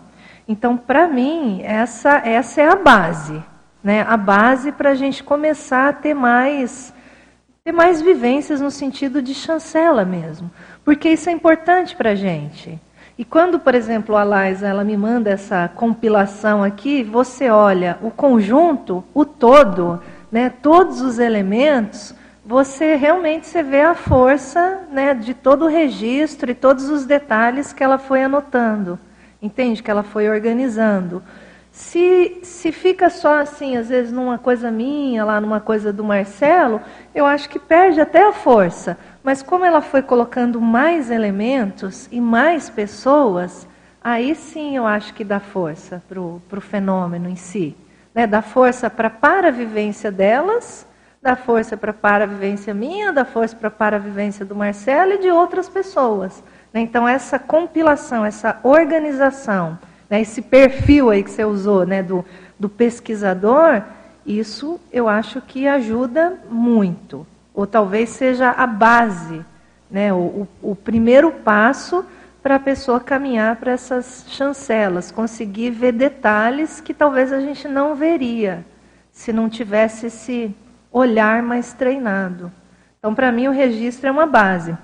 [0.46, 3.42] Então, para mim, essa, essa é a base,
[3.82, 4.04] né?
[4.06, 6.92] A base para a gente começar a ter mais,
[7.64, 10.50] ter mais vivências no sentido de chancela mesmo,
[10.84, 12.78] porque isso é importante para a gente.
[13.16, 18.10] E quando, por exemplo, a Laisa, ela me manda essa compilação aqui, você olha o
[18.10, 20.00] conjunto, o todo,
[20.32, 22.12] né, todos os elementos,
[22.44, 27.72] você realmente você vê a força né, de todo o registro e todos os detalhes
[27.72, 28.98] que ela foi anotando,
[29.40, 29.80] entende?
[29.80, 31.22] Que ela foi organizando.
[31.70, 36.80] Se, se fica só assim, às vezes numa coisa minha, lá numa coisa do Marcelo,
[37.14, 38.98] eu acho que perde até a força.
[39.24, 43.66] Mas como ela foi colocando mais elementos e mais pessoas,
[44.02, 47.74] aí sim eu acho que dá força para o fenômeno em si.
[48.14, 48.26] Né?
[48.26, 50.86] Dá força para a paravivência delas,
[51.22, 55.30] dá força para a paravivência minha, dá força para a paravivência do Marcelo e de
[55.30, 56.44] outras pessoas.
[56.70, 56.82] Né?
[56.82, 59.78] Então, essa compilação, essa organização,
[60.10, 60.20] né?
[60.20, 62.02] esse perfil aí que você usou né?
[62.02, 62.22] do,
[62.60, 63.82] do pesquisador,
[64.26, 67.26] isso eu acho que ajuda muito.
[67.54, 69.44] Ou talvez seja a base,
[69.88, 70.12] né?
[70.12, 72.04] o, o, primeiro passo
[72.42, 77.94] para a pessoa caminhar para essas chancelas, conseguir ver detalhes que talvez a gente não
[77.94, 78.66] veria
[79.12, 80.54] se não tivesse esse
[80.92, 82.52] olhar mais treinado.
[82.98, 84.76] Então, para mim, o registro é uma base.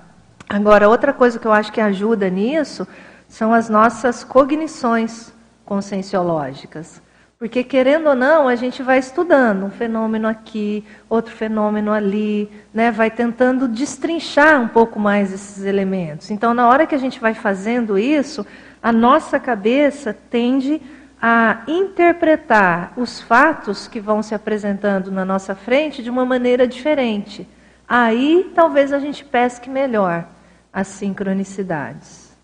[0.47, 2.87] Agora, outra coisa que eu acho que ajuda nisso
[3.27, 5.33] são as nossas cognições
[5.65, 7.01] conscienciológicas.
[7.41, 12.91] Porque, querendo ou não, a gente vai estudando um fenômeno aqui, outro fenômeno ali, né?
[12.91, 16.29] vai tentando destrinchar um pouco mais esses elementos.
[16.29, 18.45] Então, na hora que a gente vai fazendo isso,
[18.79, 20.79] a nossa cabeça tende
[21.19, 27.47] a interpretar os fatos que vão se apresentando na nossa frente de uma maneira diferente.
[27.89, 30.27] Aí talvez a gente pesque melhor
[30.71, 32.37] as sincronicidades.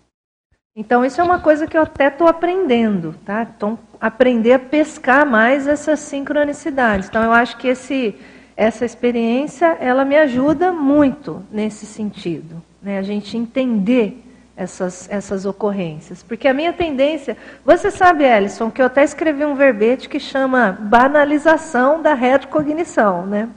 [0.74, 3.42] Então, isso é uma coisa que eu até estou aprendendo, tá?
[3.42, 7.08] Então, aprender a pescar mais essas sincronicidades.
[7.08, 8.14] Então, eu acho que esse,
[8.56, 12.62] essa experiência, ela me ajuda muito nesse sentido.
[12.82, 12.98] Né?
[12.98, 14.22] A gente entender
[14.56, 16.22] essas, essas ocorrências.
[16.22, 17.36] Porque a minha tendência.
[17.64, 23.24] Você sabe, Ellison, que eu até escrevi um verbete que chama banalização da retrocognição.
[23.26, 23.48] Né?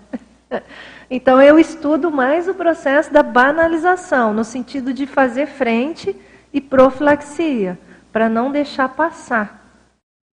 [1.13, 6.15] Então, eu estudo mais o processo da banalização, no sentido de fazer frente
[6.53, 7.77] e profilaxia,
[8.13, 9.61] para não deixar passar.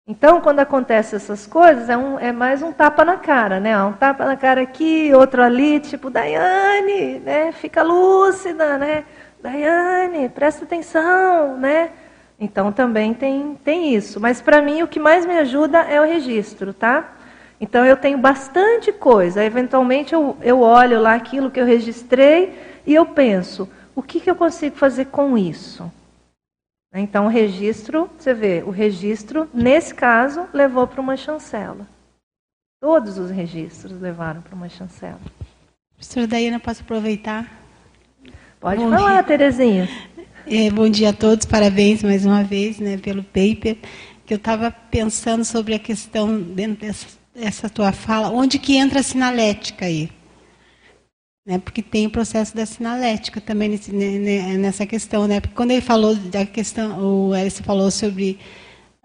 [0.07, 3.83] Então, quando acontecem essas coisas, é, um, é, mais um tapa na cara, né?
[3.83, 7.53] Um tapa na cara aqui, outro ali, tipo, Daiane, né?
[7.53, 9.05] Fica lúcida, né?
[9.43, 11.91] Daiane, presta atenção, né?
[12.39, 14.21] Então também tem, tem isso.
[14.21, 17.15] Mas para mim o que mais me ajuda é o registro, tá?
[17.59, 19.43] Então eu tenho bastante coisa.
[19.43, 22.53] Eventualmente eu, eu olho lá aquilo que eu registrei
[22.87, 25.91] e eu penso, o que, que eu consigo fazer com isso?
[26.95, 31.89] Então o registro, você vê, o registro, nesse caso, levou para uma chancela.
[32.81, 35.21] Todos os registros levaram para uma chancela.
[35.97, 37.51] Professora Daiana, posso aproveitar?
[38.61, 39.23] Pode bom falar, dia.
[39.25, 39.89] Terezinha.
[40.47, 43.77] É, bom dia a todos, parabéns mais uma vez né, pelo paper.
[44.25, 49.01] Que eu estava pensando sobre a questão, dentro dessa, dessa tua fala, onde que entra
[49.01, 50.11] a sinalética aí?
[51.47, 55.29] Né, porque tem o processo da sinalética também nesse, nessa questão.
[55.29, 55.41] Né?
[55.41, 58.39] Porque quando ele falou da questão, o Alice falou sobre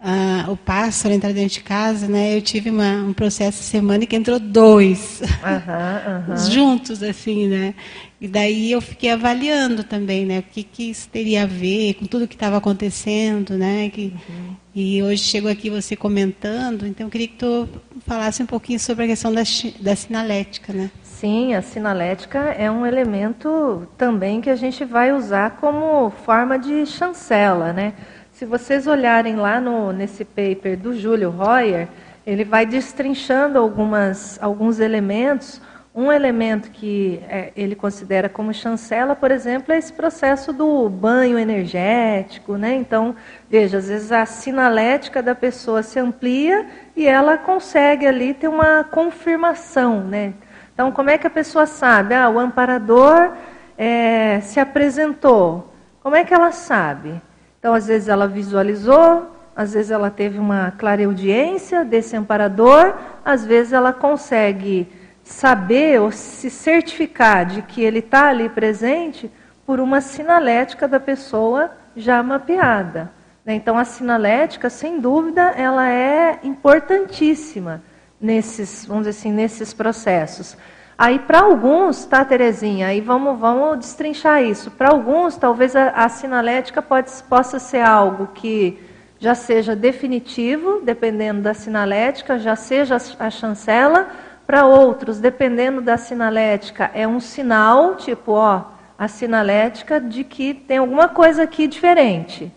[0.02, 2.38] ah, o pássaro entrar dentro de casa, né?
[2.38, 6.38] Eu tive uma, um processo semana que entrou dois uhum, uhum.
[6.50, 7.74] juntos, assim, né?
[8.22, 10.40] E daí eu fiquei avaliando também, né?
[10.40, 13.90] O que, que isso teria a ver com tudo que estava acontecendo, né?
[13.90, 14.56] Que, uhum.
[14.74, 17.68] E hoje chegou aqui você comentando, então eu queria que tu
[18.06, 19.44] falasse um pouquinho sobre a questão da,
[19.82, 20.90] da sinalética, né?
[21.20, 26.86] Sim, a sinalética é um elemento também que a gente vai usar como forma de
[26.86, 27.92] chancela, né?
[28.32, 31.90] Se vocês olharem lá no, nesse paper do Júlio Royer,
[32.26, 35.62] ele vai destrinchando algumas, alguns elementos.
[35.94, 41.38] Um elemento que é, ele considera como chancela, por exemplo, é esse processo do banho
[41.38, 42.56] energético.
[42.56, 42.76] Né?
[42.76, 43.14] Então,
[43.50, 46.66] veja, às vezes a sinalética da pessoa se amplia
[46.96, 50.02] e ela consegue ali ter uma confirmação.
[50.02, 50.34] Né?
[50.80, 52.16] Então, como é que a pessoa sabe?
[52.16, 53.34] Ah, o amparador
[53.78, 55.74] é, se apresentou.
[56.02, 57.22] Como é que ela sabe?
[57.60, 62.94] Então, às vezes ela visualizou, às vezes ela teve uma clareaudiência desse amparador,
[63.26, 64.88] às vezes ela consegue
[65.22, 69.30] saber ou se certificar de que ele está ali presente
[69.66, 73.12] por uma sinalética da pessoa já mapeada.
[73.44, 73.54] Né?
[73.54, 77.82] Então, a sinalética, sem dúvida, ela é importantíssima
[78.20, 80.58] nesses, vamos dizer assim, nesses processos.
[80.98, 82.88] Aí, para alguns, tá, Terezinha?
[82.88, 84.70] Aí vamos, vamos destrinchar isso.
[84.70, 88.78] Para alguns, talvez a, a sinalética pode, possa ser algo que
[89.18, 94.08] já seja definitivo, dependendo da sinalética, já seja a, chancela.
[94.46, 98.64] Para outros, dependendo da sinalética, é um sinal, tipo, ó,
[98.98, 102.52] a sinalética de que tem alguma coisa aqui diferente.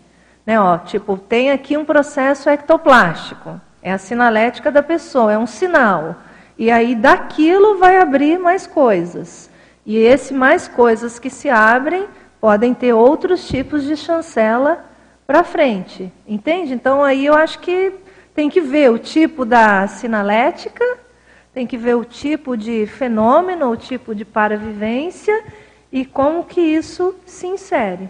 [0.45, 3.61] Né, ó, tipo, tem aqui um processo ectoplástico.
[3.83, 6.15] É a sinalética da pessoa, é um sinal.
[6.57, 9.49] E aí daquilo vai abrir mais coisas.
[9.85, 12.07] E esse mais coisas que se abrem
[12.39, 14.85] podem ter outros tipos de chancela
[15.27, 16.11] para frente.
[16.25, 16.73] Entende?
[16.73, 17.93] Então aí eu acho que
[18.33, 20.85] tem que ver o tipo da sinalética,
[21.53, 25.43] tem que ver o tipo de fenômeno, o tipo de paravivência
[25.91, 28.09] e como que isso se insere.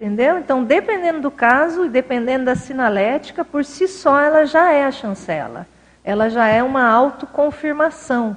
[0.00, 0.38] Entendeu?
[0.38, 4.92] Então, dependendo do caso e dependendo da sinalética, por si só ela já é a
[4.92, 5.66] chancela
[6.08, 8.34] ela já é uma autoconfirmação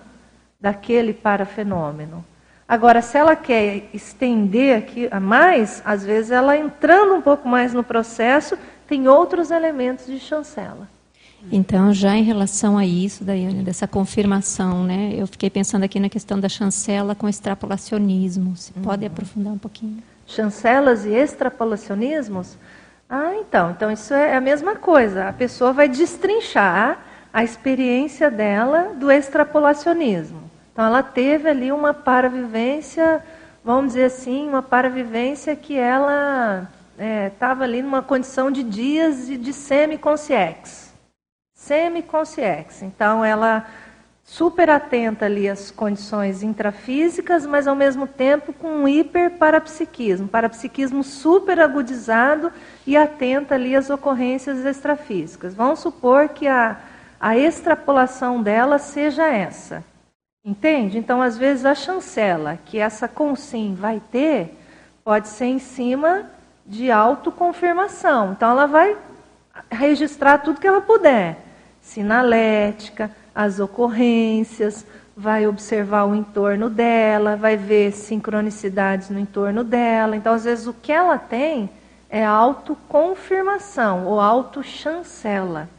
[0.59, 2.25] daquele parafenômeno.
[2.67, 7.73] Agora, se ela quer estender aqui a mais, às vezes ela entrando um pouco mais
[7.73, 10.85] no processo, tem outros elementos de chancela.
[11.49, 15.13] Então, já em relação a isso, Daiane, dessa confirmação, né?
[15.15, 18.55] Eu fiquei pensando aqui na questão da chancela com extrapolacionismo.
[18.57, 18.83] Se uhum.
[18.83, 20.03] pode aprofundar um pouquinho?
[20.31, 22.57] Chancelas e extrapolacionismos?
[23.09, 23.71] Ah, então.
[23.71, 25.27] Então, isso é a mesma coisa.
[25.27, 26.99] A pessoa vai destrinchar
[27.33, 30.49] a experiência dela do extrapolacionismo.
[30.71, 33.21] Então, ela teve ali uma paravivência,
[33.63, 36.69] vamos dizer assim, uma paravivência que ela
[37.27, 40.93] estava é, ali numa condição de dias de, de semiconsciex.
[41.53, 42.81] Semiconsciex.
[42.81, 43.65] Então, ela
[44.31, 51.59] super atenta ali às condições intrafísicas, mas ao mesmo tempo com um hiperparapsiquismo, parapsiquismo super
[51.59, 52.51] agudizado
[52.87, 55.53] e atenta ali às ocorrências extrafísicas.
[55.53, 56.77] Vamos supor que a
[57.21, 59.83] a extrapolação dela seja essa.
[60.43, 60.97] Entende?
[60.97, 64.57] Então, às vezes, a chancela que essa consim vai ter
[65.03, 66.31] pode ser em cima
[66.65, 68.31] de autoconfirmação.
[68.31, 68.97] Então, ela vai
[69.69, 71.37] registrar tudo que ela puder.
[71.79, 80.15] Sinalética, as ocorrências, vai observar o entorno dela, vai ver sincronicidades no entorno dela.
[80.15, 81.69] Então, às vezes, o que ela tem
[82.09, 85.69] é autoconfirmação ou autochancela.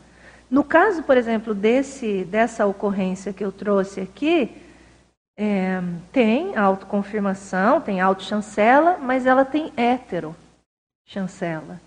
[0.50, 4.50] No caso, por exemplo, desse, dessa ocorrência que eu trouxe aqui,
[5.36, 5.82] é,
[6.12, 10.36] tem autoconfirmação, tem autochancela, mas ela tem hétero
[11.06, 11.80] chancela,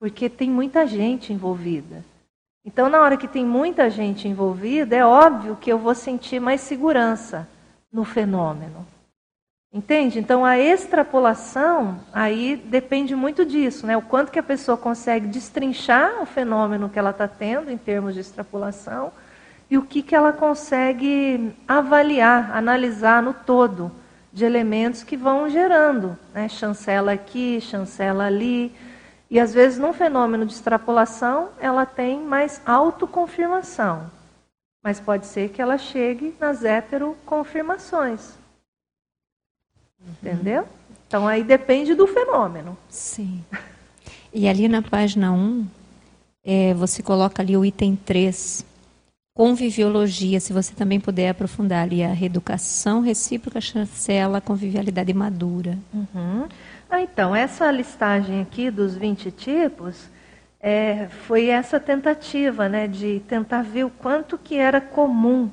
[0.00, 2.04] porque tem muita gente envolvida.
[2.66, 6.60] Então, na hora que tem muita gente envolvida, é óbvio que eu vou sentir mais
[6.60, 7.48] segurança
[7.92, 8.84] no fenômeno.
[9.72, 10.18] Entende?
[10.18, 13.94] Então a extrapolação aí depende muito disso, né?
[13.94, 18.14] O quanto que a pessoa consegue destrinchar o fenômeno que ela está tendo em termos
[18.14, 19.12] de extrapolação
[19.70, 23.92] e o que, que ela consegue avaliar, analisar no todo
[24.32, 26.48] de elementos que vão gerando, né?
[26.48, 28.72] Chancela aqui, chancela ali.
[29.30, 34.10] E às vezes num fenômeno de extrapolação ela tem mais autoconfirmação.
[34.82, 38.34] Mas pode ser que ela chegue nas heteroconfirmações.
[40.00, 40.66] Entendeu?
[41.08, 42.76] Então aí depende do fenômeno.
[42.88, 43.44] Sim.
[44.32, 45.66] E ali na página 1,
[46.44, 48.64] é, você coloca ali o item 3,
[49.34, 55.78] conviviologia, se você também puder aprofundar ali a reeducação recíproca, chancela, convivialidade madura.
[55.92, 56.48] Uhum.
[56.88, 60.08] Ah, então, essa listagem aqui dos 20 tipos
[60.60, 65.50] é, foi essa tentativa né, de tentar ver o quanto que era comum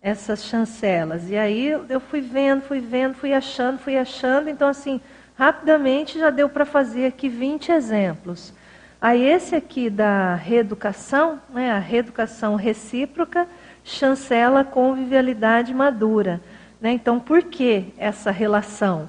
[0.00, 1.28] essas chancelas.
[1.28, 4.48] E aí eu fui vendo, fui vendo, fui achando, fui achando.
[4.48, 5.00] Então, assim,
[5.36, 8.54] rapidamente já deu para fazer aqui 20 exemplos.
[9.00, 13.48] Aí esse aqui da reeducação, né, a reeducação recíproca,
[13.82, 16.40] chancela convivialidade madura.
[16.80, 16.92] Né?
[16.92, 19.08] Então, por que essa relação?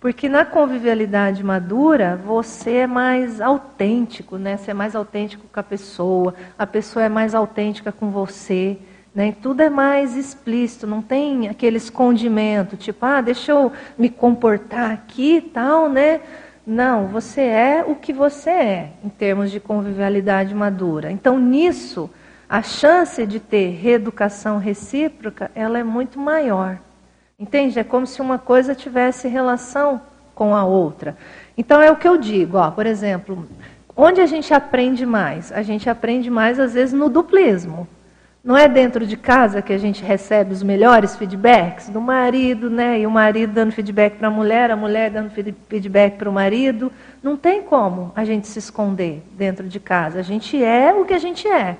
[0.00, 4.56] Porque na convivialidade madura, você é mais autêntico, né?
[4.56, 8.78] Você é mais autêntico com a pessoa, a pessoa é mais autêntica com você,
[9.12, 9.34] né?
[9.42, 15.38] Tudo é mais explícito, não tem aquele escondimento, tipo, ah, deixa eu me comportar aqui
[15.38, 16.20] e tal, né?
[16.64, 21.10] Não, você é o que você é, em termos de convivialidade madura.
[21.10, 22.08] Então, nisso,
[22.48, 26.78] a chance de ter reeducação recíproca, ela é muito maior.
[27.38, 27.78] Entende?
[27.78, 30.00] É como se uma coisa tivesse relação
[30.34, 31.16] com a outra.
[31.56, 33.46] Então é o que eu digo, ó, por exemplo,
[33.96, 35.52] onde a gente aprende mais?
[35.52, 37.86] A gente aprende mais às vezes no duplismo.
[38.42, 42.98] Não é dentro de casa que a gente recebe os melhores feedbacks do marido, né?
[42.98, 46.90] E o marido dando feedback para a mulher, a mulher dando feedback para o marido.
[47.22, 50.18] Não tem como a gente se esconder dentro de casa.
[50.18, 51.76] A gente é o que a gente é.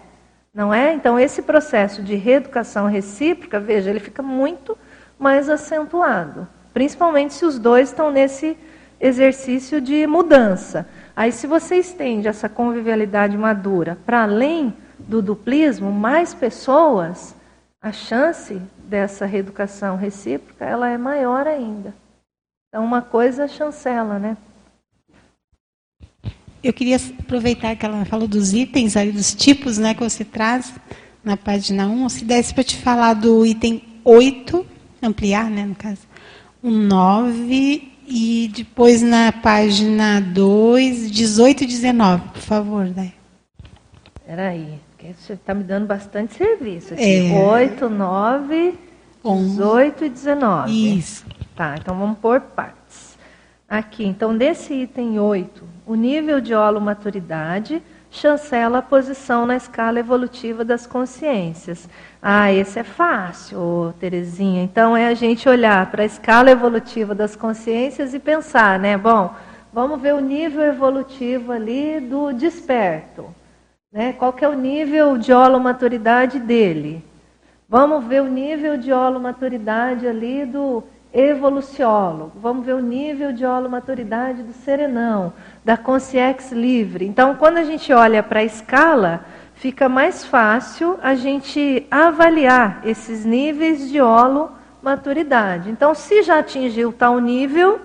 [0.54, 0.92] Não é?
[0.92, 4.76] Então esse processo de reeducação recíproca, veja, ele fica muito
[5.18, 6.46] mais acentuado.
[6.72, 8.56] Principalmente se os dois estão nesse
[9.00, 10.88] exercício de mudança.
[11.14, 17.34] Aí, se você estende essa convivialidade madura para além do duplismo, mais pessoas,
[17.80, 21.94] a chance dessa reeducação recíproca ela é maior ainda.
[22.68, 24.36] Então, uma coisa chancela, né?
[26.62, 30.74] Eu queria aproveitar que ela falou dos itens aí, dos tipos né, que você traz
[31.22, 32.08] na página 1.
[32.08, 34.66] Se desse para te falar do item 8,
[35.02, 36.06] ampliar, né, no caso,
[36.62, 43.12] o 9 e depois na página 2, 18 e 19, por favor, Dai.
[44.26, 44.78] Peraí,
[45.16, 46.94] você está me dando bastante serviço.
[46.94, 47.32] Aqui.
[47.32, 47.32] É.
[47.32, 48.74] 8, 9,
[49.24, 50.98] 18 e 19.
[50.98, 51.24] Isso.
[51.54, 53.16] Tá, então vamos por partes.
[53.68, 60.64] Aqui, então, desse item 8, o nível de holomaturidade chancela a posição na escala evolutiva
[60.64, 61.88] das consciências.
[62.20, 64.62] Ah, esse é fácil, Terezinha.
[64.62, 68.96] Então é a gente olhar para a escala evolutiva das consciências e pensar, né?
[68.96, 69.34] Bom,
[69.72, 73.26] vamos ver o nível evolutivo ali do desperto.
[73.92, 74.12] Né?
[74.12, 77.04] Qual que é o nível de holomaturidade dele?
[77.68, 80.82] Vamos ver o nível de holomaturidade ali do
[81.12, 82.32] evoluciólogo.
[82.36, 85.32] Vamos ver o nível de holomaturidade do serenão
[85.64, 87.06] da consciência livre.
[87.06, 89.24] Então, quando a gente olha para a escala,
[89.54, 94.52] fica mais fácil a gente avaliar esses níveis de holo
[94.82, 95.70] maturidade.
[95.70, 97.80] Então, se já atingiu tal nível,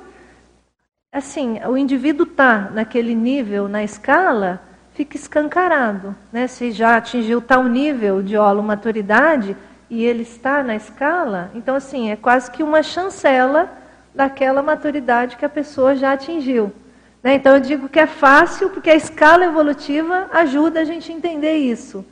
[1.11, 4.61] assim, o indivíduo está naquele nível na escala,
[4.93, 6.15] fica escancarado.
[6.31, 6.47] Né?
[6.47, 9.55] Se já atingiu tal nível de holo maturidade
[9.93, 13.71] e ele está na escala, então, assim, é quase que uma chancela
[14.13, 16.73] daquela maturidade que a pessoa já atingiu.
[17.21, 17.35] Né?
[17.35, 21.53] Então eu digo que é fácil porque a escala evolutiva ajuda a gente a entender
[21.57, 22.03] isso,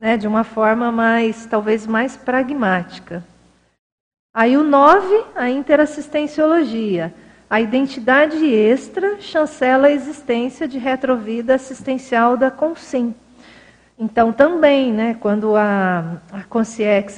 [0.00, 0.16] né?
[0.16, 3.22] de uma forma mais, talvez mais pragmática.
[4.32, 7.12] Aí o 9, a interassistenciologia.
[7.50, 13.14] A identidade extra chancela a existência de retrovida assistencial da Consim.
[13.98, 16.44] Então, também, né, quando a, a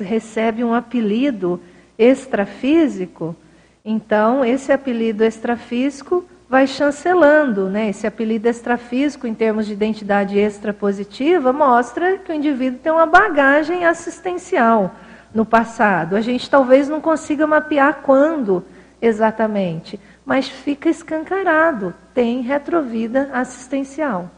[0.03, 1.61] recebe um apelido
[1.99, 3.37] extrafísico,
[3.85, 7.69] então esse apelido extrafísico vai chancelando.
[7.69, 7.91] Né?
[7.91, 13.85] Esse apelido extrafísico, em termos de identidade extrapositiva, mostra que o indivíduo tem uma bagagem
[13.85, 14.95] assistencial
[15.35, 16.17] no passado.
[16.17, 18.65] A gente talvez não consiga mapear quando
[19.03, 24.31] exatamente, mas fica escancarado, tem retrovida assistencial.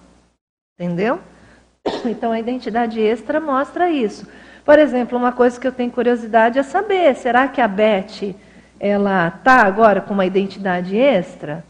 [0.78, 1.20] Entendeu?
[2.06, 4.26] Então a identidade extra mostra isso.
[4.64, 8.34] Por exemplo, uma coisa que eu tenho curiosidade é saber, será que a Beth
[8.78, 11.64] ela tá agora com uma identidade extra?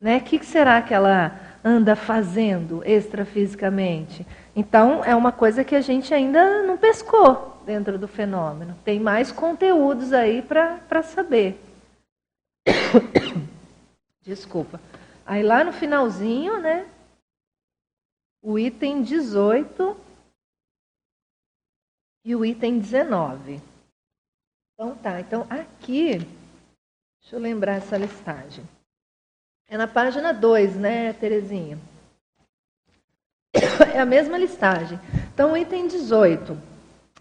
[0.00, 0.18] Né?
[0.18, 1.32] O que será que ela
[1.64, 4.26] anda fazendo extrafisicamente?
[4.54, 8.76] Então, é uma coisa que a gente ainda não pescou dentro do fenômeno.
[8.84, 11.58] Tem mais conteúdos aí para saber.
[14.22, 14.80] Desculpa.
[15.26, 16.84] Aí lá no finalzinho, né?
[18.46, 19.96] O item 18
[22.26, 23.58] e o item 19.
[24.74, 26.18] Então tá, então aqui,
[27.22, 28.62] deixa eu lembrar essa listagem.
[29.66, 31.78] É na página 2, né, Terezinha?
[33.94, 35.00] É a mesma listagem.
[35.32, 36.56] Então, item 18.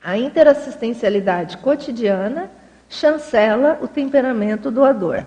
[0.03, 2.51] A interassistencialidade cotidiana
[2.89, 5.25] chancela o temperamento doador.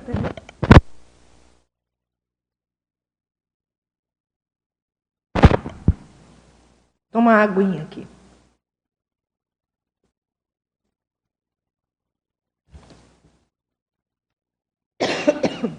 [7.17, 8.07] Toma uma aguinha aqui.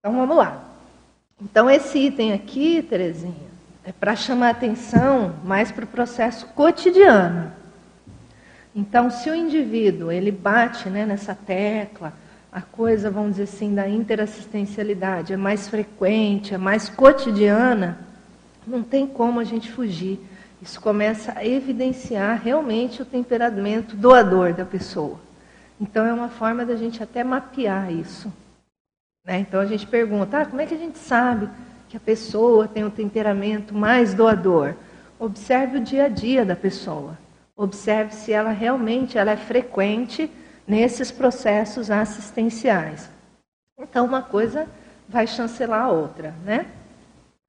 [0.00, 0.64] Então vamos lá.
[1.40, 3.48] Então, esse item aqui, Terezinha,
[3.84, 7.52] é para chamar atenção mais para o processo cotidiano.
[8.74, 12.12] Então, se o indivíduo ele bate né, nessa tecla,
[12.50, 18.11] a coisa, vamos dizer assim, da interassistencialidade é mais frequente, é mais cotidiana,
[18.66, 20.20] não tem como a gente fugir.
[20.60, 25.18] Isso começa a evidenciar realmente o temperamento doador da pessoa.
[25.80, 28.32] Então, é uma forma da gente até mapear isso.
[29.24, 29.40] Né?
[29.40, 31.48] Então, a gente pergunta: ah, como é que a gente sabe
[31.88, 34.74] que a pessoa tem um temperamento mais doador?
[35.18, 37.18] Observe o dia a dia da pessoa.
[37.56, 40.30] Observe se ela realmente ela é frequente
[40.66, 43.10] nesses processos assistenciais.
[43.78, 44.68] Então, uma coisa
[45.08, 46.66] vai chancelar a outra, né?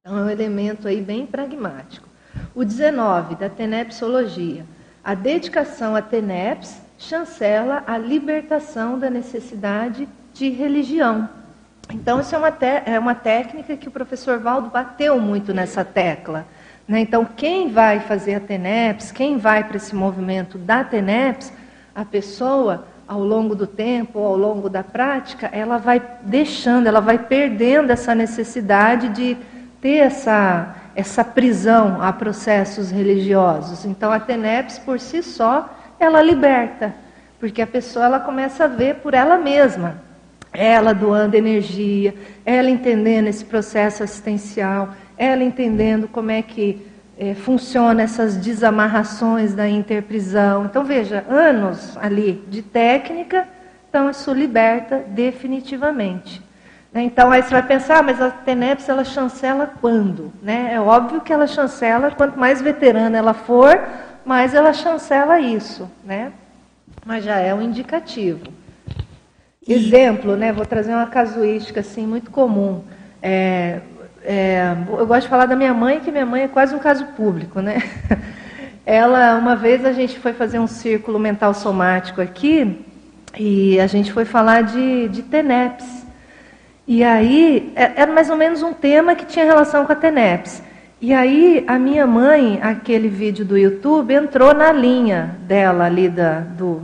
[0.05, 2.05] Então, é um elemento aí bem pragmático.
[2.53, 4.65] O 19, da tenepsologia.
[5.01, 11.29] A dedicação a teneps chancela a libertação da necessidade de religião.
[11.89, 12.49] Então, isso é uma,
[12.85, 16.45] é uma técnica que o professor Valdo bateu muito nessa tecla.
[16.85, 16.99] Né?
[16.99, 21.53] Então, quem vai fazer a TENEPS, quem vai para esse movimento da TENEPS,
[21.95, 27.17] a pessoa, ao longo do tempo, ao longo da prática, ela vai deixando, ela vai
[27.17, 29.52] perdendo essa necessidade de
[29.83, 33.85] ter essa, essa prisão a processos religiosos.
[33.85, 35.69] Então, a TENEPS, por si só,
[35.99, 36.95] ela liberta,
[37.39, 40.01] porque a pessoa ela começa a ver por ela mesma
[40.53, 42.13] ela doando energia,
[42.45, 46.85] ela entendendo esse processo assistencial, ela entendendo como é que
[47.17, 50.65] é, funciona essas desamarrações da interprisão.
[50.65, 53.47] Então, veja, anos ali de técnica,
[53.89, 56.41] então isso liberta definitivamente.
[56.93, 57.03] Né?
[57.03, 60.31] Então, aí você vai pensar, ah, mas a TENEPS ela chancela quando?
[60.41, 60.73] Né?
[60.73, 63.81] É óbvio que ela chancela, quanto mais veterana ela for,
[64.23, 65.89] mais ela chancela isso.
[66.05, 66.31] Né?
[67.05, 68.47] Mas já é um indicativo.
[69.67, 70.51] Exemplo, né?
[70.51, 72.83] Vou trazer uma casuística assim muito comum.
[73.21, 73.79] É,
[74.21, 77.05] é, eu gosto de falar da minha mãe, que minha mãe é quase um caso
[77.15, 77.81] público, né?
[78.85, 82.85] Ela, uma vez a gente foi fazer um círculo mental somático aqui
[83.37, 86.02] e a gente foi falar de, de TENEPS.
[86.87, 90.61] E aí, é, era mais ou menos um tema que tinha relação com a TENEPS.
[90.99, 96.39] E aí, a minha mãe, aquele vídeo do YouTube, entrou na linha dela ali da,
[96.39, 96.81] do,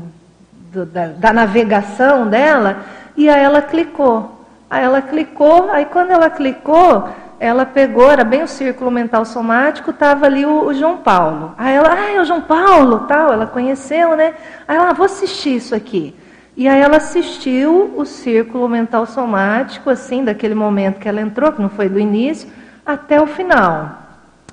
[0.72, 2.84] do, da, da navegação dela,
[3.16, 4.46] e aí ela clicou.
[4.70, 7.10] Aí ela clicou, aí quando ela clicou,
[7.40, 11.54] ela pegou, era bem o círculo mental somático, estava ali o, o, João Paulo.
[11.58, 14.34] Aí ela, ah, é o João Paulo, tal, ela conheceu, né?
[14.68, 16.14] Aí ela, ah, vou assistir isso aqui.
[16.58, 21.62] E aí ela assistiu o círculo mental somático, assim, daquele momento que ela entrou, que
[21.62, 22.50] não foi do início,
[22.86, 23.98] até o final.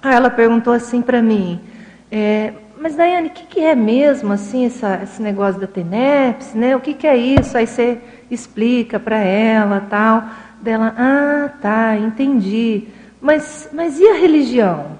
[0.02, 1.60] Aí ela perguntou assim para mim,
[2.10, 6.76] é, mas Daiane, o que, que, é mesmo assim essa, esse negócio da TENEPS, né?
[6.76, 7.56] O que, que é isso?
[7.56, 7.98] Aí você
[8.30, 10.22] explica para ela, tal.
[10.60, 12.88] Dela, ah, tá, entendi.
[13.20, 14.98] Mas, mas e a religião?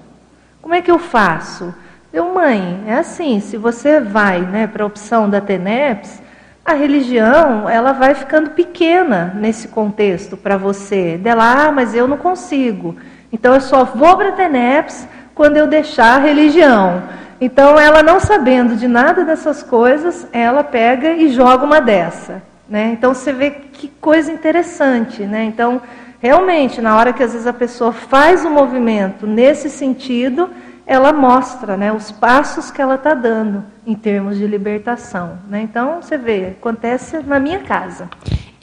[0.61, 1.73] Como é que eu faço?
[2.11, 6.21] Eu, mãe, é assim, se você vai né, para a opção da TENEPS,
[6.67, 11.17] a religião ela vai ficando pequena nesse contexto para você.
[11.17, 12.97] Dela, ah, mas eu não consigo.
[13.31, 17.03] Então eu só vou para TENEPS quando eu deixar a religião.
[17.39, 22.41] Então, ela não sabendo de nada dessas coisas, ela pega e joga uma dessa.
[22.67, 22.89] Né?
[22.93, 25.21] Então, você vê que coisa interessante.
[25.21, 25.43] Né?
[25.43, 25.79] Então,
[26.19, 30.49] realmente, na hora que às vezes a pessoa faz o um movimento nesse sentido,
[30.87, 35.37] ela mostra né, os passos que ela está dando em termos de libertação.
[35.49, 35.61] Né?
[35.61, 38.09] Então, você vê, acontece na minha casa.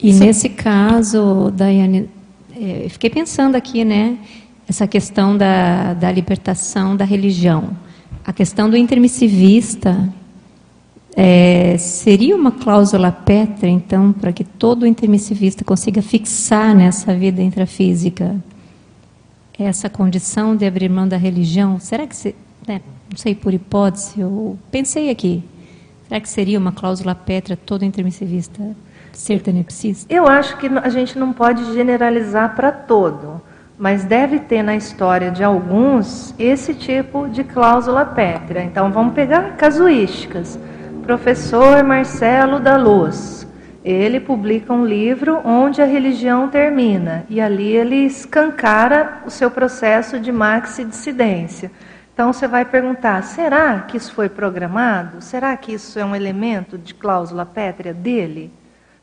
[0.01, 0.19] E Isso...
[0.19, 2.09] nesse caso, Daiane,
[2.55, 4.17] é, eu fiquei pensando aqui, né?
[4.67, 7.69] Essa questão da, da libertação da religião.
[8.25, 10.09] A questão do intermissivista
[11.15, 18.35] é, seria uma cláusula pétrea, então, para que todo intermissivista consiga fixar nessa vida intrafísica
[19.57, 21.79] essa condição de abrir mão da religião?
[21.79, 22.35] Será que, se,
[22.67, 25.43] né, não sei por hipótese, eu pensei aqui,
[26.07, 28.61] será que seria uma cláusula pétrea todo intermissivista
[29.13, 30.13] ser tenepsista?
[30.13, 33.41] Eu acho que a gente não pode generalizar para todo
[33.77, 38.63] mas deve ter na história de alguns esse tipo de cláusula pétrea.
[38.63, 40.57] Então vamos pegar casuísticas.
[41.03, 43.45] Professor Marcelo da Luz,
[43.91, 50.19] ele publica um livro onde a religião termina e ali ele escancara o seu processo
[50.19, 51.71] de maxi-dissidência.
[52.11, 55.21] Então você vai perguntar: será que isso foi programado?
[55.21, 58.51] Será que isso é um elemento de cláusula pétrea dele?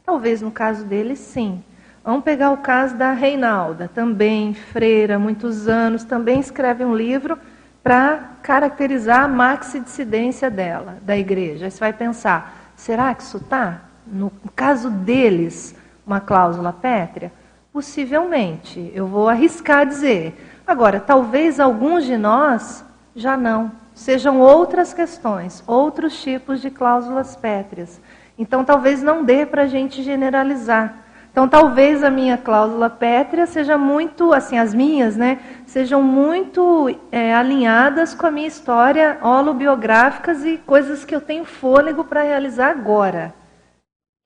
[0.05, 1.63] Talvez no caso dele, sim.
[2.05, 7.39] Vamos pegar o caso da Reinalda, também freira, muitos anos, também escreve um livro
[7.85, 11.67] para caracterizar a maxi-dissidência dela, da igreja.
[11.67, 13.92] Aí você vai pensar, será que isso está?
[14.07, 15.75] No caso deles,
[16.07, 17.33] uma cláusula pétrea?
[17.73, 20.35] Possivelmente, eu vou arriscar dizer.
[20.67, 22.85] Agora, talvez alguns de nós
[23.15, 23.73] já não.
[23.95, 28.01] Sejam outras questões, outros tipos de cláusulas pétreas.
[28.39, 31.03] Então, talvez não dê para a gente generalizar.
[31.31, 37.35] Então, talvez a minha cláusula pétrea seja muito, assim, as minhas, né, sejam muito é,
[37.35, 43.33] alinhadas com a minha história holobiográficas e coisas que eu tenho fôlego para realizar agora.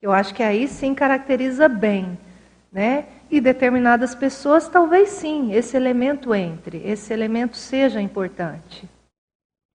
[0.01, 2.17] Eu acho que aí sim caracteriza bem,
[2.71, 3.05] né?
[3.31, 8.87] E determinadas pessoas, talvez sim, esse elemento entre, esse elemento seja importante.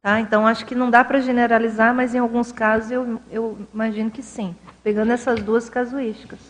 [0.02, 0.20] Tá?
[0.20, 4.22] Então, acho que não dá para generalizar, mas em alguns casos eu, eu imagino que
[4.22, 6.40] sim, pegando essas duas casuísticas.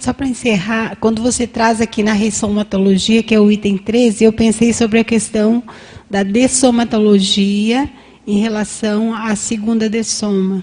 [0.00, 4.32] Só para encerrar, quando você traz aqui na ressomatologia, que é o item 13, eu
[4.32, 5.62] pensei sobre a questão
[6.08, 7.90] da dessomatologia
[8.26, 10.62] em relação à segunda dessoma.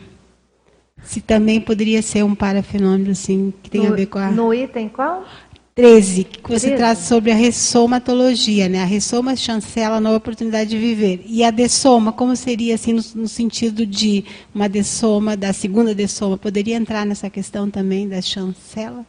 [1.03, 4.31] Se também poderia ser um parafenômeno assim, que tem no, a ver com a.
[4.31, 5.25] No item qual?
[5.73, 6.75] 13, que você 13.
[6.75, 8.81] traz sobre a ressomatologia, né?
[8.81, 11.23] A ressoma chancela a nova oportunidade de viver.
[11.25, 16.37] E a dessoma, como seria assim no, no, sentido de uma dessoma, da segunda dessoma,
[16.37, 19.05] poderia entrar nessa questão também da chancela?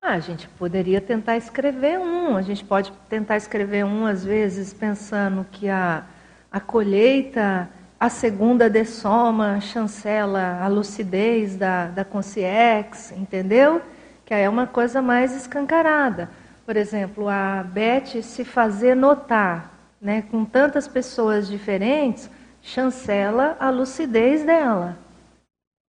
[0.00, 4.72] Ah, a gente poderia tentar escrever um, a gente pode tentar escrever um, às vezes,
[4.72, 6.04] pensando que a,
[6.50, 13.80] a colheita, a segunda dessoma chancela a lucidez da, da consciex, entendeu?
[14.26, 16.28] que aí é uma coisa mais escancarada.
[16.66, 22.28] Por exemplo, a Beth se fazer notar, né, com tantas pessoas diferentes,
[22.60, 24.98] chancela a lucidez dela.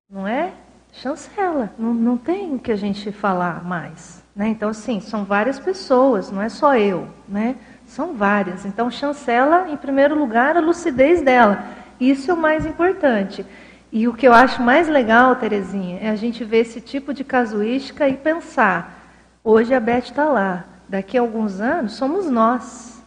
[0.08, 0.54] Não é?
[0.94, 1.74] Chancela.
[1.80, 4.24] Não, não tem o que a gente falar mais.
[4.36, 4.50] Né?
[4.50, 7.08] Então, assim, são várias pessoas, não é só eu.
[7.28, 7.56] Né?
[7.88, 8.66] São várias.
[8.66, 11.66] Então, chancela, em primeiro lugar, a lucidez dela.
[12.00, 13.46] Isso é o mais importante.
[13.92, 17.24] E o que eu acho mais legal, Terezinha, é a gente ver esse tipo de
[17.24, 19.12] casuística e pensar:
[19.44, 23.02] hoje a Beth está lá, daqui a alguns anos somos nós.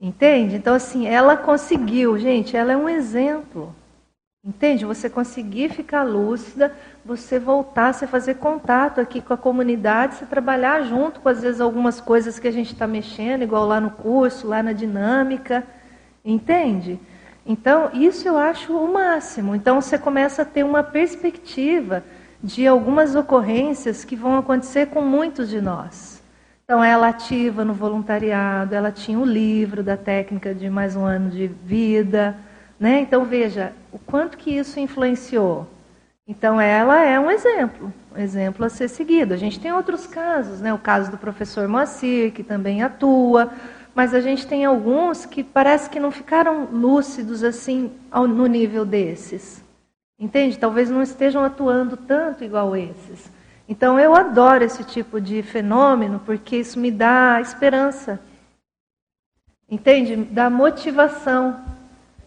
[0.00, 0.54] Entende?
[0.56, 3.74] Então, assim, ela conseguiu, gente, ela é um exemplo.
[4.44, 4.84] Entende?
[4.84, 6.72] Você conseguir ficar lúcida,
[7.04, 11.60] você voltar, você fazer contato aqui com a comunidade, você trabalhar junto com, às vezes,
[11.60, 15.66] algumas coisas que a gente está mexendo, igual lá no curso, lá na dinâmica.
[16.24, 17.00] Entende?
[17.48, 19.56] Então, isso eu acho o máximo.
[19.56, 22.04] Então, você começa a ter uma perspectiva
[22.44, 26.22] de algumas ocorrências que vão acontecer com muitos de nós.
[26.62, 31.30] Então, ela ativa no voluntariado, ela tinha o livro da técnica de mais um ano
[31.30, 32.36] de vida.
[32.78, 33.00] Né?
[33.00, 35.66] Então, veja o quanto que isso influenciou.
[36.26, 39.32] Então, ela é um exemplo, um exemplo a ser seguido.
[39.32, 40.74] A gente tem outros casos, né?
[40.74, 43.50] o caso do professor Moacir, que também atua
[43.98, 48.84] mas a gente tem alguns que parece que não ficaram lúcidos assim ao, no nível
[48.86, 49.60] desses.
[50.16, 50.56] Entende?
[50.56, 53.28] Talvez não estejam atuando tanto igual esses.
[53.68, 58.20] Então eu adoro esse tipo de fenômeno porque isso me dá esperança.
[59.68, 60.14] Entende?
[60.14, 61.60] Dá motivação.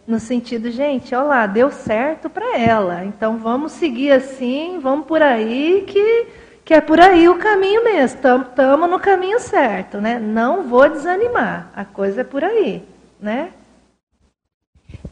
[0.06, 3.02] No sentido, gente, olha lá, deu certo para ela.
[3.02, 6.26] Então vamos seguir assim, vamos por aí que
[6.64, 8.18] que é por aí o caminho mesmo.
[8.18, 10.18] Estamos no caminho certo, né?
[10.18, 11.70] Não vou desanimar.
[11.74, 12.82] A coisa é por aí,
[13.20, 13.52] né?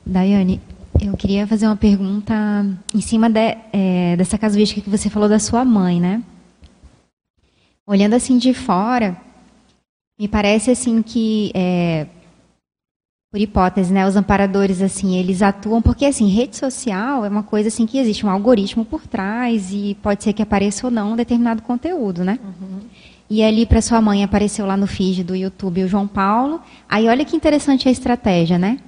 [0.05, 0.60] Daiane,
[1.01, 2.35] eu queria fazer uma pergunta
[2.94, 6.22] em cima de, é, dessa casuística que você falou da sua mãe, né?
[7.86, 9.16] Olhando assim de fora,
[10.18, 12.06] me parece assim que é,
[13.31, 17.69] por hipótese, né, os amparadores assim, eles atuam porque assim, rede social é uma coisa
[17.69, 21.16] assim que existe um algoritmo por trás e pode ser que apareça ou não um
[21.16, 22.40] determinado conteúdo, né?
[22.43, 22.81] Uhum.
[23.31, 26.61] E ali para sua mãe apareceu lá no feed do YouTube o João Paulo.
[26.89, 28.78] Aí olha que interessante a estratégia, né?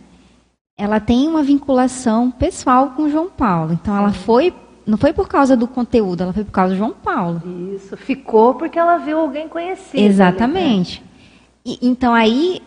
[0.76, 3.74] Ela tem uma vinculação pessoal com o João Paulo.
[3.74, 4.52] Então ela foi
[4.84, 7.40] não foi por causa do conteúdo, ela foi por causa do João Paulo.
[7.76, 10.02] Isso, ficou porque ela viu alguém conhecido.
[10.02, 11.00] Exatamente.
[11.64, 11.78] Ali, né?
[11.80, 12.60] e, então aí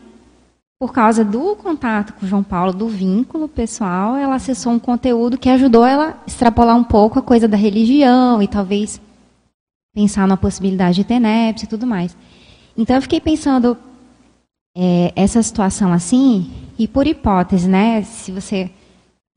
[0.85, 5.49] por causa do contato com João Paulo, do vínculo pessoal, ela acessou um conteúdo que
[5.49, 9.01] ajudou ela a extrapolar um pouco a coisa da religião e talvez
[9.95, 12.15] pensar na possibilidade de TENEPS e tudo mais.
[12.77, 13.75] Então eu fiquei pensando
[14.77, 18.69] é, essa situação assim, e por hipótese, né, se você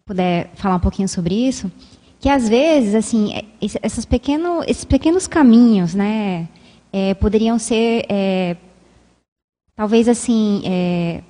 [0.04, 1.72] puder falar um pouquinho sobre isso,
[2.20, 6.46] que às vezes, assim, é, esses, pequeno, esses pequenos caminhos, né,
[6.92, 8.54] é, poderiam ser, é,
[9.74, 11.22] talvez assim, é,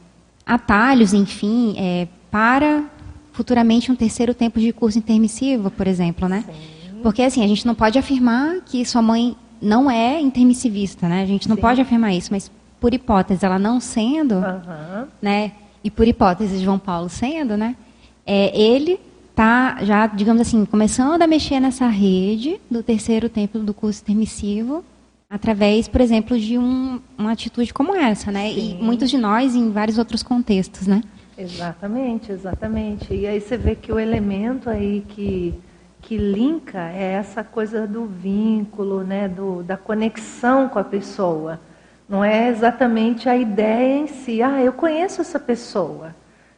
[0.48, 2.84] atalhos, enfim, é, para
[3.32, 6.44] futuramente um terceiro tempo de curso intermissivo, por exemplo, né?
[6.46, 7.00] Sim.
[7.02, 11.22] Porque assim, a gente não pode afirmar que sua mãe não é intermissivista, né?
[11.22, 11.62] A gente não Sim.
[11.62, 12.50] pode afirmar isso, mas
[12.80, 15.06] por hipótese ela não sendo, uhum.
[15.20, 15.52] né?
[15.84, 17.76] E por hipótese João Paulo sendo, né?
[18.26, 18.98] É, ele
[19.34, 24.84] tá já, digamos assim, começando a mexer nessa rede do terceiro tempo do curso intermissivo
[25.28, 28.50] através, por exemplo, de um, uma atitude como essa, né?
[28.50, 28.78] Sim.
[28.80, 31.02] E muitos de nós em vários outros contextos, né?
[31.36, 33.14] Exatamente, exatamente.
[33.14, 35.54] E aí você vê que o elemento aí que
[36.00, 41.60] que linka é essa coisa do vínculo, né, do, da conexão com a pessoa.
[42.08, 44.42] Não é exatamente a ideia em si.
[44.42, 46.14] Ah, eu conheço essa pessoa.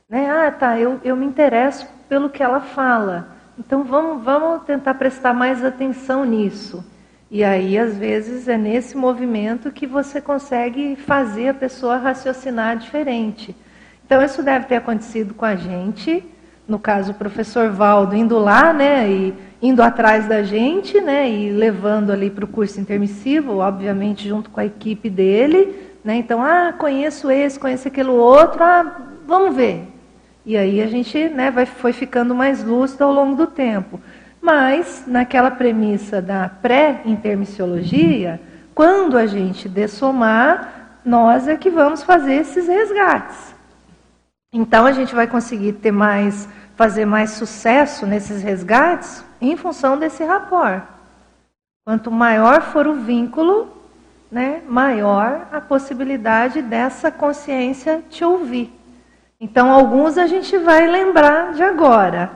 [0.08, 0.30] Né?
[0.30, 3.36] Ah, tá, eu, eu me interesso pelo que ela fala.
[3.58, 6.84] Então vamos, vamos tentar prestar mais atenção nisso.
[7.30, 13.54] E aí, às vezes, é nesse movimento que você consegue fazer a pessoa raciocinar diferente.
[14.04, 16.24] Então, isso deve ter acontecido com a gente.
[16.66, 21.50] No caso, o professor Valdo indo lá, né, e indo atrás da gente, né, e
[21.50, 25.72] levando ali para o curso intermissivo, obviamente junto com a equipe dele,
[26.04, 26.16] né.
[26.16, 29.84] Então, ah, conheço esse, conheço aquele outro, ah, vamos ver.
[30.44, 34.00] E aí a gente, né, vai, foi ficando mais lúcido ao longo do tempo.
[34.40, 38.40] Mas, naquela premissa da pré-intermissiologia,
[38.74, 43.54] quando a gente dessomar, nós é que vamos fazer esses resgates.
[44.52, 50.24] Então, a gente vai conseguir ter mais, fazer mais sucesso nesses resgates em função desse
[50.24, 50.82] rapport.
[51.84, 53.68] Quanto maior for o vínculo,
[54.30, 58.72] né, maior a possibilidade dessa consciência te ouvir.
[59.40, 62.30] Então, alguns a gente vai lembrar de agora.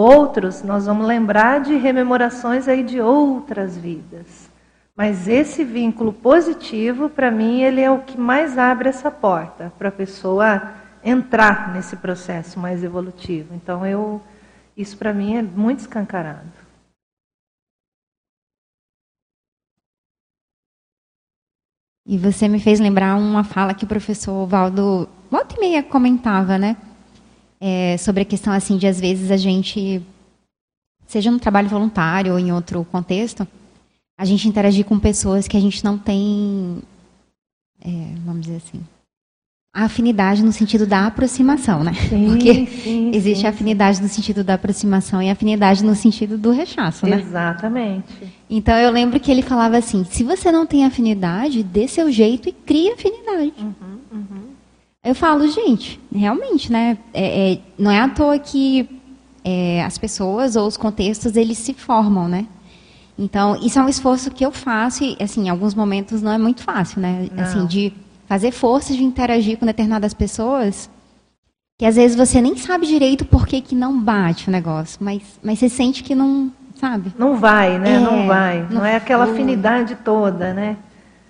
[0.00, 4.50] Outros, nós vamos lembrar de rememorações aí de outras vidas.
[4.96, 9.90] Mas esse vínculo positivo, para mim, ele é o que mais abre essa porta para
[9.90, 10.72] a pessoa
[11.04, 13.54] entrar nesse processo mais evolutivo.
[13.54, 14.22] Então, eu,
[14.74, 16.48] isso para mim é muito escancarado.
[22.06, 26.56] E você me fez lembrar uma fala que o professor Valdo volta e meia comentava,
[26.56, 26.74] né?
[27.60, 30.02] É, sobre a questão assim de às vezes a gente,
[31.06, 33.46] seja no trabalho voluntário ou em outro contexto,
[34.18, 36.82] a gente interagir com pessoas que a gente não tem,
[37.80, 38.80] é, vamos dizer assim,
[39.72, 41.92] a afinidade no sentido da aproximação, né?
[41.94, 45.94] Sim, Porque sim, existe sim, a afinidade no sentido da aproximação e a afinidade no
[45.94, 47.20] sentido do rechaço, né?
[47.20, 48.04] Exatamente.
[48.48, 52.48] Então eu lembro que ele falava assim: se você não tem afinidade, dê seu jeito
[52.48, 53.52] e crie afinidade.
[53.58, 54.49] Uhum, uhum.
[55.02, 56.98] Eu falo, gente, realmente, né?
[57.14, 58.88] É, é, não é à toa que
[59.42, 62.46] é, as pessoas ou os contextos eles se formam, né?
[63.18, 66.38] Então, isso é um esforço que eu faço e, assim, em alguns momentos não é
[66.38, 67.28] muito fácil, né?
[67.32, 67.42] Não.
[67.42, 67.92] Assim, de
[68.26, 70.88] fazer força de interagir com determinadas pessoas
[71.78, 75.22] que às vezes você nem sabe direito por que, que não bate o negócio, mas,
[75.42, 77.10] mas você sente que não, sabe?
[77.18, 77.94] Não vai, né?
[77.94, 78.60] É, não vai.
[78.64, 80.76] Não, não é aquela afinidade toda, né?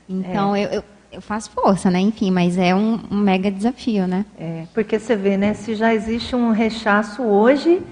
[0.08, 1.98] Então, eu, eu, eu faço força, né?
[2.00, 4.24] Enfim, mas é um, um mega desafio, né?
[4.38, 5.54] É, porque você vê, né?
[5.54, 7.82] Se já existe um rechaço hoje,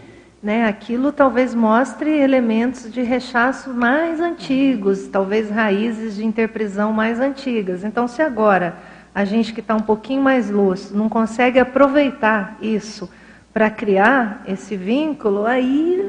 [0.43, 0.66] né?
[0.66, 7.82] Aquilo talvez mostre elementos de rechaço mais antigos, talvez raízes de interprisão mais antigas.
[7.82, 8.77] Então, se agora
[9.15, 13.11] a gente que está um pouquinho mais lúcido não consegue aproveitar isso
[13.53, 16.01] para criar esse vínculo, aí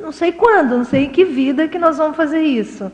[0.00, 2.90] não sei quando, não sei em que vida que nós vamos fazer isso,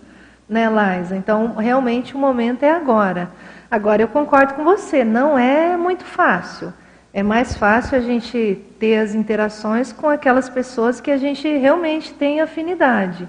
[0.48, 1.14] né, Laisa?
[1.14, 3.30] Então, realmente o momento é agora.
[3.70, 6.72] Agora, eu concordo com você, não é muito fácil.
[7.12, 12.12] É mais fácil a gente ter as interações com aquelas pessoas que a gente realmente
[12.12, 13.28] tem afinidade.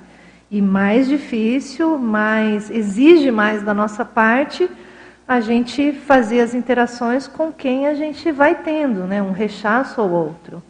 [0.49, 4.69] E mais difícil, mais exige mais da nossa parte
[5.27, 10.09] a gente fazer as interações com quem a gente vai tendo, né, um rechaço ou
[10.09, 10.61] outro.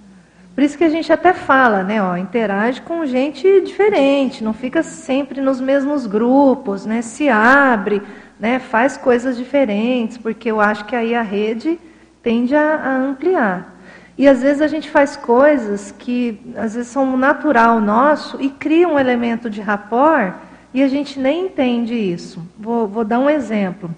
[0.54, 4.84] Por isso que a gente até fala, né, ó, interage com gente diferente, não fica
[4.84, 8.02] sempre nos mesmos grupos, né, se abre,
[8.42, 11.80] né, faz coisas diferentes, porque eu acho que aí a rede
[12.24, 13.80] tende a, a, ampliar.
[14.18, 18.88] E às vezes a gente faz coisas que às vezes são natural nosso e cria
[18.88, 20.34] um elemento de rapport
[20.74, 22.44] e a gente nem entende isso.
[22.58, 23.92] Vou, vou dar um exemplo.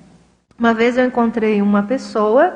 [0.60, 2.56] Uma vez eu encontrei uma pessoa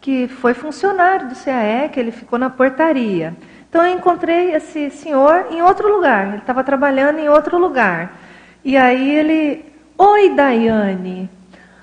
[0.00, 3.34] que foi funcionário do CAE, que ele ficou na portaria.
[3.68, 8.16] Então eu encontrei esse senhor em outro lugar, ele estava trabalhando em outro lugar.
[8.64, 11.30] E aí ele Oi, Daiane.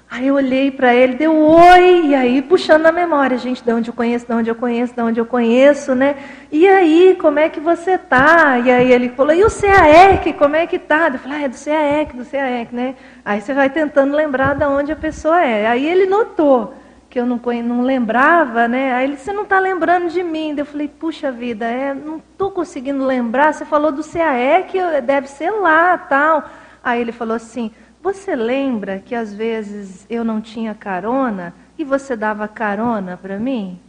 [0.09, 3.89] Aí eu olhei para ele, deu oi, e aí puxando na memória, gente, de onde
[3.89, 6.17] eu conheço, de onde eu conheço, de onde eu conheço, né?
[6.51, 8.59] E aí, como é que você tá?
[8.59, 11.07] E aí ele falou, e o CAEC, como é que tá?
[11.07, 12.95] Eu falei, ah, é do CAEC, do CAEC, né?
[13.23, 15.65] Aí você vai tentando lembrar de onde a pessoa é.
[15.67, 16.73] Aí ele notou
[17.09, 18.93] que eu não, não lembrava, né?
[18.93, 20.53] Aí ele, você não está lembrando de mim.
[20.57, 23.53] Eu falei, puxa vida, é, não estou conseguindo lembrar.
[23.53, 24.73] Você falou do CAEC,
[25.05, 26.49] deve ser lá, tal.
[26.83, 27.71] Aí ele falou assim,
[28.01, 33.79] você lembra que às vezes eu não tinha carona e você dava carona para mim?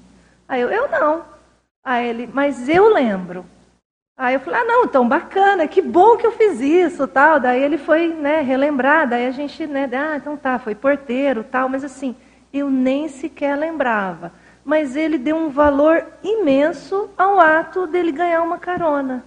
[0.48, 1.24] Aí eu, eu não.
[1.84, 3.44] Aí ele, mas eu lembro.
[4.16, 7.40] Aí eu falei, ah, não, tão bacana, que bom que eu fiz isso, tal.
[7.40, 11.68] Daí ele foi, né, relembrar, daí a gente, né, ah, então tá, foi porteiro, tal,
[11.68, 12.14] mas assim,
[12.52, 14.32] eu nem sequer lembrava.
[14.64, 19.24] Mas ele deu um valor imenso ao ato dele ganhar uma carona.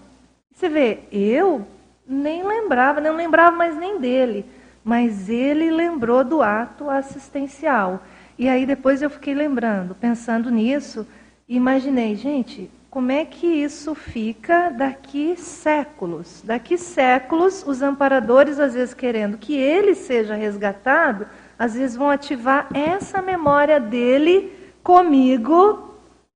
[0.53, 1.67] Você vê, eu
[2.07, 4.45] nem lembrava, não lembrava mais nem dele,
[4.85, 8.03] mas ele lembrou do ato assistencial.
[8.37, 11.07] E aí depois eu fiquei lembrando, pensando nisso,
[11.49, 16.43] imaginei, gente, como é que isso fica daqui séculos?
[16.45, 21.25] Daqui séculos, os amparadores, às vezes querendo que ele seja resgatado,
[21.57, 24.53] às vezes vão ativar essa memória dele
[24.83, 25.95] comigo,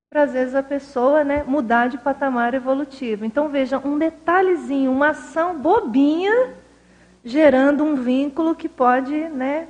[0.10, 3.24] para às vezes a pessoa né, mudar de patamar evolutivo.
[3.24, 6.56] Então veja, um detalhezinho, uma ação bobinha,
[7.24, 9.68] gerando um vínculo que pode né,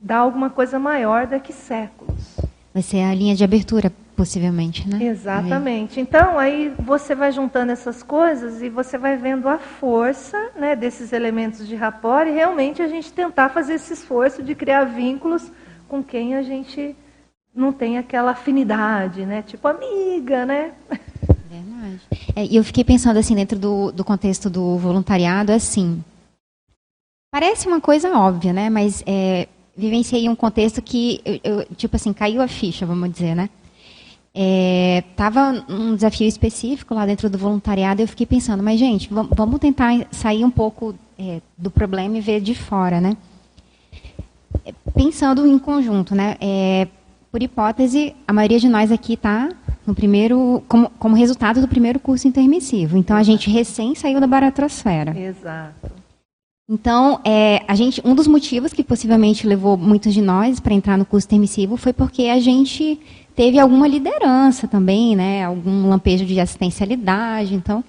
[0.00, 2.36] dar alguma coisa maior daqui séculos.
[2.72, 5.02] Vai ser a linha de abertura possivelmente, né?
[5.02, 5.98] Exatamente.
[5.98, 11.12] Então, aí você vai juntando essas coisas e você vai vendo a força né, desses
[11.12, 15.50] elementos de rapport e realmente a gente tentar fazer esse esforço de criar vínculos
[15.88, 16.94] com quem a gente
[17.54, 19.42] não tem aquela afinidade, né?
[19.42, 20.72] Tipo amiga, né?
[21.50, 22.00] Verdade.
[22.36, 26.04] É, e eu fiquei pensando assim, dentro do, do contexto do voluntariado, assim,
[27.30, 28.68] parece uma coisa óbvia, né?
[28.68, 33.34] Mas é, vivenciei um contexto que, eu, eu, tipo assim, caiu a ficha, vamos dizer,
[33.34, 33.48] né?
[34.32, 39.08] Estava é, um desafio específico lá dentro do voluntariado e eu fiquei pensando, mas gente,
[39.10, 43.16] vamos tentar sair um pouco é, do problema e ver de fora, né?
[44.94, 46.36] Pensando em conjunto, né?
[46.40, 46.86] É,
[47.30, 49.48] por hipótese, a maioria de nós aqui está
[49.86, 52.96] no primeiro, como, como resultado do primeiro curso intermissivo.
[52.96, 55.18] Então a gente recém saiu da baratrosfera.
[55.18, 55.90] Exato.
[56.72, 60.96] Então, é, a gente, um dos motivos que possivelmente levou muitos de nós para entrar
[60.96, 62.96] no curso intermissivo foi porque a gente
[63.34, 65.42] teve alguma liderança também, né?
[65.44, 67.56] Algum lampejo de assistencialidade.
[67.56, 67.82] Então,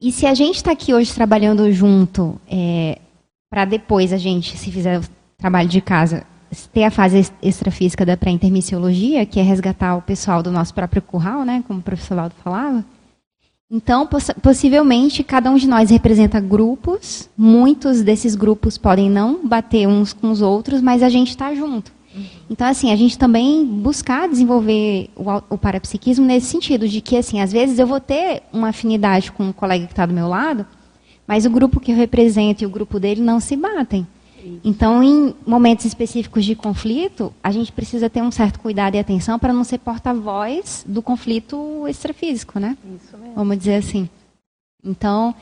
[0.00, 3.00] e se a gente está aqui hoje trabalhando junto, é,
[3.50, 5.04] para depois a gente, se fizer o
[5.36, 6.24] trabalho de casa,
[6.72, 11.44] ter a fase extrafísica da pré-intermissiologia, que é resgatar o pessoal do nosso próprio curral,
[11.44, 11.64] né?
[11.66, 12.84] Como o professor Laudo falava.
[13.68, 17.28] Então, poss possivelmente, cada um de nós representa grupos.
[17.36, 21.90] Muitos desses grupos podem não bater uns com os outros, mas a gente está junto.
[22.48, 27.40] Então, assim, a gente também buscar desenvolver o, o parapsiquismo nesse sentido, de que, assim,
[27.40, 30.64] às vezes eu vou ter uma afinidade com um colega que está do meu lado,
[31.26, 34.06] mas o grupo que eu represento e o grupo dele não se batem.
[34.64, 39.38] Então, em momentos específicos de conflito, a gente precisa ter um certo cuidado e atenção
[39.38, 42.76] para não ser porta-voz do conflito extrafísico, né?
[42.84, 43.34] Isso mesmo.
[43.34, 44.08] Vamos dizer assim.
[44.84, 45.34] Então,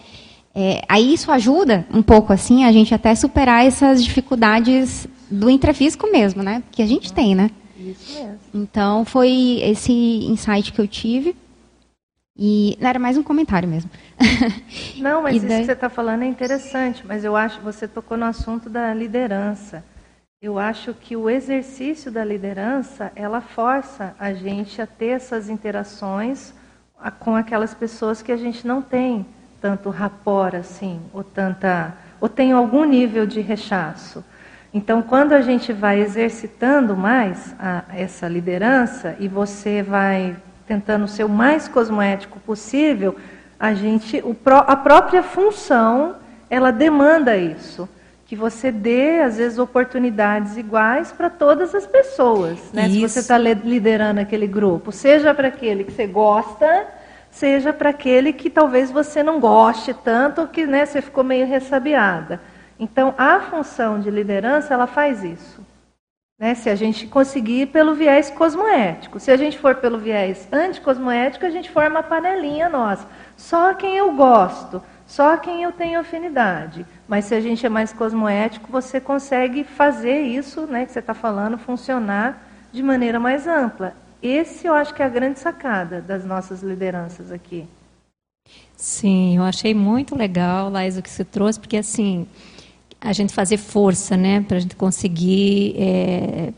[0.54, 6.10] é, aí isso ajuda um pouco, assim, a gente até superar essas dificuldades do intrafísico
[6.10, 6.62] mesmo, né?
[6.70, 7.50] Que a gente tem, né?
[7.76, 8.38] Isso mesmo.
[8.54, 11.36] Então foi esse insight que eu tive.
[12.36, 13.88] E não, era mais um comentário mesmo.
[14.98, 15.60] Não, mas isso daí...
[15.60, 18.92] que você está falando é interessante, mas eu acho que você tocou no assunto da
[18.92, 19.84] liderança.
[20.42, 26.52] Eu acho que o exercício da liderança, ela força a gente a ter essas interações
[27.20, 29.24] com aquelas pessoas que a gente não tem
[29.60, 34.24] tanto rapor assim, ou tanta, ou tem algum nível de rechaço.
[34.74, 40.36] Então, quando a gente vai exercitando mais a, essa liderança e você vai
[40.66, 43.16] tentando ser o mais cosmoético possível,
[43.58, 46.16] a gente, o, a própria função,
[46.50, 47.88] ela demanda isso,
[48.26, 52.88] que você dê às vezes oportunidades iguais para todas as pessoas, né?
[52.88, 56.86] Se você está liderando aquele grupo, seja para aquele que você gosta,
[57.30, 62.40] seja para aquele que talvez você não goste tanto, que né, você ficou meio ressabiada.
[62.78, 65.60] Então, a função de liderança, ela faz isso.
[66.38, 66.54] Né?
[66.54, 69.20] Se a gente conseguir pelo viés cosmoético.
[69.20, 73.06] Se a gente for pelo viés anticosmoético, a gente forma a panelinha nossa.
[73.36, 76.84] Só quem eu gosto, só quem eu tenho afinidade.
[77.06, 81.14] Mas se a gente é mais cosmoético, você consegue fazer isso, né, que você está
[81.14, 82.42] falando, funcionar
[82.72, 83.94] de maneira mais ampla.
[84.20, 87.68] Esse eu acho que é a grande sacada das nossas lideranças aqui.
[88.76, 92.26] Sim, eu achei muito legal, Laís, o que você trouxe, porque assim,
[93.04, 96.52] a gente fazer força, né, para a gente conseguir é,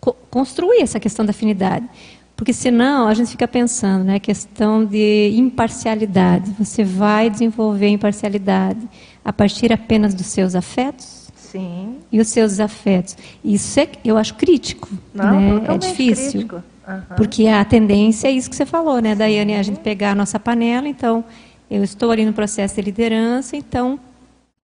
[0.00, 1.88] co construir essa questão da afinidade.
[2.36, 6.50] Porque senão a gente fica pensando, né, questão de imparcialidade.
[6.58, 8.80] Você vai desenvolver imparcialidade
[9.24, 11.30] a partir apenas dos seus afetos?
[11.36, 11.98] Sim.
[12.10, 13.16] E os seus afetos.
[13.44, 15.74] Isso é, eu acho crítico, Não, né?
[15.74, 16.48] É difícil.
[16.52, 17.16] Uhum.
[17.16, 20.40] Porque a tendência é isso que você falou, né, Daiane, a gente pegar a nossa
[20.40, 21.24] panela, então
[21.70, 23.98] eu estou ali no processo de liderança, então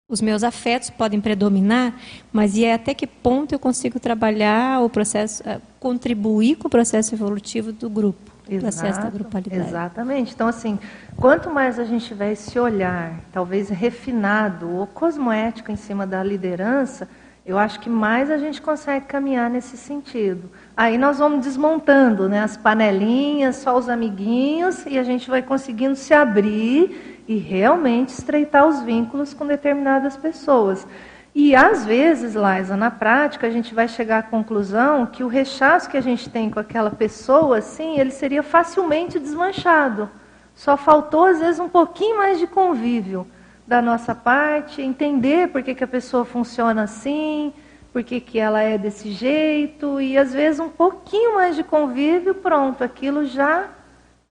[0.10, 1.94] os meus afetos podem predominar,
[2.34, 6.70] mas e é até que ponto eu consigo trabalhar o processo, eh, contribuir com o
[6.70, 8.30] processo evolutivo do grupo.
[8.50, 9.70] Exato, do acesso da grupalidade.
[9.70, 10.34] Exatamente.
[10.34, 10.80] Então, assim,
[11.16, 17.08] quanto mais a gente tiver esse olhar, talvez refinado ou cosmoético em cima da liderança,
[17.46, 20.50] eu acho que mais a gente consegue caminhar nesse sentido.
[20.76, 25.96] Aí nós vamos desmontando né, as panelinhas, só os amiguinhos, e a gente vai conseguindo
[25.96, 30.88] se abrir e realmente estreitar os vínculos com determinadas pessoas.
[31.36, 35.88] E às vezes, Laisa, na prática, a gente vai chegar à conclusão que o rechaço
[35.88, 40.10] que a gente tem com aquela pessoa, assim, ele seria facilmente desmanchado.
[40.56, 43.28] Só faltou, às vezes, um pouquinho mais de convívio
[43.68, 47.54] da nossa parte, entender por que, que a pessoa funciona assim,
[47.94, 52.34] por que, que ela é desse jeito, e às vezes um pouquinho mais de convívio,
[52.34, 53.68] pronto, aquilo já,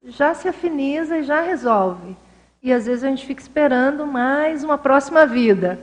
[0.04, 2.16] já se afiniza e já resolve.
[2.62, 5.78] E às vezes a gente fica esperando mais uma próxima vida.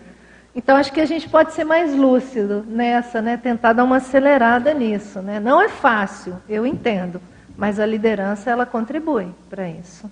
[0.54, 3.38] Então acho que a gente pode ser mais lúcido nessa, né?
[3.38, 5.40] Tentar dar uma acelerada nisso, né?
[5.40, 7.22] Não é fácil, eu entendo,
[7.58, 10.10] mas a liderança ela contribui para isso.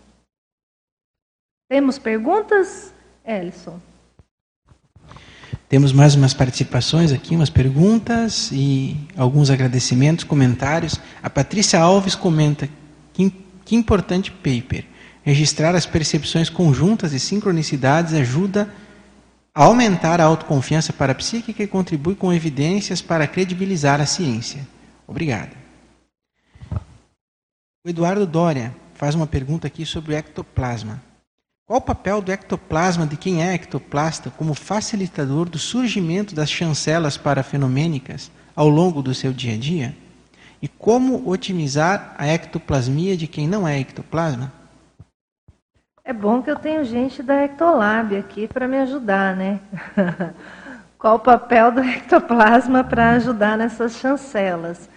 [1.69, 2.93] Temos perguntas?
[3.25, 3.79] Ellison.
[5.69, 10.99] Temos mais umas participações aqui, umas perguntas e alguns agradecimentos, comentários.
[11.21, 12.69] A Patrícia Alves comenta
[13.11, 13.31] que,
[13.65, 14.85] que importante paper.
[15.23, 18.69] Registrar as percepções conjuntas e sincronicidades ajuda
[19.55, 24.67] a aumentar a autoconfiança para a psíquica e contribui com evidências para credibilizar a ciência.
[25.07, 25.55] Obrigado.
[27.85, 31.01] O Eduardo Dória faz uma pergunta aqui sobre o ectoplasma.
[31.65, 37.15] Qual o papel do ectoplasma de quem é ectoplasta como facilitador do surgimento das chancelas
[37.15, 39.95] parafenomênicas ao longo do seu dia a dia?
[40.61, 44.51] E como otimizar a ectoplasmia de quem não é ectoplasma?
[46.05, 49.61] É bom que eu tenho gente da Ectolab aqui para me ajudar, né?
[50.99, 54.89] Qual o papel do ectoplasma para ajudar nessas chancelas?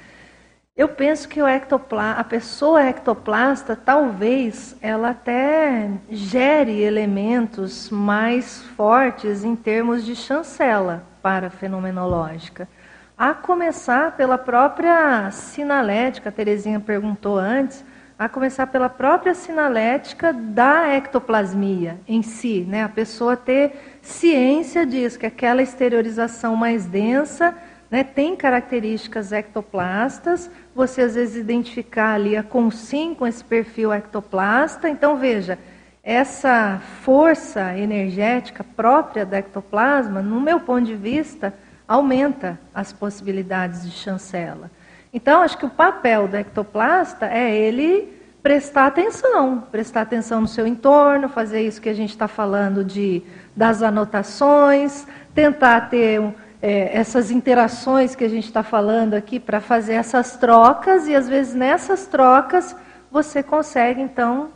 [0.77, 9.55] Eu penso que o a pessoa ectoplasta, talvez, ela até gere elementos mais fortes em
[9.55, 12.69] termos de chancela para fenomenológica.
[13.17, 17.85] A começar pela própria sinalética, a Terezinha perguntou antes,
[18.19, 22.83] a começar pela própria sinalética da ectoplasmia em si, né?
[22.83, 27.55] A pessoa ter ciência disso, que aquela exteriorização mais densa
[27.91, 34.89] né, tem características ectoplastas, você às vezes identificar ali a consim com esse perfil ectoplasta.
[34.89, 35.59] Então, veja,
[36.03, 41.53] essa força energética própria do ectoplasma, no meu ponto de vista,
[41.87, 44.71] aumenta as possibilidades de chancela.
[45.17, 48.13] Então, acho que o papel do ectoplasta é ele
[48.43, 53.23] prestar atenção, prestar atenção no seu entorno, fazer isso que a gente está falando de
[53.57, 56.23] das anotações, tentar ter
[56.61, 61.27] é, essas interações que a gente está falando aqui para fazer essas trocas, e às
[61.27, 62.77] vezes nessas trocas
[63.11, 64.51] você consegue então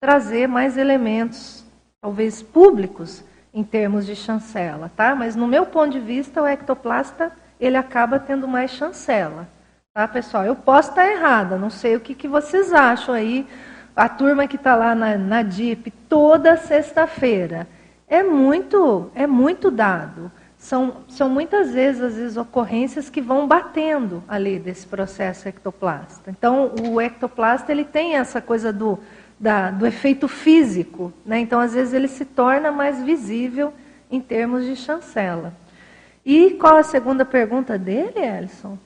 [0.00, 1.62] trazer mais elementos,
[2.00, 3.22] talvez públicos,
[3.52, 5.14] em termos de chancela, tá?
[5.14, 7.30] Mas no meu ponto de vista, o ectoplasta
[7.60, 9.54] ele acaba tendo mais chancela,
[9.96, 10.44] tá, pessoal?
[10.44, 13.46] Eu posso estar errada, não sei o que, que vocês acham aí.
[13.96, 17.66] A turma que está lá na, na DIP toda sexta-feira
[18.06, 24.22] é muito, é muito dado são, são muitas vezes, às vezes, ocorrências que vão batendo
[24.28, 26.30] ali desse processo ectoplasta.
[26.30, 28.98] Então, o ectoplasta ele tem essa coisa do,
[29.40, 31.38] da, do efeito físico, né?
[31.38, 33.72] então, às vezes, ele se torna mais visível
[34.10, 35.54] em termos de chancela.
[36.24, 38.76] E qual a segunda pergunta dele, Elson?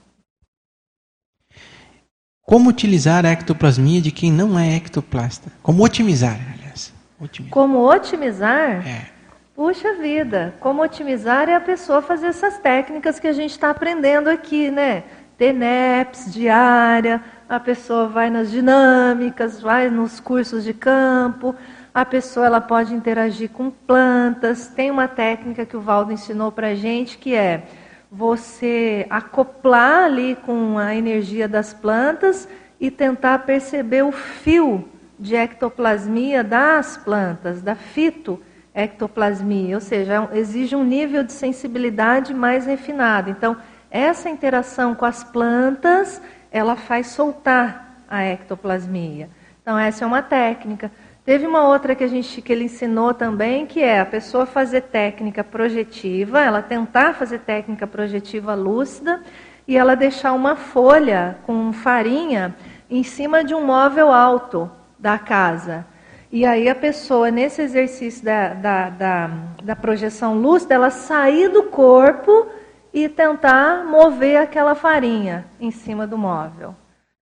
[2.44, 5.52] Como utilizar a ectoplasmia de quem não é ectoplasta?
[5.62, 6.92] Como otimizar, aliás.
[7.20, 7.52] Otimizar.
[7.52, 8.86] Como otimizar?
[8.86, 9.06] É.
[9.54, 14.28] Puxa vida, como otimizar é a pessoa fazer essas técnicas que a gente está aprendendo
[14.28, 15.04] aqui, né?
[15.36, 21.54] TENEPS diária, a pessoa vai nas dinâmicas, vai nos cursos de campo,
[21.94, 24.66] a pessoa ela pode interagir com plantas.
[24.68, 27.64] Tem uma técnica que o Valdo ensinou para a gente que é
[28.10, 32.48] você acoplar ali com a energia das plantas
[32.80, 34.88] e tentar perceber o fio
[35.18, 38.40] de ectoplasmia das plantas, da fito
[38.74, 43.30] ectoplasmia, ou seja, é exige um nível de sensibilidade mais refinado.
[43.30, 43.56] Então,
[43.90, 49.28] essa interação com as plantas, ela faz soltar a ectoplasmia.
[49.62, 50.90] Então, essa é uma técnica.
[51.24, 54.82] Teve uma outra que a gente que ele ensinou também, que é a pessoa fazer
[54.82, 59.22] técnica projetiva, ela tentar fazer técnica projetiva lúcida
[59.68, 62.56] e ela deixar uma folha com farinha
[62.90, 65.86] em cima de um móvel alto da casa.
[66.32, 69.30] E aí a pessoa, nesse exercício da, da, da,
[69.62, 72.46] da projeção lúcida, ela sair do corpo
[72.94, 76.74] e tentar mover aquela farinha em cima do móvel.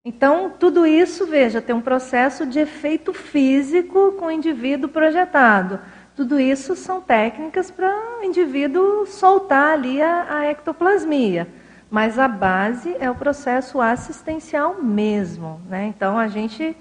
[0.05, 5.79] Então, tudo isso, veja, tem um processo de efeito físico com o indivíduo projetado.
[6.17, 11.47] Tudo isso são técnicas para o indivíduo soltar ali a, a ectoplasmia.
[11.89, 15.61] Mas a base é o processo assistencial mesmo.
[15.69, 15.87] Né?
[15.87, 16.77] Então, a gente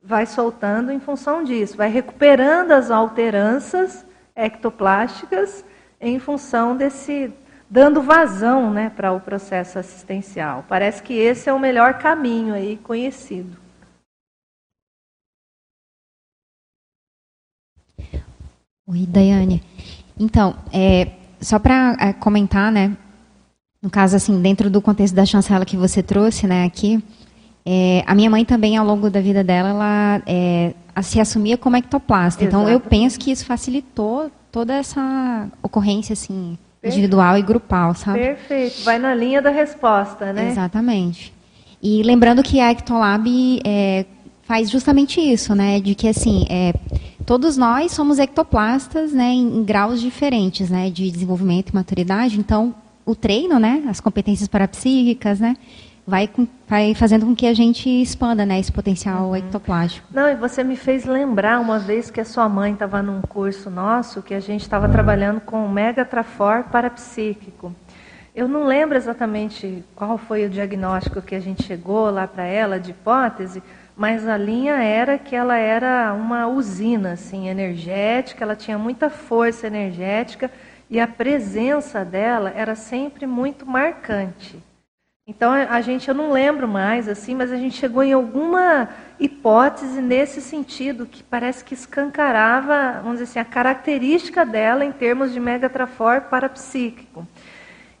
[0.00, 5.64] vai soltando em função disso, vai recuperando as alteranças ectoplásticas
[6.00, 7.32] em função desse
[7.70, 10.64] dando vazão, né, para o processo assistencial.
[10.68, 13.56] Parece que esse é o melhor caminho aí conhecido.
[18.88, 19.62] Oi, Daiane.
[20.18, 22.96] Então, é, só para é, comentar, né,
[23.80, 27.02] no caso assim, dentro do contexto da chancela que você trouxe, né, aqui,
[27.64, 31.76] é, a minha mãe também, ao longo da vida dela, ela é, se assumia como
[31.76, 32.42] ectoplasta.
[32.42, 32.56] Exato.
[32.56, 38.18] Então, eu penso que isso facilitou toda essa ocorrência, assim, individual e grupal, sabe?
[38.18, 38.82] Perfeito.
[38.84, 40.48] Vai na linha da resposta, né?
[40.50, 41.32] Exatamente.
[41.82, 44.04] E lembrando que a Ectolab é,
[44.42, 45.80] faz justamente isso, né?
[45.80, 46.74] De que assim, é,
[47.24, 49.30] todos nós somos ectoplastas, né?
[49.30, 50.90] Em, em, graus diferentes, né?
[50.90, 52.38] De desenvolvimento e maturidade.
[52.38, 52.74] Então,
[53.04, 53.84] o treino, né?
[53.88, 55.56] As competências parapsíquicas, né?
[56.10, 56.28] Vai,
[56.68, 59.36] vai fazendo com que a gente expanda né, esse potencial uhum.
[59.36, 60.06] ectoplástico.
[60.12, 63.70] Não, e você me fez lembrar uma vez que a sua mãe estava num curso
[63.70, 67.72] nosso que a gente estava trabalhando com o Mega Trafor parapsíquico.
[68.34, 72.78] Eu não lembro exatamente qual foi o diagnóstico que a gente chegou lá para ela
[72.78, 73.62] de hipótese,
[73.96, 79.66] mas a linha era que ela era uma usina assim energética, ela tinha muita força
[79.66, 80.50] energética
[80.88, 84.58] e a presença dela era sempre muito marcante.
[85.26, 88.88] Então a gente, eu não lembro mais assim, mas a gente chegou em alguma
[89.18, 95.32] hipótese nesse sentido que parece que escancarava, vamos dizer assim, a característica dela em termos
[95.32, 97.26] de megatrafor parapsíquico.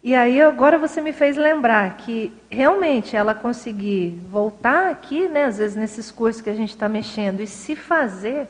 [0.02, 5.58] E aí agora você me fez lembrar que realmente ela conseguir voltar aqui, né, às
[5.58, 8.48] vezes nesses cursos que a gente está mexendo, e se fazer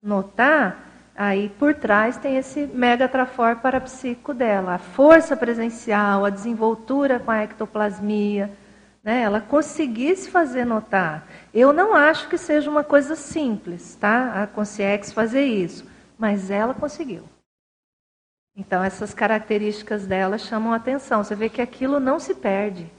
[0.00, 7.20] notar, Aí por trás tem esse mega trafor parapsíquico dela, a força presencial, a desenvoltura
[7.20, 8.50] com a ectoplasmia,
[9.02, 9.20] né?
[9.20, 11.26] Ela conseguisse fazer notar.
[11.52, 14.42] Eu não acho que seja uma coisa simples, tá?
[14.42, 15.88] A Consciex fazer isso,
[16.18, 17.22] mas ela conseguiu.
[18.56, 21.22] Então essas características dela chamam a atenção.
[21.22, 22.90] Você vê que aquilo não se perde,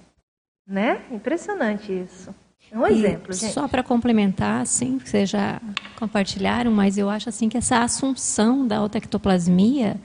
[0.66, 1.04] né?
[1.12, 2.34] Impressionante isso.
[2.74, 3.54] Um exemplo, gente.
[3.54, 5.62] Só para complementar, assim, que vocês já
[5.98, 9.98] compartilharam, mas eu acho assim que essa assunção da autoectoplasmia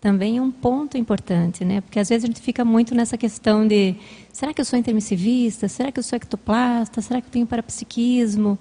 [0.00, 1.80] também é um ponto importante, né?
[1.80, 3.96] Porque às vezes a gente fica muito nessa questão de
[4.32, 5.66] será que eu sou intermissivista?
[5.68, 7.00] Será que eu sou ectoplasta?
[7.00, 8.58] Será que eu tenho parapsiquismo?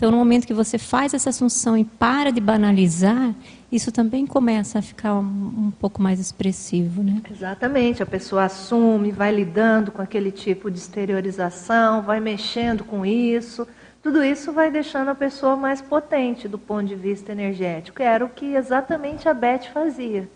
[0.00, 3.34] Então, no momento que você faz essa assunção e para de banalizar,
[3.70, 7.20] isso também começa a ficar um, um, pouco mais expressivo, né?
[7.30, 8.02] Exatamente.
[8.02, 13.68] A pessoa assume, vai lidando com aquele tipo de exteriorização, vai mexendo com isso.
[14.02, 18.02] Tudo isso vai deixando a pessoa mais potente do ponto de vista energético.
[18.02, 20.26] Era o que exatamente a Beth fazia.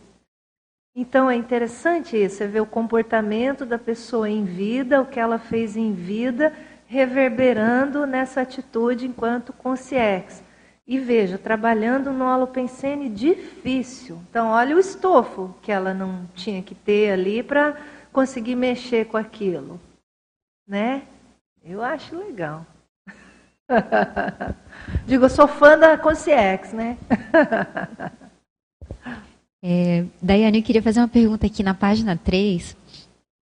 [0.94, 5.38] Então é interessante isso, você vê o comportamento da pessoa em vida, o que ela
[5.38, 6.52] fez em vida
[6.94, 10.44] reverberando nessa atitude enquanto consciex.
[10.86, 14.22] E veja, trabalhando no alopensene difícil.
[14.30, 17.76] Então, olha o estofo que ela não tinha que ter ali para
[18.12, 19.80] conseguir mexer com aquilo.
[20.68, 21.02] Né?
[21.64, 22.64] Eu acho legal.
[25.04, 26.96] Digo, eu sou fã da Consciex, né?
[29.64, 32.76] é, Daiane, eu queria fazer uma pergunta aqui na página 3.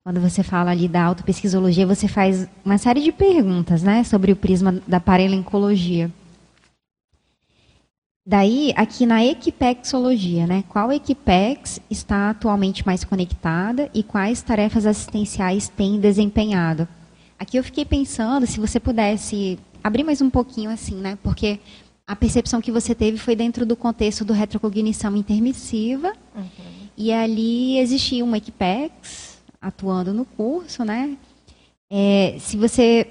[0.04, 4.36] Quando você fala ali da autopesquisologia, você faz uma série de perguntas, né, sobre o
[4.36, 6.10] prisma da paralencologia.
[8.26, 15.68] Daí, aqui na equipexologia, né, qual equipex está atualmente mais conectada e quais tarefas assistenciais
[15.68, 16.88] tem desempenhado?
[17.38, 21.60] Aqui eu fiquei pensando se você pudesse abrir mais um pouquinho assim, né, porque
[22.04, 26.48] a percepção que você teve foi dentro do contexto do retrocognição intermissiva, uhum.
[26.96, 29.31] e ali existia uma equipex,
[29.62, 31.16] atuando no curso, né?
[31.90, 33.06] É, se você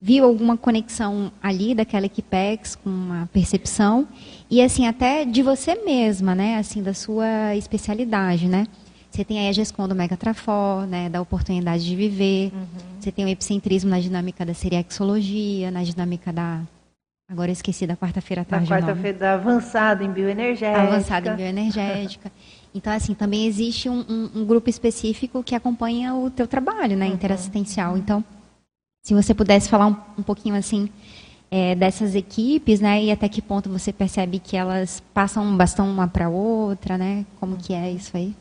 [0.00, 4.06] viu alguma conexão ali daquela Equipex com uma percepção
[4.50, 6.56] e assim até de você mesma, né?
[6.56, 8.66] Assim da sua especialidade, né?
[9.10, 11.08] Você tem aí a gestão do Megatrafor, né?
[11.08, 12.52] Da oportunidade de viver.
[12.52, 12.66] Uhum.
[13.00, 16.62] Você tem o epicentrismo na dinâmica da seriexologia, na dinâmica da
[17.30, 18.70] Agora eu esqueci da quarta-feira à tarde.
[18.70, 20.80] Da quarta-feira da avançada em bioenergética.
[20.80, 22.32] Avançada em bioenergética.
[22.74, 27.06] Então, assim, também existe um, um, um, grupo específico que acompanha o teu trabalho, né,
[27.06, 27.14] uhum.
[27.14, 27.96] interassistencial.
[27.96, 28.24] Então,
[29.02, 30.90] se você pudesse falar um, um pouquinho, assim,
[31.50, 35.90] é, dessas equipes, né, e até que ponto você percebe que elas passam um bastão
[35.90, 38.34] uma para outra, né, como que é isso aí?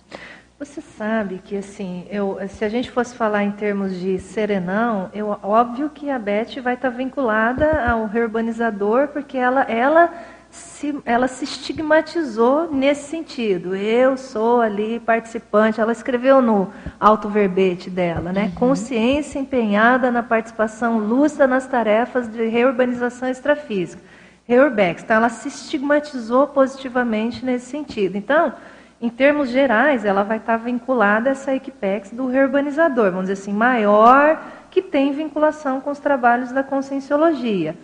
[0.59, 5.27] Você sabe que assim, eu, se a gente fosse falar em termos de serenão, eu,
[5.43, 10.11] óbvio que a Beth vai estar vinculada ao reurbanizador, porque ela, ela,
[10.49, 13.76] se, ela se estigmatizou nesse sentido.
[13.76, 15.80] Eu sou ali participante.
[15.82, 18.45] Ela escreveu no alto verbete dela, né?
[18.45, 18.52] Uhum.
[18.52, 24.02] Consciência empenhada na participação lúcida nas tarefas de reurbanização extrafísica.
[24.48, 25.03] Reurbex.
[25.03, 28.15] Então, ela se estigmatizou positivamente nesse sentido.
[28.15, 28.53] Então,
[28.99, 33.53] em termos gerais, ela vai estar vinculada a essa Equipex do reurbanizador, vamos dizer assim,
[33.53, 34.41] maior,
[34.72, 37.76] que tem vinculação com os trabalhos da conscienciologia.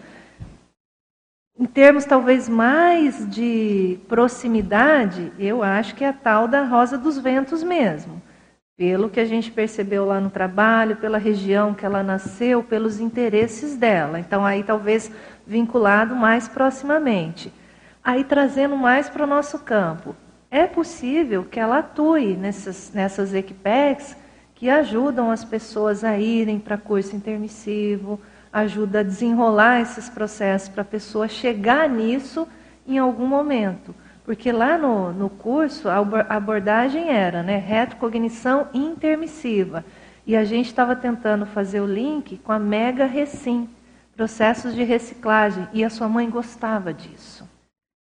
[1.57, 7.17] Em termos talvez mais de proximidade, eu acho que é a tal da Rosa dos
[7.19, 8.21] Ventos mesmo.
[8.75, 13.77] Pelo que a gente percebeu lá no trabalho, pela região que ela nasceu, pelos interesses
[13.77, 14.19] dela.
[14.19, 15.11] Então, aí talvez
[15.45, 17.53] vinculado mais proximamente.
[18.03, 20.15] Aí trazendo mais para o nosso campo
[20.49, 23.31] é possível que ela atue nessas, nessas
[24.53, 28.19] que ajudam as pessoas a irem para curso intermissivo,
[28.53, 32.47] ajuda a desenrolar esses processos para a pessoa chegar nisso
[32.87, 33.95] em algum momento.
[34.23, 35.97] Porque lá no, no curso a
[36.29, 39.83] abordagem era né, retrocognição intermissiva.
[40.25, 43.67] E a gente estava tentando fazer o link com a mega recim,
[44.15, 45.67] processos de reciclagem.
[45.73, 47.49] E a sua mãe gostava disso.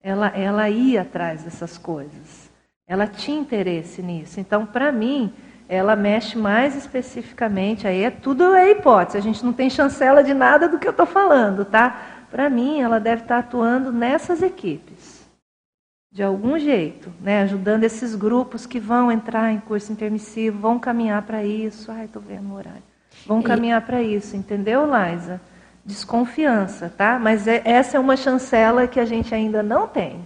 [0.03, 2.52] Ela, ela ia atrás dessas coisas.
[2.86, 4.40] Ela tinha interesse nisso.
[4.40, 5.34] Então, para mim,
[5.72, 10.34] ela mexe mais especificamente, aí é tudo é hipótese, a gente não tem chancela de
[10.34, 12.26] nada do que eu estou falando, tá?
[12.30, 15.26] Para mim, ela deve estar tá atuando nessas equipes,
[16.11, 17.43] de algum jeito, né?
[17.43, 21.89] ajudando esses grupos que vão entrar em curso intermissivo, vão caminhar para isso.
[21.89, 22.84] Ai, estou vendo o horário.
[23.26, 25.39] Vão caminhar para isso, entendeu, Liza?
[25.85, 27.18] Desconfiança, tá?
[27.18, 30.19] Mas é, essa é uma chancela que a gente ainda não tem.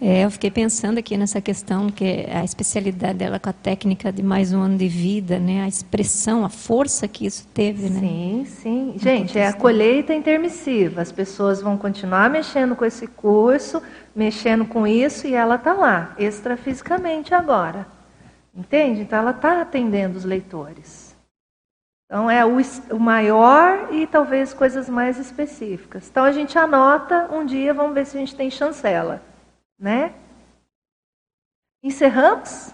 [0.00, 4.22] É, eu fiquei pensando aqui nessa questão que a especialidade dela com a técnica de
[4.22, 5.62] mais um ano de vida, né?
[5.62, 8.00] A expressão, a força que isso teve, né?
[8.00, 8.94] Sim, sim.
[8.96, 11.00] Gente, é a colheita intermissiva.
[11.00, 13.82] As pessoas vão continuar mexendo com esse curso,
[14.14, 17.86] mexendo com isso e ela está lá, extrafisicamente agora.
[18.54, 19.00] Entende?
[19.00, 21.16] Então ela está atendendo os leitores.
[22.06, 22.58] Então é o,
[22.92, 26.08] o maior e talvez coisas mais específicas.
[26.10, 29.33] Então a gente anota um dia, vamos ver se a gente tem chancela
[29.84, 30.12] né?
[31.82, 32.72] Encerramos?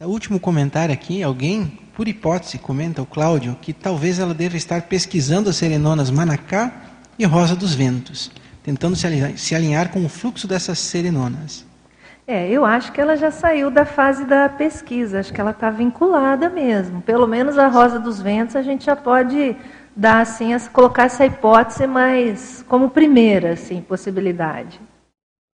[0.00, 4.82] O último comentário aqui, alguém, por hipótese, comenta o Cláudio que talvez ela deva estar
[4.82, 6.72] pesquisando as serenonas Manacá
[7.16, 8.32] e Rosa dos Ventos,
[8.64, 11.64] tentando se alinhar, se alinhar com o fluxo dessas serenonas.
[12.26, 15.70] É, eu acho que ela já saiu da fase da pesquisa, acho que ela está
[15.70, 17.00] vinculada mesmo.
[17.02, 19.54] Pelo menos a Rosa dos Ventos a gente já pode
[19.94, 24.89] dar assim, colocar essa hipótese mais como primeira assim, possibilidade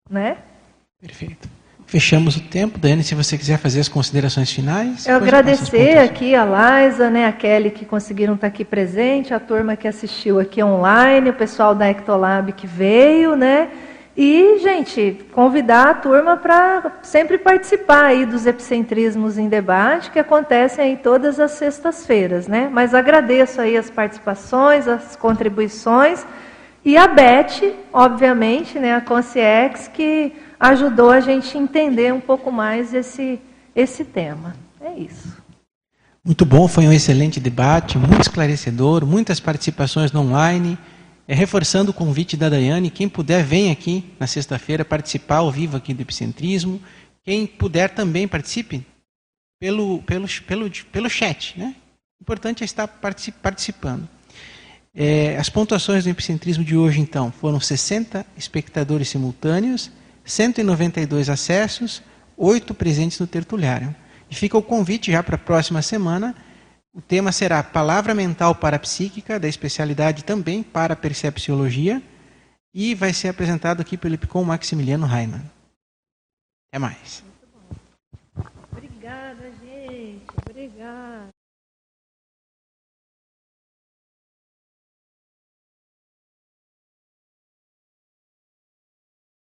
[0.09, 0.37] né?
[1.01, 1.49] Perfeito.
[1.85, 2.79] Fechamos o tempo.
[2.79, 5.05] Dani, se você quiser fazer as considerações finais.
[5.05, 9.75] Eu agradecer aqui a Liza, né, a Kelly que conseguiram estar aqui presente, a turma
[9.75, 13.69] que assistiu aqui online, o pessoal da Ectolab que veio, né?
[14.15, 20.85] E, gente, convidar a turma para sempre participar aí dos epicentrismos em debate que acontecem
[20.85, 22.69] aí todas as sextas-feiras, né?
[22.71, 26.25] Mas agradeço aí as participações, as contribuições.
[26.85, 32.93] E a Beth, obviamente, né, a Conciex, que ajudou a gente entender um pouco mais
[32.93, 33.39] esse,
[33.73, 34.55] esse tema.
[34.81, 35.41] É isso.
[36.25, 40.77] Muito bom, foi um excelente debate, muito esclarecedor, muitas participações online.
[41.25, 45.77] É, reforçando o convite da Daiane, quem puder, vem aqui na sexta-feira participar ao vivo
[45.77, 46.81] aqui do Epicentrismo.
[47.23, 48.85] Quem puder também participe
[49.59, 51.57] pelo, pelo, pelo, pelo chat.
[51.57, 51.75] Né?
[52.19, 54.07] O importante é estar participando.
[54.95, 59.91] É, as pontuações do epicentrismo de hoje, então, foram 60 espectadores simultâneos,
[60.23, 62.03] 192 acessos,
[62.37, 63.95] 8 presentes no tertuliário.
[64.29, 66.35] E fica o convite já para a próxima semana.
[66.93, 72.01] O tema será Palavra Mental Parapsíquica, da especialidade também para Percepciologia,
[72.73, 75.43] e vai ser apresentado aqui pelo Epicom Maximiliano Raimann.
[76.69, 77.23] Até mais.